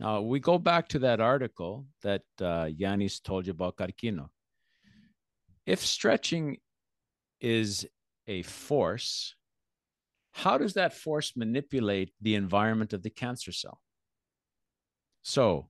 Now, 0.00 0.20
we 0.22 0.40
go 0.40 0.58
back 0.58 0.88
to 0.88 0.98
that 1.00 1.20
article 1.20 1.86
that 2.02 2.22
uh, 2.40 2.66
Yanis 2.66 3.22
told 3.22 3.46
you 3.46 3.52
about 3.52 3.76
Carquino. 3.76 4.28
If 5.66 5.84
stretching 5.84 6.58
is 7.40 7.86
a 8.26 8.42
force, 8.42 9.34
how 10.32 10.58
does 10.58 10.74
that 10.74 10.94
force 10.94 11.36
manipulate 11.36 12.12
the 12.20 12.34
environment 12.34 12.92
of 12.92 13.02
the 13.02 13.10
cancer 13.10 13.52
cell? 13.52 13.80
So, 15.22 15.68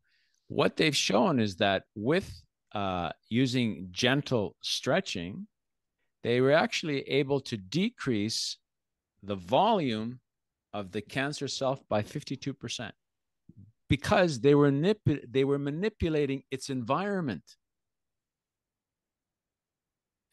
what 0.49 0.77
they've 0.77 0.97
shown 0.97 1.39
is 1.39 1.57
that 1.57 1.85
with 1.95 2.31
uh, 2.73 3.11
using 3.29 3.89
gentle 3.93 4.57
stretching, 4.63 5.47
they 6.23 6.41
were 6.41 6.53
actually 6.53 7.03
able 7.03 7.41
to 7.41 7.57
decrease 7.57 8.57
the 9.23 9.37
volume 9.37 10.21
of 10.73 10.93
the 10.93 11.03
cancer 11.03 11.47
cell 11.47 11.79
by 11.89 12.03
52% 12.03 12.91
because 13.89 14.41
they 14.41 14.55
were, 14.55 14.71
nip- 14.71 15.31
they 15.31 15.45
were 15.45 15.59
manipulating 15.59 16.43
its 16.51 16.71
environment 16.71 17.45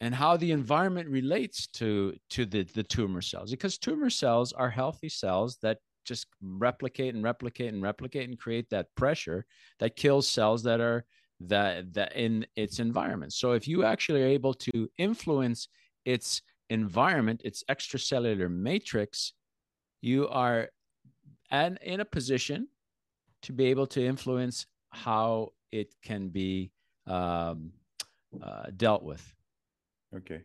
and 0.00 0.14
how 0.14 0.36
the 0.36 0.50
environment 0.50 1.08
relates 1.08 1.68
to, 1.68 2.14
to 2.30 2.44
the, 2.44 2.64
the 2.74 2.82
tumor 2.82 3.22
cells 3.22 3.50
because 3.50 3.78
tumor 3.78 4.10
cells 4.10 4.52
are 4.52 4.70
healthy 4.70 5.08
cells 5.08 5.58
that 5.62 5.78
just 6.04 6.26
replicate 6.42 7.14
and 7.14 7.22
replicate 7.22 7.72
and 7.72 7.82
replicate 7.82 8.28
and 8.28 8.38
create 8.38 8.68
that 8.70 8.92
pressure 8.96 9.46
that 9.78 9.96
kills 9.96 10.26
cells 10.28 10.62
that 10.62 10.80
are 10.80 11.04
that 11.40 11.92
that 11.92 12.16
in 12.16 12.46
its 12.56 12.78
environment. 12.78 13.32
So 13.32 13.52
if 13.52 13.66
you 13.66 13.84
actually 13.84 14.22
are 14.22 14.26
able 14.26 14.54
to 14.54 14.88
influence 14.98 15.68
its 16.04 16.42
environment, 16.70 17.42
its 17.44 17.64
extracellular 17.68 18.50
matrix, 18.50 19.32
you 20.00 20.28
are 20.28 20.68
and 21.50 21.78
in 21.82 22.00
a 22.00 22.04
position 22.04 22.68
to 23.46 23.52
be 23.52 23.64
able 23.72 23.86
to 23.86 24.00
influence 24.12 24.56
how 25.04 25.52
it 25.70 25.90
can 26.08 26.22
be 26.38 26.70
um, 27.06 27.72
uh, 28.46 28.66
dealt 28.76 29.02
with. 29.10 29.24
Okay. 30.18 30.40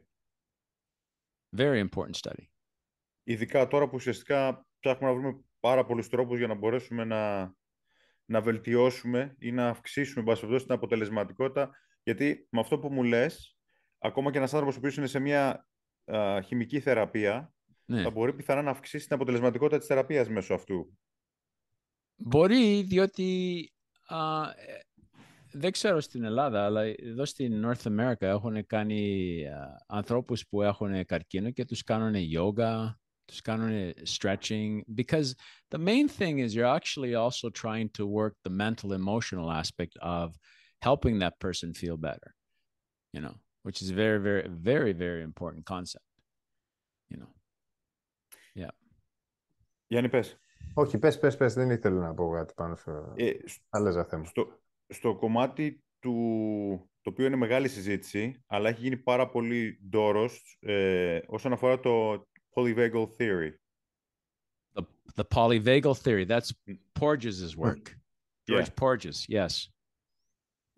Very 1.56 1.80
important 1.80 2.16
study. 2.16 2.48
Ειδικά 3.24 3.68
τώρα 3.68 3.86
που 3.86 3.96
ουσιαστικά 3.96 4.66
ψάχνουμε 4.80 5.14
να 5.14 5.20
βρούμε 5.20 5.40
πάρα 5.60 5.86
πολλούς 5.86 6.10
τρόπους 6.10 6.38
για 6.38 6.48
να 6.48 6.54
μπορέσουμε 6.54 7.04
να, 7.04 7.54
να 8.26 8.42
βελτιώσουμε 8.42 9.36
ή 9.40 9.52
να 9.52 9.68
αυξήσουμε 9.68 10.20
εν 10.20 10.26
πάση 10.26 10.40
περιπτώσει, 10.40 10.66
την 10.66 10.76
αποτελεσματικότητα. 10.76 11.70
Γιατί 12.04 12.48
με 12.52 12.60
αυτό 12.60 12.80
που 12.80 12.94
μου 12.94 13.04
λες, 13.04 13.58
ακόμα 13.98 14.32
και 14.32 14.38
ένας 14.38 14.54
άνθρωπος 14.54 14.80
που 14.80 14.88
είναι 14.98 15.08
σε 15.08 15.20
μια 15.20 15.68
α, 16.06 16.42
χημική 16.42 16.80
θεραπεία, 16.80 17.54
Ναι. 17.86 18.02
θα 18.02 18.10
μπορεί 18.10 18.34
πιθανά 18.34 18.62
να 18.62 18.72
αυξήσει 18.72 19.06
την 19.06 19.16
αποτελεσματικότητα 19.16 19.78
της 19.78 19.88
θεραπείας 19.88 20.30
μέσω 20.30 20.54
αυτού. 20.54 20.98
Μπορεί, 22.18 22.82
διότι 22.82 23.72
α, 24.08 24.44
ε, 24.50 24.82
δεν 25.52 25.72
ξέρω 25.72 26.00
στην 26.00 26.24
Ελλάδα, 26.24 26.66
αλλά 26.66 26.82
εδώ 26.82 27.26
στην 27.26 27.66
North 27.66 27.82
America 27.82 28.22
έχουν 28.22 28.66
κάνει 28.66 29.44
α, 29.48 29.84
ανθρώπους 29.88 30.48
που 30.48 30.62
έχουν 30.62 31.06
καρκίνο 31.06 31.52
και 31.52 31.66
τους 31.66 31.84
κάνουν 31.84 32.14
yoga, 32.34 32.96
τους 33.26 33.42
κάνουν 33.42 33.94
stretching, 34.06 34.82
because 34.96 35.34
the 35.68 35.78
main 35.78 36.08
thing 36.08 36.40
is 36.40 36.56
you're 36.56 36.80
actually 36.80 37.14
also 37.16 37.50
trying 37.50 37.90
to 37.98 38.06
work 38.06 38.34
the 38.42 38.54
mental 38.66 38.94
emotional 38.94 39.52
aspect 39.52 39.96
of 40.02 40.36
helping 40.80 41.20
that 41.20 41.36
person 41.40 41.74
feel 41.74 41.98
better, 41.98 42.30
you 43.14 43.22
know, 43.22 43.36
which 43.62 43.82
is 43.82 43.90
a 43.90 43.94
very, 43.94 44.20
very, 44.20 44.48
very, 44.48 44.94
very 44.94 45.22
important 45.24 45.64
concept, 45.66 46.10
you 47.12 47.18
know. 47.18 47.32
Γιάννη, 49.88 50.10
πες. 50.10 50.38
Όχι, 50.74 50.98
πες, 50.98 51.20
πες, 51.20 51.38
πες, 51.38 51.54
δεν 51.54 51.70
ήθελα 51.70 52.00
να 52.00 52.14
πω 52.14 52.30
κάτι 52.32 52.54
πάνω 52.54 52.76
σε 52.76 52.92
Ε, 53.16 53.32
άλλαζα 53.70 54.06
θέμα. 54.06 54.26
στο, 54.26 54.60
στο 54.88 55.16
κομμάτι 55.16 55.84
του, 56.00 56.14
το 57.02 57.10
οποίο 57.10 57.26
είναι 57.26 57.36
μεγάλη 57.36 57.68
συζήτηση, 57.68 58.44
αλλά 58.48 58.70
έχει 58.70 58.82
γίνει 58.82 58.98
πάρα 58.98 59.30
πολύ 59.30 59.80
ντόρος 59.90 60.58
ε, 60.60 61.20
όσον 61.28 61.54
αφορά 61.54 61.80
το 61.80 62.26
polyvagal 62.54 63.08
theory. 63.18 63.52
The, 64.74 64.84
the 65.16 65.24
polyvagal 65.36 65.94
theory, 66.04 66.26
that's 66.26 66.52
Porges' 67.00 67.56
work. 67.58 67.96
George 68.50 68.70
Yeah. 68.70 68.80
Porges, 68.82 69.18
yes. 69.28 69.54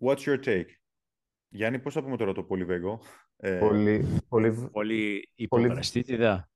What's 0.02 0.24
your 0.26 0.38
take? 0.44 0.66
Γιάννη, 1.48 1.78
πώς 1.78 1.94
θα 1.94 2.02
πούμε 2.02 2.16
τώρα 2.16 2.32
το 2.32 2.46
polyvagal? 2.50 2.98
Ε, 3.36 3.58
Πολύ, 3.58 4.18
πολύ, 4.28 4.68
Πολύ 4.72 5.28
υποκραστήτηδα. 5.34 6.50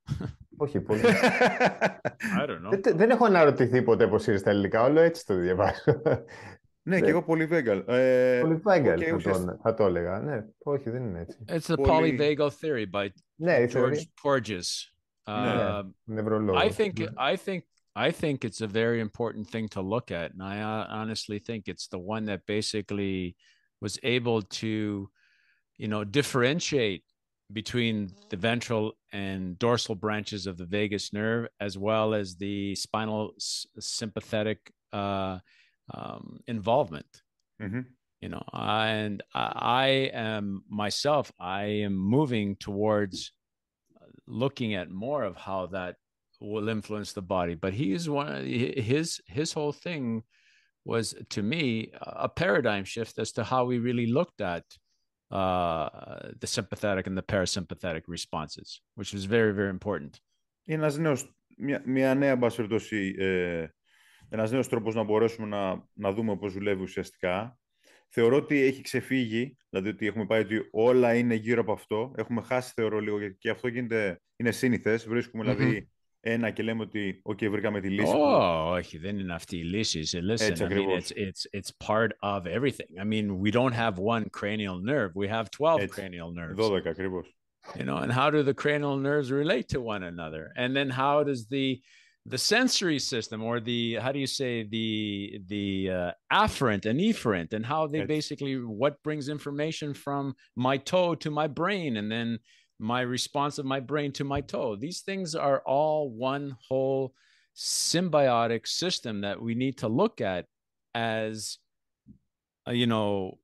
όχι, 0.58 0.80
πολύ. 0.82 1.02
I 2.42 2.46
don't 2.46 2.74
know. 2.74 2.80
δεν, 2.82 2.98
δεν 2.98 3.10
έχω 3.10 3.26
αναρωτηθεί 3.26 3.82
ποτέ 3.82 4.08
πώς 4.08 4.28
είναι 4.28 4.38
στα 4.38 4.50
ελληνικά, 4.50 4.84
όλο 4.84 5.00
έτσι 5.00 5.26
το 5.26 5.36
διαβάζω. 5.36 6.02
ναι, 6.82 7.00
και 7.02 7.10
εγώ 7.10 7.26
polyvagal. 7.28 7.84
Ε, 7.88 8.40
Πολύ 8.42 8.56
Βάγκελ 8.56 9.00
οκ, 9.02 9.06
θα, 9.08 9.16
ουσιαστικά- 9.16 9.52
το, 9.52 9.60
θα 9.64 9.74
το 9.74 9.86
έλεγα. 9.86 10.20
Ναι, 10.20 10.46
όχι, 10.58 10.90
δεν 10.90 11.04
είναι 11.04 11.20
έτσι. 11.20 11.38
It's 11.48 11.74
the 11.74 11.84
Πολύ- 11.84 12.18
polyvagal 12.20 12.48
theory 12.48 12.86
by 13.02 13.08
Ναι, 13.36 13.54
η 13.56 13.64
George 13.66 13.70
θεωρία, 13.70 14.02
Porges. 14.24 14.66
Ναι. 15.24 15.80
Uh, 15.80 15.84
νευρολόγος. 16.04 16.64
I 16.64 16.70
think 16.82 16.94
I 17.18 17.36
think 17.46 17.60
I 17.96 18.12
think 18.12 18.38
it's 18.48 18.62
a 18.62 18.68
very 18.68 19.00
important 19.02 19.46
thing 19.54 19.68
to 19.76 19.82
look 19.82 20.10
at, 20.12 20.30
and 20.34 20.42
I 20.54 20.56
uh, 20.62 20.86
honestly 21.00 21.40
think 21.48 21.62
it's 21.68 21.88
the 21.96 22.00
one 22.16 22.24
that 22.26 22.42
basically 22.46 23.36
was 23.86 23.96
able 24.04 24.40
to, 24.62 24.72
you 25.82 25.88
know, 25.92 26.04
differentiate 26.20 27.04
between 27.53 28.11
the 28.31 28.37
ventral 28.37 28.93
and 29.13 29.59
dorsal 29.59 29.95
branches 29.95 30.47
of 30.47 30.57
the 30.57 30.65
vagus 30.65 31.13
nerve, 31.13 31.49
as 31.61 31.77
well 31.77 32.15
as 32.15 32.37
the 32.37 32.75
spinal 32.75 33.33
s- 33.37 33.67
sympathetic 33.79 34.73
uh, 34.93 35.39
um, 35.93 36.41
involvement. 36.47 37.23
Mm-hmm. 37.61 37.81
You 38.21 38.29
know, 38.31 38.43
and 38.53 39.23
I, 39.35 39.53
I 39.55 39.87
am 40.15 40.65
myself. 40.71 41.31
I 41.39 41.65
am 41.65 41.95
moving 41.95 42.57
towards 42.57 43.33
uh, 44.01 44.07
looking 44.27 44.75
at 44.75 44.91
more 44.91 45.23
of 45.23 45.37
how 45.37 45.67
that 45.67 45.97
will 46.41 46.69
influence 46.69 47.13
the 47.13 47.23
body. 47.23 47.55
But 47.55 47.75
he 47.75 47.93
is 47.93 48.09
one. 48.09 48.29
Of, 48.29 48.45
his 48.45 49.21
his 49.27 49.53
whole 49.53 49.73
thing 49.73 50.23
was 50.85 51.15
to 51.31 51.43
me 51.43 51.93
a 52.01 52.29
paradigm 52.29 52.85
shift 52.85 53.19
as 53.19 53.33
to 53.33 53.45
how 53.45 53.65
we 53.65 53.79
really 53.79 54.07
looked 54.07 54.41
at 54.41 54.65
uh, 55.31 55.89
the 56.41 56.47
sympathetic 56.47 57.07
and 57.07 57.17
the 57.17 57.27
parasympathetic 57.33 58.03
responses 58.09 58.81
which 58.95 59.13
was 59.13 59.25
very 59.25 59.53
very 59.53 59.71
important 59.71 60.21
Είναι 60.65 60.83
ένας 60.83 60.99
νέος, 60.99 61.35
μια, 61.57 61.83
μια 61.87 62.15
νέα, 62.15 62.31
εν 62.31 62.39
πάση 62.39 62.57
περιπτώσει, 62.57 63.15
ε, 63.19 63.67
ένας 64.29 64.51
νέος 64.51 64.69
τρόπος 64.69 64.95
να 64.95 65.03
μπορέσουμε 65.03 65.47
να, 65.47 65.89
να 65.93 66.13
δούμε 66.13 66.37
πώς 66.37 66.53
δουλεύει 66.53 66.83
ουσιαστικά. 66.83 67.59
Θεωρώ 68.09 68.37
ότι 68.37 68.61
έχει 68.61 68.83
ξεφύγει, 68.83 69.57
δηλαδή 69.71 69.89
ότι 69.89 70.07
έχουμε 70.07 70.27
πάει 70.27 70.41
ότι 70.41 70.69
όλα 70.71 71.15
είναι 71.15 71.35
γύρω 71.35 71.61
από 71.61 71.73
αυτό. 71.73 72.13
Έχουμε 72.17 72.43
χάσει, 72.43 72.73
θεωρώ 72.75 73.01
λίγο, 73.01 73.19
γιατί 73.19 73.37
και 73.39 73.51
αυτό 73.51 73.69
γίνεται, 73.69 74.21
είναι 74.37 74.51
σύνηθες. 74.51 75.09
Βρίσκουμε, 75.09 75.43
δηλαδή, 75.43 75.91
ένα 76.24 76.52
και 76.52 76.64
λέμε 76.64 76.82
ότι 76.82 77.22
okay, 77.24 77.50
βρήκαμε 77.50 77.80
τη 77.80 77.90
λύση. 77.90 78.14
Oh, 78.16 78.72
όχι, 78.78 78.98
δεν 78.98 79.20
είναι 79.20 79.34
αυτή 79.34 79.58
η 79.58 79.64
λύση. 79.64 80.00
Listen, 80.14 80.50
Έτσι, 80.50 80.66
I 80.70 80.74
mean, 80.74 80.90
it's, 80.90 81.12
it's, 81.12 81.46
it's 81.54 81.72
part 81.88 82.12
of 82.22 82.46
everything. 82.46 83.00
I 83.00 83.04
mean, 83.04 83.40
we 83.40 83.52
don't 83.52 83.74
have 83.74 83.98
one 83.98 84.26
cranial 84.30 84.80
nerve. 84.80 85.12
We 85.16 85.28
have 85.28 85.50
12 85.50 85.80
Έτσι, 85.80 86.02
cranial 86.02 86.32
nerves. 86.34 86.56
12 86.56 86.86
ακριβώς. 86.86 87.34
You 87.76 87.84
know, 87.84 87.98
and 87.98 88.12
how 88.12 88.30
do 88.30 88.42
the 88.44 88.54
cranial 88.54 88.98
nerves 88.98 89.32
relate 89.32 89.68
to 89.70 89.80
one 89.82 90.04
another? 90.04 90.52
And 90.56 90.76
then 90.76 90.90
how 90.90 91.24
does 91.24 91.48
the 91.48 91.82
the 92.26 92.38
sensory 92.38 93.00
system 93.00 93.44
or 93.44 93.60
the 93.60 93.96
how 93.96 94.12
do 94.12 94.20
you 94.20 94.28
say 94.28 94.64
the 94.64 95.42
the 95.48 95.90
uh, 95.90 96.12
afferent 96.32 96.86
and 96.86 97.00
efferent 97.00 97.54
and 97.54 97.66
how 97.66 97.88
they 97.88 98.06
basically 98.06 98.56
what 98.56 99.02
brings 99.04 99.30
information 99.30 99.94
from 99.94 100.36
my 100.56 100.78
toe 100.78 101.16
to 101.16 101.32
my 101.32 101.48
brain 101.48 101.98
and 101.98 102.12
then 102.12 102.40
my 102.79 103.01
response 103.01 103.59
of 103.59 103.67
my 103.67 103.81
brain 103.81 104.13
to 104.13 104.25
my 104.25 104.41
toe. 104.41 104.77
These 104.77 105.01
things 105.01 105.35
are 105.35 105.61
all 105.61 106.11
one 106.11 106.57
whole 106.69 107.15
symbiotic 107.57 108.67
system 108.67 109.21
that 109.21 109.41
we 109.41 109.55
need 109.55 109.79
to 109.79 109.89
look 109.89 110.21
at 110.21 110.47
as 110.95 111.59
uh, 112.67 112.73
you 112.73 112.87
know 112.87 113.39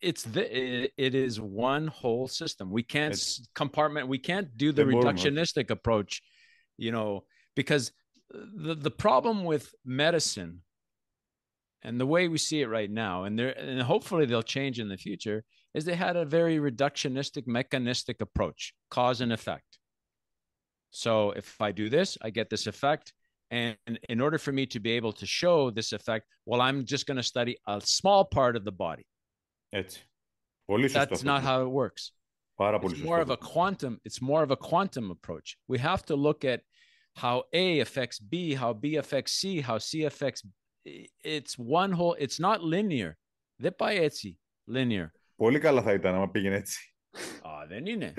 it's 0.00 0.22
the 0.22 1.02
it 1.02 1.14
is 1.14 1.40
one 1.40 1.88
whole 1.88 2.28
system. 2.28 2.70
We 2.70 2.82
can't 2.82 3.14
it's, 3.14 3.48
compartment 3.54 4.08
we 4.08 4.18
can't 4.18 4.56
do 4.56 4.72
the 4.72 4.84
reductionistic 4.84 5.70
approach 5.70 6.22
you 6.76 6.92
know 6.92 7.24
because 7.54 7.92
the 8.30 8.74
the 8.74 8.90
problem 8.90 9.44
with 9.44 9.74
medicine 9.84 10.62
and 11.82 12.00
the 12.00 12.06
way 12.06 12.28
we 12.28 12.38
see 12.38 12.62
it 12.62 12.68
right 12.68 12.90
now 12.90 13.24
and 13.24 13.38
there 13.38 13.50
and 13.50 13.80
hopefully 13.82 14.26
they'll 14.26 14.42
change 14.42 14.80
in 14.80 14.88
the 14.88 14.96
future 14.96 15.44
is 15.73 15.85
they 15.85 15.95
had 15.95 16.15
a 16.15 16.25
very 16.25 16.57
reductionistic 16.57 17.45
mechanistic 17.47 18.21
approach 18.21 18.73
cause 18.89 19.21
and 19.21 19.33
effect 19.33 19.77
so 20.91 21.31
if 21.31 21.59
i 21.61 21.71
do 21.71 21.89
this 21.89 22.17
i 22.21 22.29
get 22.29 22.49
this 22.49 22.67
effect 22.67 23.13
and 23.51 23.75
in 24.09 24.21
order 24.21 24.37
for 24.37 24.51
me 24.51 24.65
to 24.65 24.79
be 24.79 24.91
able 24.91 25.13
to 25.21 25.25
show 25.25 25.69
this 25.69 25.91
effect 25.93 26.25
well 26.45 26.61
i'm 26.61 26.85
just 26.85 27.05
going 27.07 27.17
to 27.17 27.23
study 27.23 27.55
a 27.67 27.81
small 27.83 28.23
part 28.25 28.55
of 28.55 28.63
the 28.65 28.71
body 28.71 29.05
Έτσι. 29.69 30.03
Πολύ 30.65 30.87
σωστό. 30.87 31.07
That's 31.07 31.23
not 31.23 31.41
how 31.41 31.61
it 31.61 31.71
works. 31.71 32.11
Πάρα 32.55 32.79
πολύ 32.79 32.93
it's 32.93 33.03
more 33.03 33.21
of 33.21 33.29
a 33.29 33.37
quantum. 33.37 33.99
It's 34.03 34.21
more 34.21 34.43
of 34.43 34.51
a 34.51 34.55
quantum 34.55 35.11
approach. 35.11 35.57
We 35.67 35.77
have 35.77 36.05
to 36.05 36.15
look 36.15 36.43
at 36.43 36.61
how 37.15 37.43
A 37.53 37.79
affects 37.79 38.19
B, 38.19 38.53
how 38.53 38.73
B 38.73 38.95
affects 38.95 39.33
C, 39.33 39.61
how 39.61 39.77
C 39.77 40.03
affects. 40.03 40.41
It's 41.23 41.57
one 41.57 41.91
whole. 41.91 42.15
It's 42.25 42.39
not 42.39 42.63
linear. 42.63 43.17
Δεν 43.55 43.75
πάει 43.75 43.97
έτσι. 43.97 44.39
Linear. 44.67 45.11
Πολύ 45.43 45.59
καλά 45.59 45.81
θα 45.81 45.93
ήταν 45.93 46.15
άμα 46.15 46.29
πήγαινε 46.29 46.55
έτσι. 46.55 46.95
Ah, 47.41 47.65
δεν 47.67 47.85
είναι. 47.85 48.13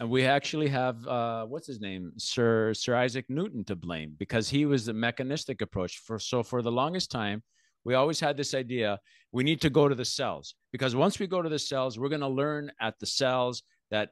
And 0.00 0.10
we 0.10 0.22
actually 0.24 0.68
have 0.68 0.96
uh, 1.06 1.44
what's 1.46 1.68
his 1.72 1.80
name, 1.80 2.12
Sir 2.16 2.74
Sir 2.74 2.96
Isaac 3.06 3.26
Newton, 3.28 3.62
to 3.70 3.76
blame 3.76 4.10
because 4.18 4.48
he 4.48 4.66
was 4.66 4.84
the 4.84 4.92
mechanistic 4.92 5.58
approach. 5.66 5.92
For 6.06 6.18
so 6.18 6.42
for 6.42 6.60
the 6.62 6.74
longest 6.82 7.08
time, 7.12 7.38
we 7.84 7.94
always 7.94 8.18
had 8.18 8.36
this 8.36 8.54
idea 8.54 8.98
we 9.30 9.44
need 9.44 9.60
to 9.60 9.70
go 9.70 9.88
to 9.88 9.94
the 9.94 10.04
cells 10.04 10.54
because 10.72 10.96
once 10.96 11.18
we 11.18 11.26
go 11.26 11.42
to 11.42 11.48
the 11.48 11.58
cells 11.58 11.98
we're 11.98 12.08
going 12.08 12.20
to 12.20 12.28
learn 12.28 12.70
at 12.80 12.98
the 12.98 13.06
cells 13.06 13.62
that 13.90 14.08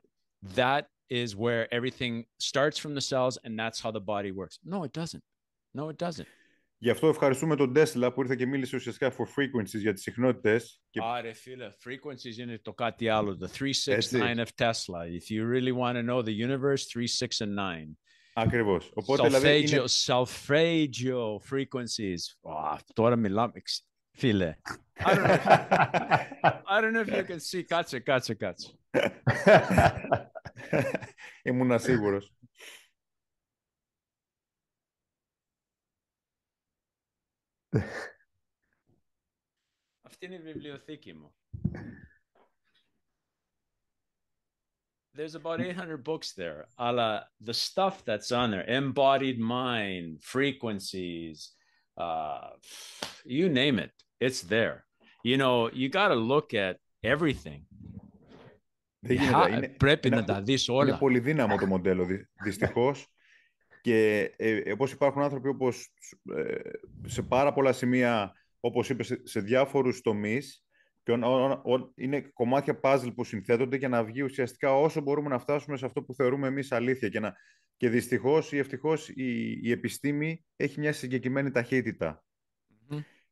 that 0.55 0.87
is 1.09 1.35
where 1.35 1.72
everything 1.72 2.24
starts 2.39 2.78
from 2.78 2.95
the 2.95 3.01
cells 3.01 3.39
and 3.45 3.59
that's 3.59 3.80
how 3.80 3.91
the 3.91 4.01
body 4.01 4.30
works 4.30 4.59
no 4.64 4.85
it 4.85 4.93
doesn't 4.93 5.22
no 5.74 5.89
it 5.89 5.99
doesn't 5.99 6.28
Γι' 6.80 6.89
αυτό 6.89 7.07
ευχαριστούμε 7.07 7.55
τον 7.55 7.73
Τέσλα 7.73 8.13
που 8.13 8.21
ήρθε 8.21 8.36
και 8.36 8.45
μίλησε 8.45 8.75
ουσιαστικά 8.75 9.11
for 9.11 9.23
frequencies 9.23 9.80
για 9.80 9.93
τις 9.93 10.01
συχνότητες. 10.01 10.82
Και... 10.89 10.99
Άρε 11.03 11.34
φίλε, 11.34 11.71
frequencies 11.86 12.38
είναι 12.38 12.59
το 12.59 12.73
κάτι 12.73 13.09
άλλο. 13.09 13.38
The 13.41 13.47
369 13.63 14.38
of 14.38 14.47
Tesla. 14.55 15.05
If 15.19 15.30
you 15.30 15.45
really 15.45 15.71
want 15.71 15.95
to 15.95 16.03
know 16.03 16.21
the 16.21 16.36
universe, 16.47 16.86
369. 16.93 17.97
Ακριβώς. 18.34 18.91
Οπότε, 18.93 19.23
solfeggio, 19.23 19.32
δηλαδή 19.32 19.59
είναι... 19.59 19.84
solfeggio 20.05 21.39
frequencies. 21.49 22.21
Oh, 22.41 22.78
τώρα 22.93 23.15
μιλάμε, 23.15 23.61
φίλε. 24.11 24.55
I 24.99 25.13
don't, 25.13 25.17
know, 25.17 25.34
I 26.67 26.82
don't 26.82 26.93
know 26.93 27.01
if 27.01 27.07
you 27.07 27.23
can 27.23 27.39
see. 27.39 27.63
Κάτσε, 27.63 27.99
κάτσε, 27.99 28.34
κάτσε. 28.34 28.80
Ήμουν 31.43 31.80
σίγουρος. 31.80 32.34
Αυτή 40.03 40.26
είναι 40.26 40.35
η 40.35 40.39
βιβλιοθήκη 40.39 41.12
μου. 41.14 41.35
there's 45.14 45.35
about 45.35 45.61
800 45.61 46.05
books 46.05 46.33
there. 46.33 46.66
Αλλά 46.76 47.33
the 47.41 47.55
stuff 47.55 48.05
that's 48.05 48.33
on 48.33 48.51
there, 48.51 48.64
embodied 48.66 49.39
mind, 49.39 50.22
frequencies, 50.22 51.53
uh, 51.97 52.51
you 53.24 53.49
name 53.49 53.78
it, 53.78 53.93
it's 54.20 54.43
there. 54.43 54.87
You 55.22 55.37
know, 55.37 55.70
you 55.72 55.89
got 55.89 56.09
to 56.09 56.14
look 56.14 56.55
at 56.55 56.76
everything. 57.03 57.66
είναι, 59.09 59.68
πρέπει 59.68 60.09
είναι, 60.09 60.16
να 60.16 60.24
τα 60.24 60.43
δεις 60.43 60.68
όλα. 60.68 60.89
Είναι 60.89 60.99
πολύ 60.99 61.20
δύναμο 61.20 61.57
το 61.57 61.66
μοντέλο, 61.66 62.07
δυστυχώς. 62.43 63.07
Και 63.88 64.32
ε, 64.38 64.72
όπως 64.72 64.92
υπάρχουν 64.92 65.22
άνθρωποι 65.22 65.48
όπως 65.48 65.94
ε, 66.36 66.54
σε 67.06 67.22
πάρα 67.22 67.54
πολλά 67.54 67.74
σημεία, 67.74 68.34
όπως 68.60 68.90
είπες, 68.90 69.08
σε, 69.08 69.22
σε 69.24 69.40
διάφορους 69.40 70.02
τομείς, 70.02 70.66
και 71.04 71.12
είναι 71.96 72.22
κομμάτια 72.22 72.80
puzzle 72.84 73.12
που 73.16 73.24
συνθέτονται 73.24 73.78
για 73.78 73.90
να 73.90 74.04
βγει 74.04 74.22
ουσιαστικά 74.22 74.76
όσο 74.76 75.02
μπορούμε 75.02 75.30
να 75.30 75.40
φτάσουμε 75.40 75.78
σε 75.78 75.86
αυτό 75.86 76.04
που 76.04 76.14
θεωρούμε 76.14 76.48
εμείς 76.48 76.72
αλήθεια. 76.72 77.10
Και, 77.10 77.20
να... 77.20 77.36
και 77.78 77.90
δυστυχώς 77.90 78.52
ή 78.52 78.58
ευτυχώς 78.58 79.10
η, 79.10 79.60
η 79.62 79.72
επιστήμη 79.72 80.46
έχει 80.56 80.80
μια 80.80 80.94
συγκεκριμένη 80.94 81.52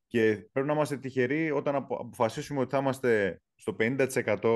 Και 0.08 0.47
πρέπει 0.51 0.68
να 0.68 0.74
είμαστε 0.74 0.97
τυχεροί 0.97 1.51
όταν 1.51 1.76
αποφασίσουμε 1.76 2.60
ότι 2.60 2.70
θα 2.70 2.78
είμαστε 2.78 3.41
στο 3.56 3.76
50% 3.80 4.08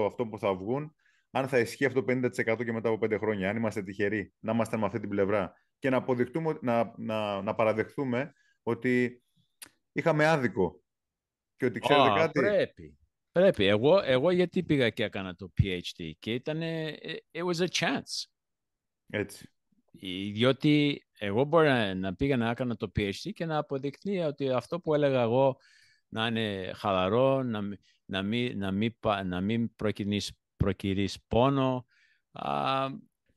αυτό 0.05 0.27
που 0.29 0.39
θα 0.39 0.55
βγουν, 0.55 0.95
αν 1.31 1.47
θα 1.47 1.59
ισχύει 1.59 1.85
αυτό 1.85 2.03
το 2.03 2.13
50% 2.13 2.65
και 2.65 2.71
μετά 2.71 2.89
από 2.89 3.05
5 3.05 3.17
χρόνια, 3.17 3.49
αν 3.49 3.57
είμαστε 3.57 3.83
τυχεροί 3.83 4.33
να 4.39 4.51
είμαστε 4.51 4.77
με 4.77 4.85
αυτή 4.85 4.99
την 4.99 5.09
πλευρά 5.09 5.53
και 5.79 5.89
να, 5.89 5.97
αποδειχτούμε, 5.97 6.57
να, 6.61 6.93
να, 6.97 7.41
να 7.41 7.55
παραδεχτούμε 7.55 8.33
ότι 8.63 9.23
είχαμε 9.91 10.27
άδικο 10.27 10.81
και 11.55 11.65
ότι 11.65 11.79
ξέρετε 11.79 12.09
κάτι. 12.09 12.39
Πρέπει. 12.39 12.97
Πρέπει. 13.31 13.65
Εγώ, 13.65 14.01
εγώ 14.03 14.31
γιατί 14.31 14.63
πήγα 14.63 14.89
και 14.89 15.03
έκανα 15.03 15.35
το 15.35 15.51
PhD 15.61 16.11
και 16.19 16.33
ήταν, 16.33 16.61
it 17.31 17.43
was 17.43 17.67
a 17.67 17.67
chance. 17.79 18.25
Έτσι. 19.09 19.49
Διότι 20.31 21.05
εγώ 21.17 21.43
μπορεί 21.43 21.95
να 21.95 22.15
πήγα 22.15 22.37
να 22.37 22.49
έκανα 22.49 22.75
το 22.75 22.91
PhD 22.95 23.31
και 23.33 23.45
να 23.45 23.57
αποδειχθεί 23.57 24.19
ότι 24.19 24.49
αυτό 24.49 24.79
που 24.79 24.93
έλεγα 24.93 25.21
εγώ 25.21 25.57
να 26.07 26.27
είναι 26.27 26.71
χαλαρό, 26.75 27.43
να, 27.43 27.61
να 28.05 28.23
μην, 28.23 28.57
να 28.57 28.71
μην, 28.71 28.95
να 29.25 29.41
μην 29.41 29.75
προκυρείς, 30.55 31.23
πόνο. 31.27 31.85
Α... 32.31 32.87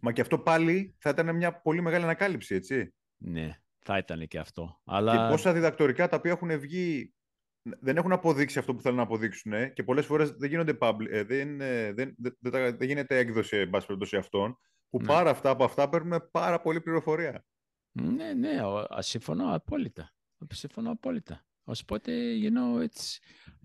Μα 0.04 0.12
και 0.12 0.20
αυτό 0.20 0.38
πάλι 0.38 0.94
θα 0.98 1.10
ήταν 1.10 1.36
μια 1.36 1.60
πολύ 1.60 1.80
μεγάλη 1.80 2.04
ανακάλυψη, 2.04 2.54
έτσι. 2.54 2.94
Ναι, 3.16 3.60
θα 3.78 3.98
ήταν 3.98 4.28
και 4.28 4.38
αυτό. 4.38 4.80
Αλλά... 4.84 5.12
Και 5.12 5.32
πόσα 5.32 5.52
διδακτορικά 5.52 6.08
τα 6.08 6.16
οποία 6.16 6.30
έχουν 6.30 6.58
βγει 6.58 7.14
δεν 7.62 7.96
έχουν 7.96 8.12
αποδείξει 8.12 8.58
αυτό 8.58 8.74
που 8.74 8.80
θέλουν 8.80 8.96
να 8.96 9.02
αποδείξουν 9.02 9.72
και 9.72 9.82
πολλές 9.82 10.06
φορές 10.06 10.30
δεν, 10.30 10.48
γίνονται 10.48 10.78
public, 10.80 11.06
ε, 11.10 11.24
δεν, 11.24 11.60
ε, 11.60 11.92
δεν, 11.92 12.14
δεν, 12.18 12.76
δεν, 12.76 12.88
γίνεται 12.88 13.18
έκδοση 13.18 13.56
εν 13.56 13.70
πάση 13.70 14.16
αυτών 14.16 14.58
που 14.90 15.00
ναι. 15.00 15.06
πάρα 15.06 15.30
αυτά 15.30 15.50
από 15.50 15.64
αυτά 15.64 15.88
παίρνουμε 15.88 16.20
πάρα 16.20 16.60
πολύ 16.60 16.80
πληροφορία. 16.80 17.44
Ναι, 17.92 18.32
ναι, 18.32 18.58
συμφωνώ 18.98 19.54
απόλυτα. 19.54 20.14
Συμφωνώ 20.52 20.90
απόλυτα. 20.90 21.44
Οπότε, 21.64 22.12
you 22.42 22.48
know, 22.48 22.84
it's... 22.84 23.18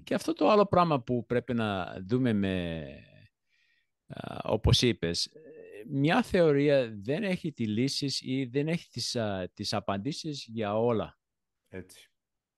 και 0.04 0.14
αυτό 0.14 0.34
το 0.34 0.50
άλλο 0.50 0.66
πράγμα 0.66 1.02
που 1.02 1.26
πρέπει 1.26 1.54
να 1.54 1.98
δούμε 2.08 2.34
με, 2.34 2.86
uh, 4.16 4.38
όπως 4.44 4.82
είπες, 4.82 5.30
μια 5.90 6.24
θεωρία 6.24 6.94
δεν 7.02 7.24
έχει 7.24 7.52
τη 7.52 7.68
λύση 7.68 8.32
ή 8.32 8.46
δεν 8.46 8.68
έχει 8.68 8.90
τις, 8.90 9.16
uh, 9.20 9.46
τις 9.54 9.74
απαντήσεις 9.74 10.46
για 10.50 10.78
όλα. 10.78 11.18
Έτσι 11.68 12.10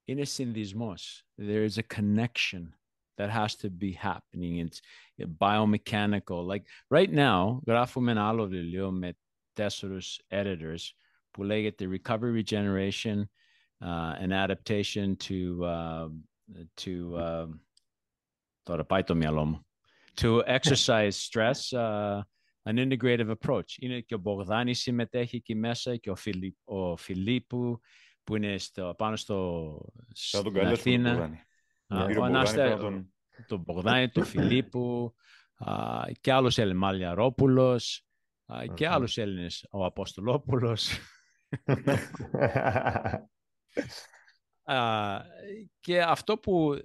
είναι 0.10 0.26
συνδυσμός. 0.26 1.24
There 1.38 1.68
is 1.70 1.78
a 1.78 1.96
connection 1.98 2.70
that 3.16 3.30
has 3.30 3.56
to 3.56 3.70
be 3.70 3.92
happening. 3.94 4.68
It's 4.68 4.80
biomechanical. 5.38 6.46
Like 6.46 6.64
right 6.88 7.12
now, 7.12 7.60
γράφουμε 7.68 8.12
ένα 8.12 8.28
άλλο 8.28 8.48
βιβλίο 8.48 8.92
με 8.92 9.18
τέσσερους 9.54 10.22
editors 10.28 10.92
που 11.32 11.44
λέγεται 11.44 11.88
Recovery 11.92 12.44
Regeneration 12.44 13.24
uh, 13.80 14.16
and 14.22 14.32
Adaptation 14.32 15.16
to, 15.16 15.64
uh, 15.64 16.10
to 16.74 17.16
uh, 17.18 17.50
τώρα 18.64 18.86
πάει 18.86 19.04
το 19.04 19.16
μυαλό 19.16 19.46
μου. 19.46 19.64
To 20.22 20.44
exercise 20.46 21.14
stress, 21.30 21.60
uh, 21.72 22.22
an 22.70 22.78
integrative 22.78 23.36
approach. 23.42 23.78
Είναι 23.78 24.00
και 24.00 24.16
ο 24.16 24.18
Μπογδάνης 24.18 24.80
συμμετέχει 24.80 25.36
εκεί 25.36 25.56
μέσα 25.56 25.96
και 25.96 26.10
ο, 26.10 26.16
Φιλίπ, 26.16 26.56
ο 26.64 26.98
Φιλίππου 26.98 27.80
που 28.24 28.36
είναι 28.36 28.58
στο, 28.58 28.94
πάνω 28.98 29.16
στο, 29.16 29.78
στην 30.14 30.60
Αθήνα. 30.60 31.46
Ο 32.18 32.24
Ανάστα, 32.24 32.78
τον 33.48 33.60
Μπογδάνη, 33.60 34.10
τον 34.10 34.26
Φιλίππου 34.34 35.16
α, 35.56 36.02
και 36.22 36.32
άλλος 36.32 36.58
Ελμαλιαρόπουλος. 36.58 38.06
uh, 38.46 38.74
και 38.74 38.88
άλλους 38.88 39.18
Έλληνες, 39.18 39.68
ο 39.72 39.86
Αποστολόπουλος. 39.86 41.00
uh, 44.64 45.20
και 45.80 46.02
αυτό 46.02 46.38
που 46.38 46.76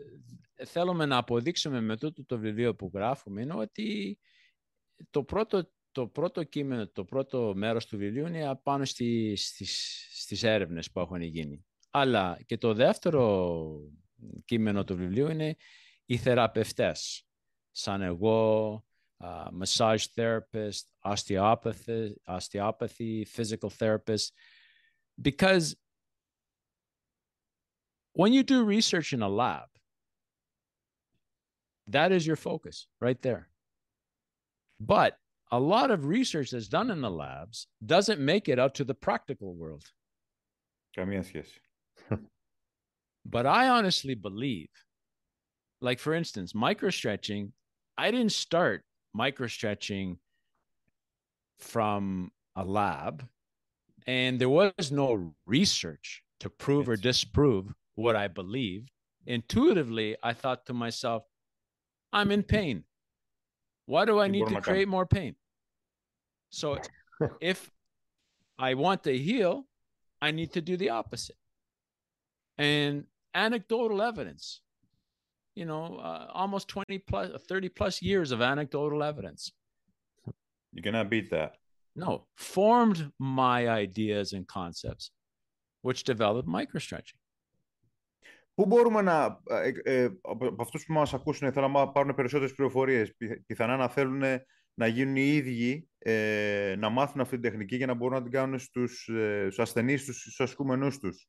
θέλουμε 0.65 1.07
να 1.07 1.17
αποδείξουμε 1.17 1.81
με 1.81 1.97
τούτο 1.97 2.25
το 2.25 2.39
βιβλίο 2.39 2.75
που 2.75 2.91
γράφουμε 2.95 3.43
είναι 3.43 3.55
ότι 3.55 4.19
το 5.11 5.25
πρώτο, 5.25 5.71
το 5.95 6.09
πρώτο 6.09 6.45
κείμενο, 6.45 6.89
το 6.89 7.05
πρώτο 7.05 7.53
μέρος 7.57 7.87
του 7.87 7.97
βιβλίου 7.97 8.27
είναι 8.27 8.61
πάνω 8.63 8.85
στη, 8.85 9.37
στις, 9.37 10.07
στις 10.13 10.43
έρευνες 10.43 10.91
που 10.91 11.01
έχουν 11.01 11.21
γίνει. 11.21 11.67
Αλλά 11.91 12.39
και 12.47 12.57
το 12.57 12.75
δεύτερο 12.75 13.81
κείμενο 14.45 14.85
του 14.85 14.97
βιβλίου 14.97 15.29
είναι 15.29 15.57
οι 16.05 16.17
θεραπευτές, 16.17 17.27
σαν 17.71 18.03
εγώ, 18.03 18.85
uh, 19.19 19.49
massage 19.61 20.07
therapist, 20.17 20.85
osteopathy, 21.05 22.15
osteopathy, 22.37 23.25
physical 23.25 23.71
therapist, 23.71 24.33
because 25.29 25.77
when 28.13 28.33
you 28.33 28.43
do 28.43 28.65
research 28.65 29.13
in 29.13 29.23
a 29.23 29.29
lab, 29.29 29.69
that 31.87 32.11
is 32.13 32.27
your 32.27 32.37
focus 32.37 32.77
right 33.01 33.21
there. 33.23 33.49
But 34.81 35.13
a 35.55 35.61
lot 35.61 35.93
of 35.93 36.05
research 36.05 36.51
that's 36.51 36.67
done 36.67 36.91
in 36.91 37.01
the 37.01 37.11
labs 37.11 37.69
doesn't 37.87 38.19
make 38.19 38.49
it 38.49 38.59
out 38.59 38.75
to 38.75 38.83
the 38.83 38.93
practical 38.93 39.55
world. 39.55 39.85
Yes, 40.97 42.19
but 43.25 43.47
I 43.47 43.69
honestly 43.69 44.17
believe, 44.17 44.69
like 45.81 46.01
for 46.01 46.13
instance, 46.13 46.55
microstretching, 46.55 47.53
I 47.97 48.11
didn't 48.11 48.33
start 48.33 48.83
microstretching 49.17 50.17
from 51.61 52.33
a 52.57 52.65
lab, 52.65 53.25
and 54.09 54.41
there 54.41 54.49
was 54.49 54.91
no 54.91 55.37
research 55.47 56.25
to 56.41 56.51
prove 56.51 56.89
yes. 56.89 56.95
or 56.95 56.97
disprove 57.01 57.73
what 57.95 58.17
I 58.17 58.27
believed. 58.27 58.91
Intuitively, 59.25 60.17
I 60.21 60.33
thought 60.33 60.67
to 60.67 60.75
myself, 60.75 61.23
I'm 62.13 62.33
in 62.33 62.43
pain. 62.43 62.83
Why 63.87 64.05
do 64.05 64.19
I 64.19 64.27
need 64.27 64.49
to 64.49 64.61
create 64.61 64.89
more 64.89 65.07
pain? 65.07 65.37
So 66.54 66.78
if 67.42 67.70
I 68.58 68.74
want 68.74 69.04
to 69.04 69.18
heal, 69.18 69.66
I 70.22 70.32
need 70.32 70.52
to 70.54 70.62
do 70.62 70.76
the 70.78 70.90
opposite. 70.90 71.38
And 72.58 73.06
anecdotal 73.34 74.02
evidence, 74.02 74.62
you 75.56 75.66
know, 75.66 75.98
uh, 75.98 76.28
almost 76.34 76.68
20 76.68 77.00
plus, 77.00 77.30
30 77.48 77.70
plus 77.70 78.02
years 78.02 78.32
of 78.32 78.42
anecdotal 78.42 79.02
evidence. 79.04 79.52
You 80.74 80.82
cannot 80.82 81.10
beat 81.10 81.30
that. 81.32 81.56
No, 81.96 82.28
formed 82.36 83.12
my 83.20 83.68
ideas 83.68 84.34
and 84.34 84.48
concepts, 84.48 85.12
which 85.82 86.04
developed 86.04 86.48
microstretching. 86.48 87.20
Πού 88.56 88.66
μπορούμε 88.66 89.02
να, 89.02 89.42
ε, 89.50 89.72
ε, 89.84 90.10
από 90.22 90.56
αυτούς 90.60 90.86
που 90.86 90.94
μας 90.94 91.14
ακούσουν, 91.14 91.52
θέλω 91.52 91.68
να 91.68 91.92
πάρουν 91.92 92.16
περισσότερες 92.16 92.54
πληροφορίες, 92.54 93.16
πιθανά 93.46 93.78
να 93.78 93.88
θέλουν 93.90 94.24
να 94.75 94.87
γίνουν 94.87 95.17
οι 95.17 95.27
ίδιοι, 95.27 95.89
ε, 95.99 96.75
να 96.79 96.89
μάθουν 96.89 97.21
αυτή 97.21 97.39
την 97.39 97.51
τεχνική 97.51 97.77
για 97.77 97.87
να 97.87 97.95
μπορούν 97.95 98.17
να 98.17 98.23
την 98.23 98.33
κάνουν 98.33 98.59
στους, 98.59 99.09
ε, 99.09 99.43
στους 99.43 99.59
ασθενείς, 99.59 100.03
στους, 100.03 100.21
στους 100.21 100.41
ασκούμενούς 100.41 100.99
τους. 100.99 101.29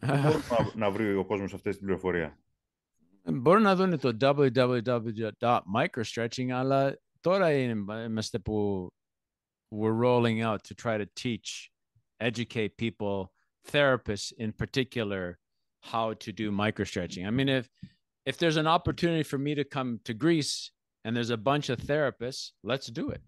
Πού 0.00 0.06
μπορούμε 0.06 0.42
να, 0.50 0.72
να 0.74 0.90
βρει 0.90 1.14
ο 1.14 1.24
κόσμος 1.24 1.54
αυτή 1.54 1.70
την 1.70 1.80
πληροφορία. 1.80 2.38
Μπορεί 3.22 3.62
να 3.62 3.76
δουν 3.76 3.98
το 3.98 4.16
www.microstretching, 4.20 6.50
αλλά 6.50 6.98
τώρα 7.20 7.52
είμαστε 8.04 8.38
που 8.38 8.88
we're 9.70 9.94
rolling 9.94 10.42
out 10.42 10.62
to 10.64 10.74
try 10.74 10.98
to 10.98 11.06
teach, 11.14 11.70
educate 12.18 12.76
people, 12.76 13.32
therapists 13.72 14.32
in 14.36 14.52
particular, 14.52 15.38
how 15.92 16.12
to 16.14 16.32
do 16.32 16.50
microstretching. 16.50 17.24
I 17.26 17.30
mean, 17.30 17.48
if 17.48 17.68
if 18.24 18.36
there's 18.36 18.56
an 18.56 18.66
opportunity 18.66 19.22
for 19.22 19.38
me 19.38 19.54
to 19.54 19.64
come 19.64 20.00
to 20.04 20.14
Greece 20.14 20.72
and 21.04 21.16
there's 21.16 21.30
a 21.30 21.36
bunch 21.36 21.68
of 21.68 21.78
therapists, 21.86 22.52
let's 22.62 22.90
do 22.90 23.10
it. 23.10 23.22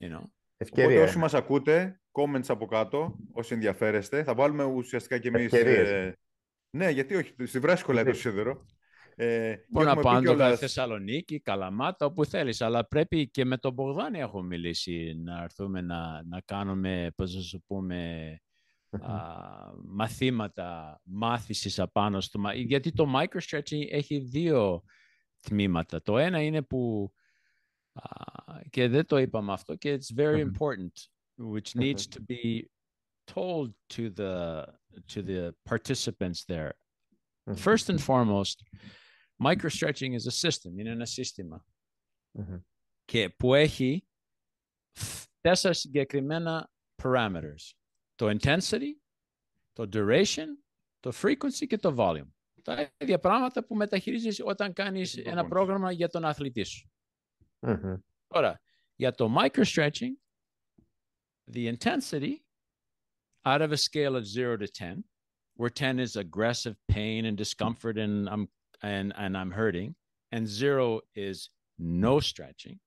You 0.00 0.10
know; 0.10 0.24
Οπότε 0.70 1.02
όσοι 1.02 1.18
μας 1.18 1.34
ακούτε, 1.34 2.00
comments 2.12 2.46
από 2.48 2.66
κάτω, 2.66 3.16
όσοι 3.32 3.54
ενδιαφέρεστε, 3.54 4.24
θα 4.24 4.34
βάλουμε 4.34 4.64
ουσιαστικά 4.64 5.18
και 5.18 5.28
εμείς... 5.28 5.52
Ε, 5.52 6.16
ναι, 6.70 6.90
γιατί 6.90 7.14
όχι, 7.14 7.34
στη 7.44 7.58
βράση 7.58 7.84
το 7.84 8.12
σίδερο. 8.12 8.66
Ε, 9.16 9.54
Μπορεί 9.68 9.86
να 9.86 9.96
πάνε 9.96 10.20
κιόλας... 10.20 10.58
Θεσσαλονίκη, 10.58 11.40
Καλαμάτα, 11.40 12.06
όπου 12.06 12.24
θέλεις, 12.24 12.60
αλλά 12.60 12.86
πρέπει 12.86 13.30
και 13.30 13.44
με 13.44 13.56
τον 13.56 13.72
Μπογδάνη 13.72 14.18
έχω 14.18 14.42
μιλήσει 14.42 15.14
να 15.24 15.42
έρθουμε 15.42 15.80
να, 15.80 16.22
να 16.22 16.40
κάνουμε, 16.40 17.12
πώς 17.16 17.34
να 17.34 17.40
σου 17.40 17.64
πούμε, 17.66 18.30
α, 18.90 19.12
μαθήματα 19.84 21.00
μάθησης 21.04 21.78
απάνω 21.78 22.20
στο... 22.20 22.40
Γιατί 22.54 22.92
το 22.92 23.06
microstretching 23.16 23.86
έχει 23.90 24.18
δύο 24.18 24.82
τμήματα. 25.43 26.01
Το 26.01 26.17
ένα 26.17 26.41
είναι 26.41 26.61
που, 26.61 27.11
α, 27.93 28.61
και 28.69 28.87
δεν 28.87 29.05
το 29.05 29.17
είπαμε 29.17 29.53
αυτό, 29.53 29.75
και 29.75 29.99
it's 29.99 30.15
very 30.15 30.51
important, 30.51 30.91
which 31.37 31.73
needs 31.73 32.01
to 32.07 32.19
be 32.27 32.63
told 33.33 33.73
to 33.95 34.09
the, 34.09 34.63
to 35.13 35.23
the 35.23 35.51
participants 35.69 36.43
there. 36.45 36.71
First 37.55 37.89
and 37.89 37.99
foremost, 37.99 38.63
microstretching 39.43 40.13
is 40.15 40.27
a 40.27 40.49
system, 40.49 40.77
είναι 40.77 40.89
ένα 40.89 41.05
σύστημα. 41.05 41.65
Και 43.05 43.29
που 43.29 43.53
έχει 43.53 44.07
τέσσερα 45.41 45.73
συγκεκριμένα 45.73 46.71
parameters. 47.03 47.71
Το 48.15 48.37
intensity, 48.39 48.93
το 49.73 49.89
duration, 49.93 50.47
το 50.99 51.11
frequency 51.21 51.67
και 51.67 51.77
το 51.77 51.95
volume. 51.97 52.29
Τα 52.64 52.92
ίδια 52.96 53.18
πράγματα 53.18 53.64
που 53.64 53.74
μεταχειρίζεις 53.74 54.40
όταν 54.44 54.72
κάνεις 54.72 55.16
ένα 55.16 55.46
πρόγραμμα 55.46 55.92
για 55.92 56.08
τον 56.08 56.24
αθλητή 56.24 56.62
σου. 56.62 56.90
Τώρα, 58.26 58.60
για 58.96 59.12
το 59.12 59.34
microstretching, 59.38 60.12
the 61.50 61.68
intensity 61.68 62.34
out 63.44 63.60
of 63.60 63.72
a 63.72 63.76
scale 63.76 64.16
of 64.16 64.24
0 64.26 64.56
to 64.56 64.66
10, 64.66 65.04
where 65.56 65.70
10 65.70 65.98
is 65.98 66.16
aggressive 66.16 66.76
pain 66.88 67.26
and 67.26 67.36
discomfort 67.36 67.96
and 67.98 68.28
I'm 68.28 68.48
and 68.82 69.12
and 69.16 69.36
I'm 69.36 69.50
hurting, 69.50 69.94
and 70.32 70.46
zero 70.46 71.00
is 71.14 71.50
no 71.78 72.20
stretching, 72.20 72.78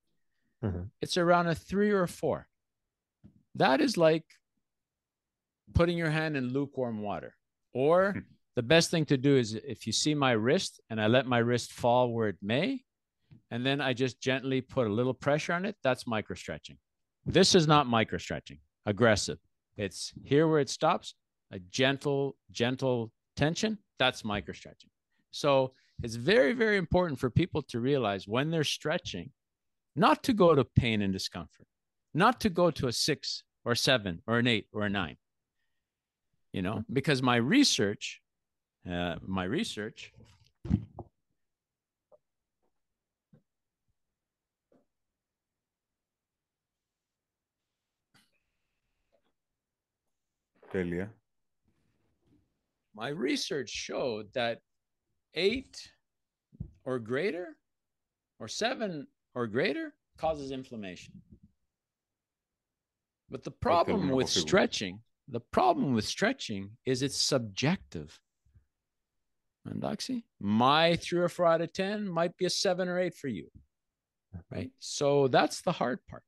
mm-hmm. 0.64 0.84
it's 1.02 1.18
around 1.18 1.48
a 1.48 1.56
three 1.56 1.92
or 1.92 2.04
a 2.04 2.08
four. 2.08 2.48
That 3.56 3.82
is 3.82 3.98
like 3.98 4.26
putting 5.74 5.98
your 5.98 6.10
hand 6.10 6.38
in 6.38 6.54
lukewarm 6.54 7.02
water. 7.02 7.36
Or 7.74 8.14
hmm. 8.14 8.20
The 8.58 8.64
best 8.64 8.90
thing 8.90 9.06
to 9.06 9.18
do 9.18 9.38
is 9.38 9.54
if 9.54 9.86
you 9.86 9.94
see 9.94 10.16
my 10.16 10.32
wrist 10.32 10.82
and 10.90 11.00
I 11.00 11.06
let 11.06 11.28
my 11.28 11.38
wrist 11.38 11.74
fall 11.74 12.12
where 12.12 12.28
it 12.28 12.38
may, 12.42 12.82
and 13.52 13.64
then 13.64 13.80
I 13.80 13.94
just 13.94 14.20
gently 14.20 14.62
put 14.62 14.88
a 14.88 14.92
little 14.92 15.14
pressure 15.14 15.54
on 15.54 15.64
it, 15.64 15.76
that's 15.84 16.08
micro 16.08 16.36
stretching. 16.36 16.78
This 17.24 17.54
is 17.54 17.68
not 17.68 17.86
micro 17.86 18.18
stretching, 18.18 18.58
aggressive. 18.88 19.38
It's 19.78 20.12
here 20.24 20.48
where 20.48 20.60
it 20.60 20.72
stops, 20.72 21.14
a 21.52 21.60
gentle, 21.60 22.36
gentle 22.50 23.12
tension. 23.36 23.78
That's 24.00 24.26
micro 24.26 24.56
stretching. 24.56 24.90
So 25.30 25.74
it's 26.02 26.16
very, 26.16 26.54
very 26.54 26.78
important 26.78 27.20
for 27.20 27.30
people 27.30 27.62
to 27.62 27.80
realize 27.80 28.28
when 28.28 28.50
they're 28.50 28.64
stretching, 28.64 29.30
not 29.96 30.24
to 30.24 30.34
go 30.34 30.56
to 30.56 30.64
pain 30.64 31.04
and 31.04 31.14
discomfort, 31.14 31.68
not 32.16 32.40
to 32.40 32.50
go 32.50 32.72
to 32.72 32.88
a 32.88 32.92
six 32.92 33.44
or 33.66 33.76
seven 33.76 34.24
or 34.26 34.40
an 34.40 34.48
eight 34.48 34.66
or 34.74 34.82
a 34.82 34.90
nine. 34.90 35.18
You 36.54 36.64
know, 36.64 36.84
because 36.92 37.22
my 37.22 37.36
research, 37.36 38.20
uh, 38.91 39.17
my 39.27 39.45
research 39.45 40.13
Τέλεια. 50.73 51.09
My 52.95 53.09
research 53.09 53.69
showed 53.69 54.33
that 54.33 54.61
eight 55.35 55.93
or 56.85 56.99
greater 56.99 57.57
or 58.39 58.49
seven 58.49 59.07
or 59.35 59.47
greater 59.47 59.95
causes 60.19 60.51
inflammation. 60.51 61.13
But 63.31 63.45
the 63.45 63.51
problem 63.51 64.11
with 64.11 64.29
stretching, 64.29 65.01
the 65.29 65.41
problem 65.41 65.95
with 65.95 66.05
stretching 66.05 66.71
is 66.85 67.03
it's 67.03 67.17
subjective. 67.17 68.19
And 69.70 69.82
Doxy, 69.82 70.24
my 70.40 70.96
three 70.96 71.20
or 71.20 71.30
four 71.30 71.46
out 71.46 71.62
of 71.62 71.74
10 71.74 72.08
might 72.08 72.38
be 72.38 72.46
a 72.46 72.50
seven 72.50 72.88
or 72.88 73.00
eight 73.00 73.16
for 73.16 73.28
you. 73.28 73.50
Right. 74.52 74.72
So 74.80 75.28
that's 75.28 75.62
the 75.62 75.72
hard 75.72 76.00
part. 76.08 76.24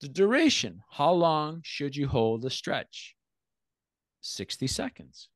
The 0.00 0.08
duration, 0.08 0.82
how 0.90 1.12
long 1.12 1.60
should 1.64 1.96
you 1.96 2.08
hold 2.08 2.44
a 2.44 2.50
stretch? 2.50 3.16
60 4.20 4.66
seconds. 4.66 5.28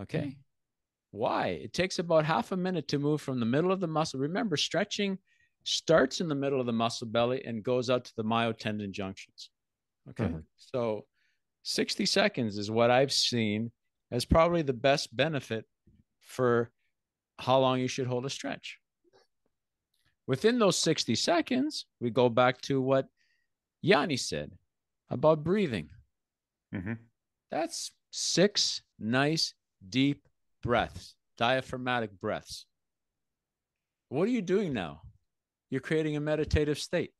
Okay. 0.00 0.36
Why? 1.10 1.48
It 1.48 1.72
takes 1.72 1.98
about 1.98 2.24
half 2.24 2.52
a 2.52 2.56
minute 2.56 2.88
to 2.88 2.98
move 2.98 3.20
from 3.20 3.40
the 3.40 3.46
middle 3.46 3.72
of 3.72 3.80
the 3.80 3.86
muscle. 3.86 4.20
Remember, 4.20 4.56
stretching 4.56 5.18
starts 5.64 6.20
in 6.20 6.28
the 6.28 6.34
middle 6.34 6.60
of 6.60 6.66
the 6.66 6.72
muscle 6.72 7.06
belly 7.06 7.44
and 7.44 7.62
goes 7.62 7.90
out 7.90 8.04
to 8.04 8.16
the 8.16 8.24
myotendon 8.24 8.90
junctions. 8.90 9.50
Okay. 10.10 10.24
Mm-hmm. 10.24 10.38
So 10.56 11.06
60 11.62 12.06
seconds 12.06 12.58
is 12.58 12.70
what 12.70 12.90
I've 12.90 13.12
seen 13.12 13.70
as 14.10 14.24
probably 14.24 14.62
the 14.62 14.72
best 14.72 15.14
benefit 15.14 15.64
for 16.22 16.70
how 17.38 17.58
long 17.58 17.80
you 17.80 17.88
should 17.88 18.06
hold 18.06 18.26
a 18.26 18.30
stretch. 18.30 18.78
Within 20.26 20.58
those 20.58 20.78
60 20.78 21.14
seconds, 21.14 21.86
we 22.00 22.10
go 22.10 22.28
back 22.28 22.60
to 22.62 22.80
what 22.80 23.08
Yanni 23.82 24.16
said 24.16 24.52
about 25.10 25.44
breathing. 25.44 25.90
Mm-hmm. 26.74 26.94
That's 27.50 27.92
six 28.10 28.82
nice, 28.98 29.54
deep 29.88 30.28
breaths, 30.62 31.14
diaphragmatic 31.38 32.18
breaths. 32.20 32.66
What 34.08 34.28
are 34.28 34.32
you 34.32 34.42
doing 34.42 34.72
now? 34.72 35.02
You're 35.70 35.80
creating 35.80 36.16
a 36.16 36.20
meditative 36.20 36.78
state, 36.78 37.12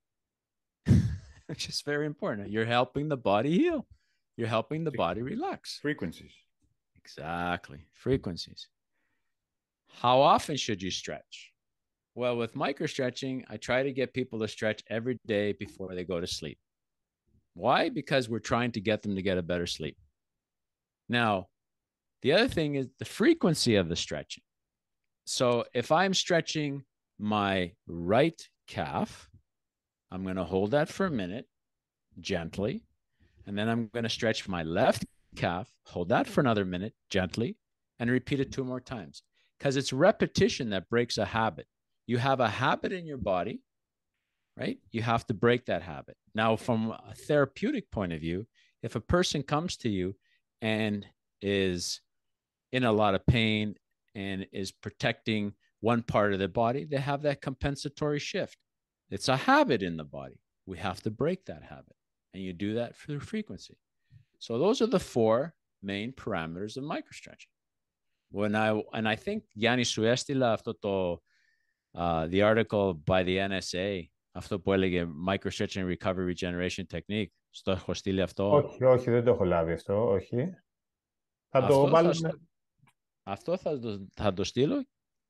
which 1.46 1.68
is 1.68 1.82
very 1.82 2.06
important. 2.06 2.50
You're 2.50 2.64
helping 2.64 3.08
the 3.08 3.16
body 3.16 3.56
heal, 3.56 3.86
you're 4.36 4.48
helping 4.48 4.84
the 4.84 4.92
body 4.92 5.22
relax. 5.22 5.78
Frequencies. 5.80 6.32
Exactly. 7.06 7.86
Frequencies. 7.92 8.66
How 9.88 10.20
often 10.20 10.56
should 10.56 10.82
you 10.82 10.90
stretch? 10.90 11.52
Well, 12.16 12.36
with 12.36 12.56
micro 12.56 12.86
stretching, 12.86 13.44
I 13.48 13.58
try 13.58 13.82
to 13.82 13.92
get 13.92 14.12
people 14.12 14.40
to 14.40 14.48
stretch 14.48 14.82
every 14.90 15.18
day 15.26 15.52
before 15.52 15.94
they 15.94 16.04
go 16.04 16.20
to 16.20 16.26
sleep. 16.26 16.58
Why? 17.54 17.90
Because 17.90 18.28
we're 18.28 18.40
trying 18.40 18.72
to 18.72 18.80
get 18.80 19.02
them 19.02 19.14
to 19.14 19.22
get 19.22 19.38
a 19.38 19.42
better 19.42 19.66
sleep. 19.66 19.96
Now, 21.08 21.46
the 22.22 22.32
other 22.32 22.48
thing 22.48 22.74
is 22.74 22.88
the 22.98 23.04
frequency 23.04 23.76
of 23.76 23.88
the 23.88 23.96
stretching. 23.96 24.42
So 25.26 25.64
if 25.74 25.92
I'm 25.92 26.12
stretching 26.12 26.84
my 27.18 27.72
right 27.86 28.40
calf, 28.66 29.28
I'm 30.10 30.24
going 30.24 30.36
to 30.36 30.44
hold 30.44 30.72
that 30.72 30.88
for 30.88 31.06
a 31.06 31.10
minute 31.10 31.46
gently. 32.20 32.82
And 33.46 33.56
then 33.56 33.68
I'm 33.68 33.88
going 33.92 34.04
to 34.04 34.10
stretch 34.10 34.48
my 34.48 34.64
left 34.64 35.04
calf, 35.36 35.72
hold 35.84 36.08
that 36.08 36.24
mm-hmm. 36.24 36.34
for 36.34 36.40
another 36.40 36.64
minute 36.64 36.94
gently, 37.10 37.56
and 37.98 38.10
repeat 38.10 38.40
it 38.40 38.52
two 38.52 38.64
more 38.64 38.80
times. 38.80 39.22
Because 39.58 39.76
it's 39.76 39.92
repetition 39.92 40.70
that 40.70 40.90
breaks 40.90 41.18
a 41.18 41.24
habit. 41.24 41.66
You 42.06 42.18
have 42.18 42.40
a 42.40 42.48
habit 42.48 42.92
in 42.92 43.06
your 43.06 43.16
body, 43.18 43.62
right? 44.56 44.78
You 44.90 45.02
have 45.02 45.26
to 45.26 45.34
break 45.34 45.66
that 45.66 45.82
habit. 45.82 46.16
Now, 46.34 46.56
from 46.56 46.90
a 46.90 47.14
therapeutic 47.14 47.90
point 47.90 48.12
of 48.12 48.20
view, 48.20 48.46
if 48.82 48.96
a 48.96 49.00
person 49.00 49.42
comes 49.42 49.76
to 49.78 49.88
you 49.88 50.14
and 50.60 51.06
is 51.40 52.00
in 52.72 52.84
a 52.84 52.92
lot 52.92 53.14
of 53.14 53.26
pain 53.26 53.74
and 54.14 54.46
is 54.52 54.72
protecting 54.72 55.52
one 55.80 56.02
part 56.02 56.32
of 56.32 56.38
the 56.38 56.48
body, 56.48 56.84
they 56.84 56.98
have 56.98 57.22
that 57.22 57.40
compensatory 57.40 58.18
shift. 58.18 58.58
It's 59.10 59.28
a 59.28 59.36
habit 59.36 59.82
in 59.82 59.96
the 59.96 60.04
body. 60.04 60.40
We 60.66 60.78
have 60.78 61.00
to 61.02 61.10
break 61.10 61.44
that 61.46 61.62
habit. 61.62 61.96
And 62.34 62.42
you 62.42 62.52
do 62.52 62.74
that 62.74 62.96
through 62.96 63.20
frequency. 63.20 63.78
So 64.37 64.57
those 64.57 64.81
are 64.81 64.87
the 64.87 64.99
four 64.99 65.55
main 65.81 66.11
parameters 66.11 66.77
of 66.77 66.83
microstretching. 66.83 67.53
When 68.29 68.55
I 68.55 68.69
and 68.93 69.07
I 69.07 69.15
think 69.15 69.43
Yanni 69.55 69.83
σου 69.83 70.03
έστειλα 70.03 70.51
αυτό 70.51 70.75
το 70.75 71.23
uh, 71.97 72.27
the 72.29 72.41
article 72.41 72.93
by 73.05 73.23
the 73.23 73.49
NSA 73.49 74.03
αυτό 74.31 74.59
που 74.59 74.73
έλεγε 74.73 75.07
microstretching 75.27 75.95
recovery 75.95 76.33
regeneration 76.33 76.83
technique. 76.93 77.31
Στο 77.49 77.71
έχω 77.71 77.93
στείλει 77.93 78.21
αυτό. 78.21 78.51
Όχι, 78.51 78.83
όχι, 78.83 79.09
δεν 79.09 79.23
το 79.23 79.31
έχω 79.31 79.43
λάβει 79.43 79.71
αυτό, 79.71 80.07
όχι. 80.09 80.35
Θα 81.49 81.59
αυτό 81.59 81.81
το 81.81 81.89
βάλουμε. 81.89 82.13
Θα, 82.13 82.39
αυτό 83.23 83.57
θα 83.57 83.79
το, 83.79 84.07
θα 84.13 84.33
το 84.33 84.43
στείλω 84.43 84.85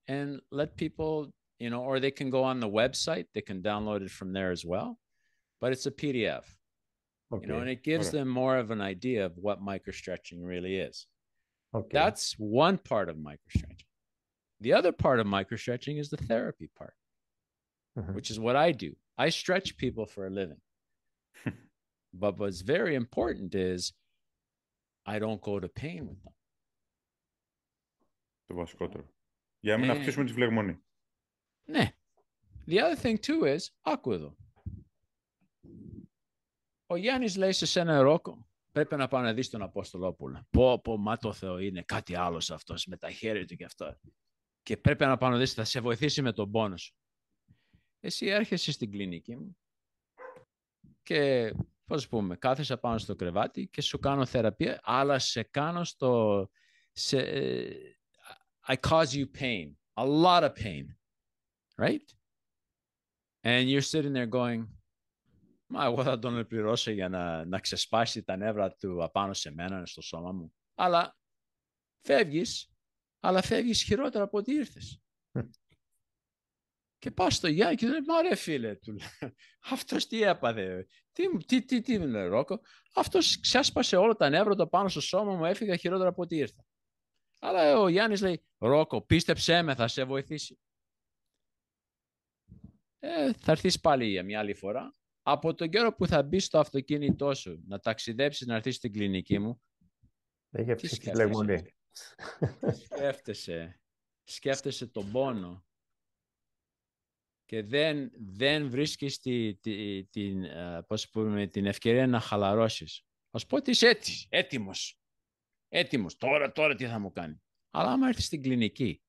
and 0.08 0.39
let 0.52 0.76
people, 0.76 1.32
you 1.60 1.70
know, 1.70 1.84
or 1.84 2.00
they 2.00 2.12
can 2.12 2.30
go 2.30 2.44
on 2.44 2.60
the 2.60 2.68
website. 2.68 3.26
They 3.34 3.42
can 3.42 3.62
download 3.62 4.02
it 4.02 4.12
from 4.12 4.34
there 4.34 4.52
as 4.52 4.66
well. 4.66 4.98
But 5.60 5.72
it's 5.74 5.86
a 5.86 5.92
PDF. 5.92 6.46
Okay. 7.34 7.48
You 7.48 7.54
know, 7.54 7.60
and 7.60 7.70
it 7.70 7.84
gives 7.84 8.12
them 8.12 8.28
more 8.28 8.58
of 8.58 8.72
an 8.72 8.82
idea 8.82 9.26
of 9.26 9.38
what 9.38 9.64
microstretching 9.64 10.39
really 10.42 10.76
is. 10.78 11.08
Okay. 11.74 11.88
That's 11.92 12.34
one 12.38 12.78
part 12.78 13.08
of 13.10 13.16
microstretching. 13.16 13.86
The 14.60 14.74
other 14.74 14.92
part 14.92 15.20
of 15.20 15.26
microstretching 15.28 16.00
is 16.00 16.10
the 16.10 16.18
therapy 16.18 16.70
part, 16.78 16.94
mm-hmm. 17.98 18.14
which 18.14 18.30
is 18.30 18.39
what 18.39 18.56
I 18.56 18.74
do. 18.74 18.96
I 19.18 19.30
stretch 19.30 19.78
people 19.78 20.06
for 20.06 20.28
a 20.28 20.30
living. 20.30 20.62
but 22.14 22.38
what's 22.38 22.62
very 22.62 22.96
important 22.96 23.56
is 23.56 23.94
I 25.06 25.20
don't 25.20 25.42
go 25.42 25.60
to 25.60 25.68
pain 25.68 26.08
with 26.08 26.22
them. 26.24 26.34
Το 28.48 28.56
βασικότερο. 28.56 29.06
Για 29.60 29.78
να 29.78 29.80
μην 29.80 29.92
αυξήσουμε 29.92 30.26
τη 30.26 30.32
φλεγμονή. 30.34 30.84
Ναι. 31.66 31.92
The 32.68 32.80
other 32.80 32.96
thing 32.96 33.18
too 33.18 33.44
is, 33.44 33.70
άκου 33.82 34.12
εδώ. 34.12 34.36
Ο 36.87 36.97
Γιάννης 36.97 37.37
λέει 37.37 37.53
σε 37.53 37.66
σένα 37.66 38.01
Ρόκο, 38.01 38.49
πρέπει 38.72 38.97
να 38.97 39.09
πάω 39.09 39.22
να 39.22 39.32
δεις 39.32 39.51
τον 39.51 39.62
Απόστολόπουλο. 39.62 40.47
Πω, 40.51 40.80
πω, 40.80 40.97
μα 40.97 41.16
το 41.16 41.32
Θεό 41.32 41.59
είναι 41.59 41.82
κάτι 41.82 42.16
άλλο 42.16 42.51
αυτός, 42.53 42.87
με 42.87 42.97
τα 42.97 43.11
χέρια 43.11 43.47
του 43.47 43.57
και 43.57 43.64
αυτό. 43.64 44.01
Και 44.62 44.76
πρέπει 44.76 45.05
να 45.05 45.16
πάω 45.16 45.30
να 45.30 45.39
δεις, 45.39 45.53
θα 45.53 45.64
σε 45.64 45.80
βοηθήσει 45.80 46.22
με 46.22 46.32
τον 46.32 46.51
πόνο 46.51 46.76
σου. 46.76 46.95
Εσύ 48.01 48.26
έρχεσαι 48.26 48.72
στην 48.72 48.91
κλινική 48.91 49.37
μου 49.37 49.59
και, 51.03 51.53
πώς 51.84 52.09
πούμε, 52.09 52.37
κάθεσαι 52.37 52.76
πάνω 52.76 52.99
στο 52.99 53.14
κρεβάτι 53.14 53.68
και 53.68 53.80
σου 53.80 53.99
κάνω 53.99 54.26
θεραπεία, 54.26 54.80
αλλά 54.82 55.18
σε 55.18 55.43
κάνω 55.43 55.84
στο... 55.84 56.49
Σε, 56.93 57.18
I 58.68 58.74
cause 58.89 59.12
you 59.12 59.26
pain, 59.39 59.76
a 59.95 60.05
lot 60.05 60.43
of 60.43 60.55
pain, 60.55 60.97
right? 61.76 62.09
And 63.45 63.70
you're 63.70 63.80
sitting 63.80 64.12
there 64.12 64.26
going, 64.26 64.66
Μα 65.67 65.85
εγώ 65.85 66.03
θα 66.03 66.19
τον 66.19 66.47
πληρώσω 66.47 66.91
για 66.91 67.09
να, 67.09 67.45
να 67.45 67.61
ξεσπάσει 67.61 68.23
τα 68.23 68.37
νεύρα 68.37 68.73
του 68.73 69.03
απάνω 69.05 69.35
σε 69.35 69.51
μένα, 69.51 69.87
στο 69.87 70.03
σώμα 70.03 70.33
μου. 70.33 70.55
Αλλά 70.75 71.17
φεύγεις, 72.01 72.71
αλλά 73.21 73.43
φεύγεις 73.43 73.83
χειρότερα 73.83 74.25
από 74.25 74.39
ό,τι 74.39 74.55
ήρθες. 74.55 75.03
και 76.99 77.11
πας 77.11 77.35
στο 77.35 77.49
Γιάννη 77.49 77.77
και 77.77 77.87
λέει, 77.87 78.01
μα 78.07 78.23
ρε 78.23 78.35
φίλε, 78.35 78.75
του 78.75 78.93
λέει, 78.93 79.09
αυτός 79.75 80.07
τι 80.07 80.23
έπαθε, 80.23 80.87
τι, 81.12 81.45
τι, 81.45 81.64
τι, 81.64 81.81
τι 81.81 81.95
είναι 81.95 82.25
Ρόκο, 82.25 82.61
αυτός 82.95 83.41
ξέσπασε 83.41 83.97
όλα 83.97 84.14
τα 84.14 84.29
νεύρα 84.29 84.55
του 84.55 84.69
πάνω 84.69 84.89
στο 84.89 85.01
σώμα 85.01 85.35
μου, 85.35 85.45
έφυγα 85.45 85.77
χειρότερα 85.77 86.09
από 86.09 86.23
ό,τι 86.23 86.37
ήρθα. 86.37 86.64
Αλλά 87.39 87.79
ο 87.79 87.89
Γιάννης 87.89 88.21
λέει, 88.21 88.45
Ρόκο, 88.59 89.03
πίστεψέ 89.03 89.62
με, 89.62 89.75
θα 89.75 89.89
σε 89.89 90.05
βοηθήσει. 90.05 90.59
Ε, 92.99 93.33
θα 93.33 93.53
έρθεις 93.53 93.81
πάλι 93.81 94.07
για 94.07 94.23
μια 94.23 94.39
άλλη 94.39 94.55
φορά 94.55 94.96
από 95.29 95.55
τον 95.55 95.68
καιρό 95.68 95.95
που 95.95 96.07
θα 96.07 96.22
μπει 96.22 96.39
στο 96.39 96.59
αυτοκίνητό 96.59 97.35
σου 97.35 97.62
να 97.66 97.79
ταξιδέψεις 97.81 98.47
να 98.47 98.55
έρθεις 98.55 98.77
στην 98.77 98.93
κλινική 98.93 99.39
μου, 99.39 99.62
έχει 100.51 100.74
τι 100.74 100.87
σκέφτεσαι; 100.89 101.74
σκέφτεσαι; 102.85 103.81
Σκέφτεσαι 104.24 104.87
τον 104.87 105.11
πόνο. 105.11 105.66
Και 107.45 107.62
δεν, 107.62 108.11
δεν 108.14 108.70
βρίσκεις 108.70 109.18
τη, 109.18 109.55
τη, 109.55 110.05
την, 110.05 110.45
πώς 110.87 111.11
πούμε, 111.11 111.47
την 111.47 111.66
ευκαιρία 111.66 112.07
να 112.07 112.20
χαλαρώσεις. 112.20 113.07
Ας 113.31 113.47
πω 113.47 113.57
ότι 113.57 113.70
είσαι 113.70 113.99
έτοιμος. 114.29 115.01
Έτοιμος. 115.68 116.16
Τώρα, 116.16 116.53
τώρα 116.53 116.74
τι 116.74 116.87
θα 116.87 116.99
μου 116.99 117.12
κάνει; 117.12 117.43
Αλλά 117.70 117.91
άμα 117.91 118.09
έρθεις 118.09 118.24
στην 118.24 118.43
κλινική 118.43 119.03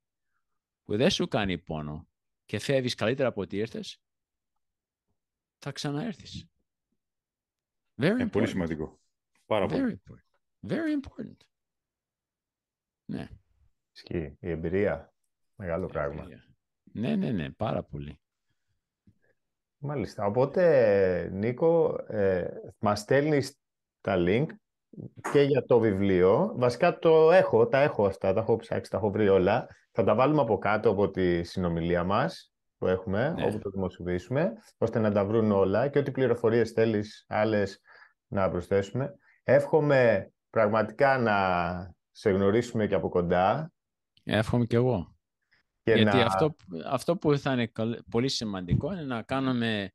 που 0.84 0.98
δεν 0.98 1.10
σου 1.10 1.28
κάνει 1.28 1.58
πόνο 1.58 2.10
και 2.46 2.60
φεύγεις 2.60 2.96
καλύτερα 2.96 3.28
από 3.28 3.42
ό,τι 3.42 3.58
ήρθες, 3.58 4.02
θα 5.60 5.72
ξαναέρθεις. 5.72 6.48
Very 8.02 8.06
Είναι 8.06 8.28
πολύ 8.28 8.48
σημαντικό. 8.48 9.00
Πάρα 9.46 9.66
Very 9.66 9.70
πολύ. 9.70 10.02
Important. 10.08 10.72
Very 10.72 11.02
important. 11.02 11.38
Ναι. 13.06 13.28
Ισχύει. 13.94 14.38
Η 14.40 14.50
εμπειρία. 14.50 15.14
Μεγάλο 15.56 15.86
πράγμα. 15.86 16.28
Ναι, 16.84 17.16
ναι, 17.16 17.32
ναι. 17.32 17.52
Πάρα 17.52 17.84
πολύ. 17.84 18.20
Μάλιστα. 19.78 20.26
Οπότε, 20.26 21.30
Νίκο, 21.34 21.96
ε, 22.08 22.48
μας 22.80 23.00
στέλνεις 23.00 23.60
τα 24.02 24.16
link 24.18 24.46
και 25.32 25.42
για 25.42 25.66
το 25.66 25.80
βιβλίο. 25.80 26.54
Βασικά 26.56 27.00
το 27.00 27.32
έχω, 27.32 27.68
τα 27.68 27.82
έχω 27.82 28.06
αυτά, 28.06 28.34
τα 28.34 28.40
έχω 28.40 28.56
ψάξει, 28.56 28.92
τα 28.92 28.98
έχω 28.98 29.12
βρει 29.12 29.30
όλα. 29.30 29.68
Θα 29.92 30.04
τα 30.04 30.16
βάλουμε 30.16 30.42
από 30.42 30.58
κάτω 30.58 30.90
από 30.90 31.10
τη 31.10 31.44
συνομιλία 31.44 32.04
μας 32.04 32.54
που 32.78 32.88
έχουμε, 32.88 33.30
ναι. 33.30 33.46
όπου 33.46 33.60
το 33.60 33.70
δημοσιοποιήσουμε, 33.70 34.54
ώστε 34.78 35.00
να 35.00 35.12
τα 35.12 35.26
βρουν 35.26 35.52
όλα 35.52 35.88
και 35.88 36.00
ό,τι 36.00 36.12
πληροφορίες 36.12 36.72
θέλεις 36.72 37.26
άλλες 37.28 37.82
να 38.28 38.50
προσθέσουμε. 38.50 39.14
Εύχομαι 39.44 40.32
πραγματικά 40.50 41.18
να 41.18 41.36
σε 42.12 42.30
γνωρίσουμε 42.30 42.88
και 42.88 42.96
από 42.96 43.10
κοντά. 43.10 43.72
Εύχομαι 44.24 44.66
και 44.66 44.76
εγώ. 44.76 45.16
Γιατί 45.84 46.22
αυτό, 46.22 46.56
αυτό 46.86 47.18
που 47.18 47.38
θα 47.38 47.54
είναι 47.54 47.72
πολύ 48.10 48.30
σημαντικό 48.30 48.94
είναι 48.94 49.02
να 49.02 49.22
κάνουμε, 49.22 49.92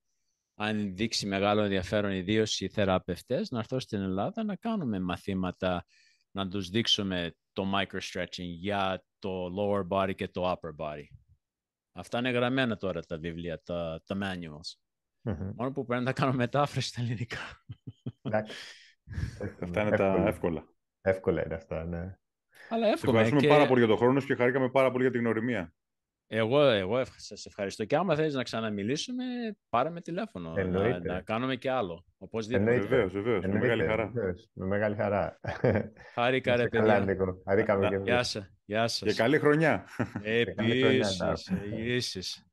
αν 0.54 0.96
δείξει 0.96 1.26
μεγάλο 1.26 1.62
ενδιαφέρον 1.62 2.12
ιδίως 2.12 2.60
οι 2.60 2.68
θεραπευτές, 2.68 3.50
να 3.50 3.58
έρθω 3.58 3.80
στην 3.80 4.00
Ελλάδα 4.00 4.44
να 4.44 4.56
κάνουμε 4.56 5.00
μαθήματα, 5.00 5.84
να 6.30 6.48
τους 6.48 6.68
δείξουμε 6.68 7.34
το 7.52 7.64
microstretching 7.74 8.56
για 8.58 9.04
το 9.18 9.46
lower 9.58 9.88
body 9.88 10.14
και 10.14 10.28
το 10.28 10.50
upper 10.50 10.84
body. 10.84 11.04
Αυτά 11.93 12.18
είναι 12.18 12.30
γραμμένα 12.30 12.76
τώρα 12.76 13.03
τα 13.03 13.18
βιβλία, 13.18 13.62
τα, 13.62 14.03
τα 14.07 14.16
manuals. 14.22 14.78
Μόνο 15.57 15.72
που 15.72 15.84
πρέπει 15.84 16.05
να 16.05 16.12
κάνω 16.12 16.32
μετάφραση 16.32 16.88
στα 16.88 17.01
ελληνικά. 17.01 17.64
αυτά 19.61 19.82
είναι 19.82 19.97
τα 19.97 20.24
εύκολα. 20.26 20.64
Εύκολα 21.01 21.45
είναι 21.45 21.55
αυτά, 21.55 21.84
ναι. 21.84 22.16
Αλλά 22.68 22.86
εύκολα. 22.86 23.12
Ευχαριστούμε 23.12 23.40
και... 23.40 23.49
πάρα 23.49 23.66
πολύ 23.66 23.78
για 23.78 23.88
τον 23.88 23.97
χρόνο 23.97 24.20
σου 24.20 24.26
και 24.26 24.34
χαρήκαμε 24.34 24.70
πάρα 24.70 24.90
πολύ 24.90 25.03
για 25.03 25.12
την 25.12 25.20
γνωριμία. 25.20 25.74
Εγώ, 26.26 26.61
εγώ 26.61 27.05
σας 27.16 27.47
ευχαριστώ. 27.47 27.84
Και 27.84 27.97
άμα 27.97 28.14
θέλεις 28.14 28.34
να 28.34 28.43
ξαναμιλήσουμε, 28.43 29.24
πάρε 29.68 29.90
με 29.90 30.01
τηλέφωνο. 30.01 30.53
Να, 30.53 30.99
να, 30.99 31.20
κάνουμε 31.20 31.57
και 31.57 31.70
άλλο. 31.70 32.05
Οπωσδήποτε. 32.18 32.78
Βεβαίως, 32.78 33.12
βεβαίως. 33.12 33.45
Με 33.45 33.59
μεγάλη 33.59 33.84
χαρά. 33.84 34.11
Βεβαίως. 34.14 34.51
Με 34.53 34.66
μεγάλη 34.66 34.97
χαρά. 34.97 35.40
Χάρηκα 36.14 36.57
ρε 36.57 36.68
παιδιά. 36.68 37.05
Χαρήκαμε 37.45 37.88
και 37.88 37.97
Γεια 37.97 38.22
σας. 38.22 38.51
Γεια 38.72 38.88
σας. 38.88 39.08
Και 39.08 39.14
καλή 39.14 39.38
χρονιά. 39.38 39.84
Επίσης. 40.22 41.20
Επίσης. 41.72 42.44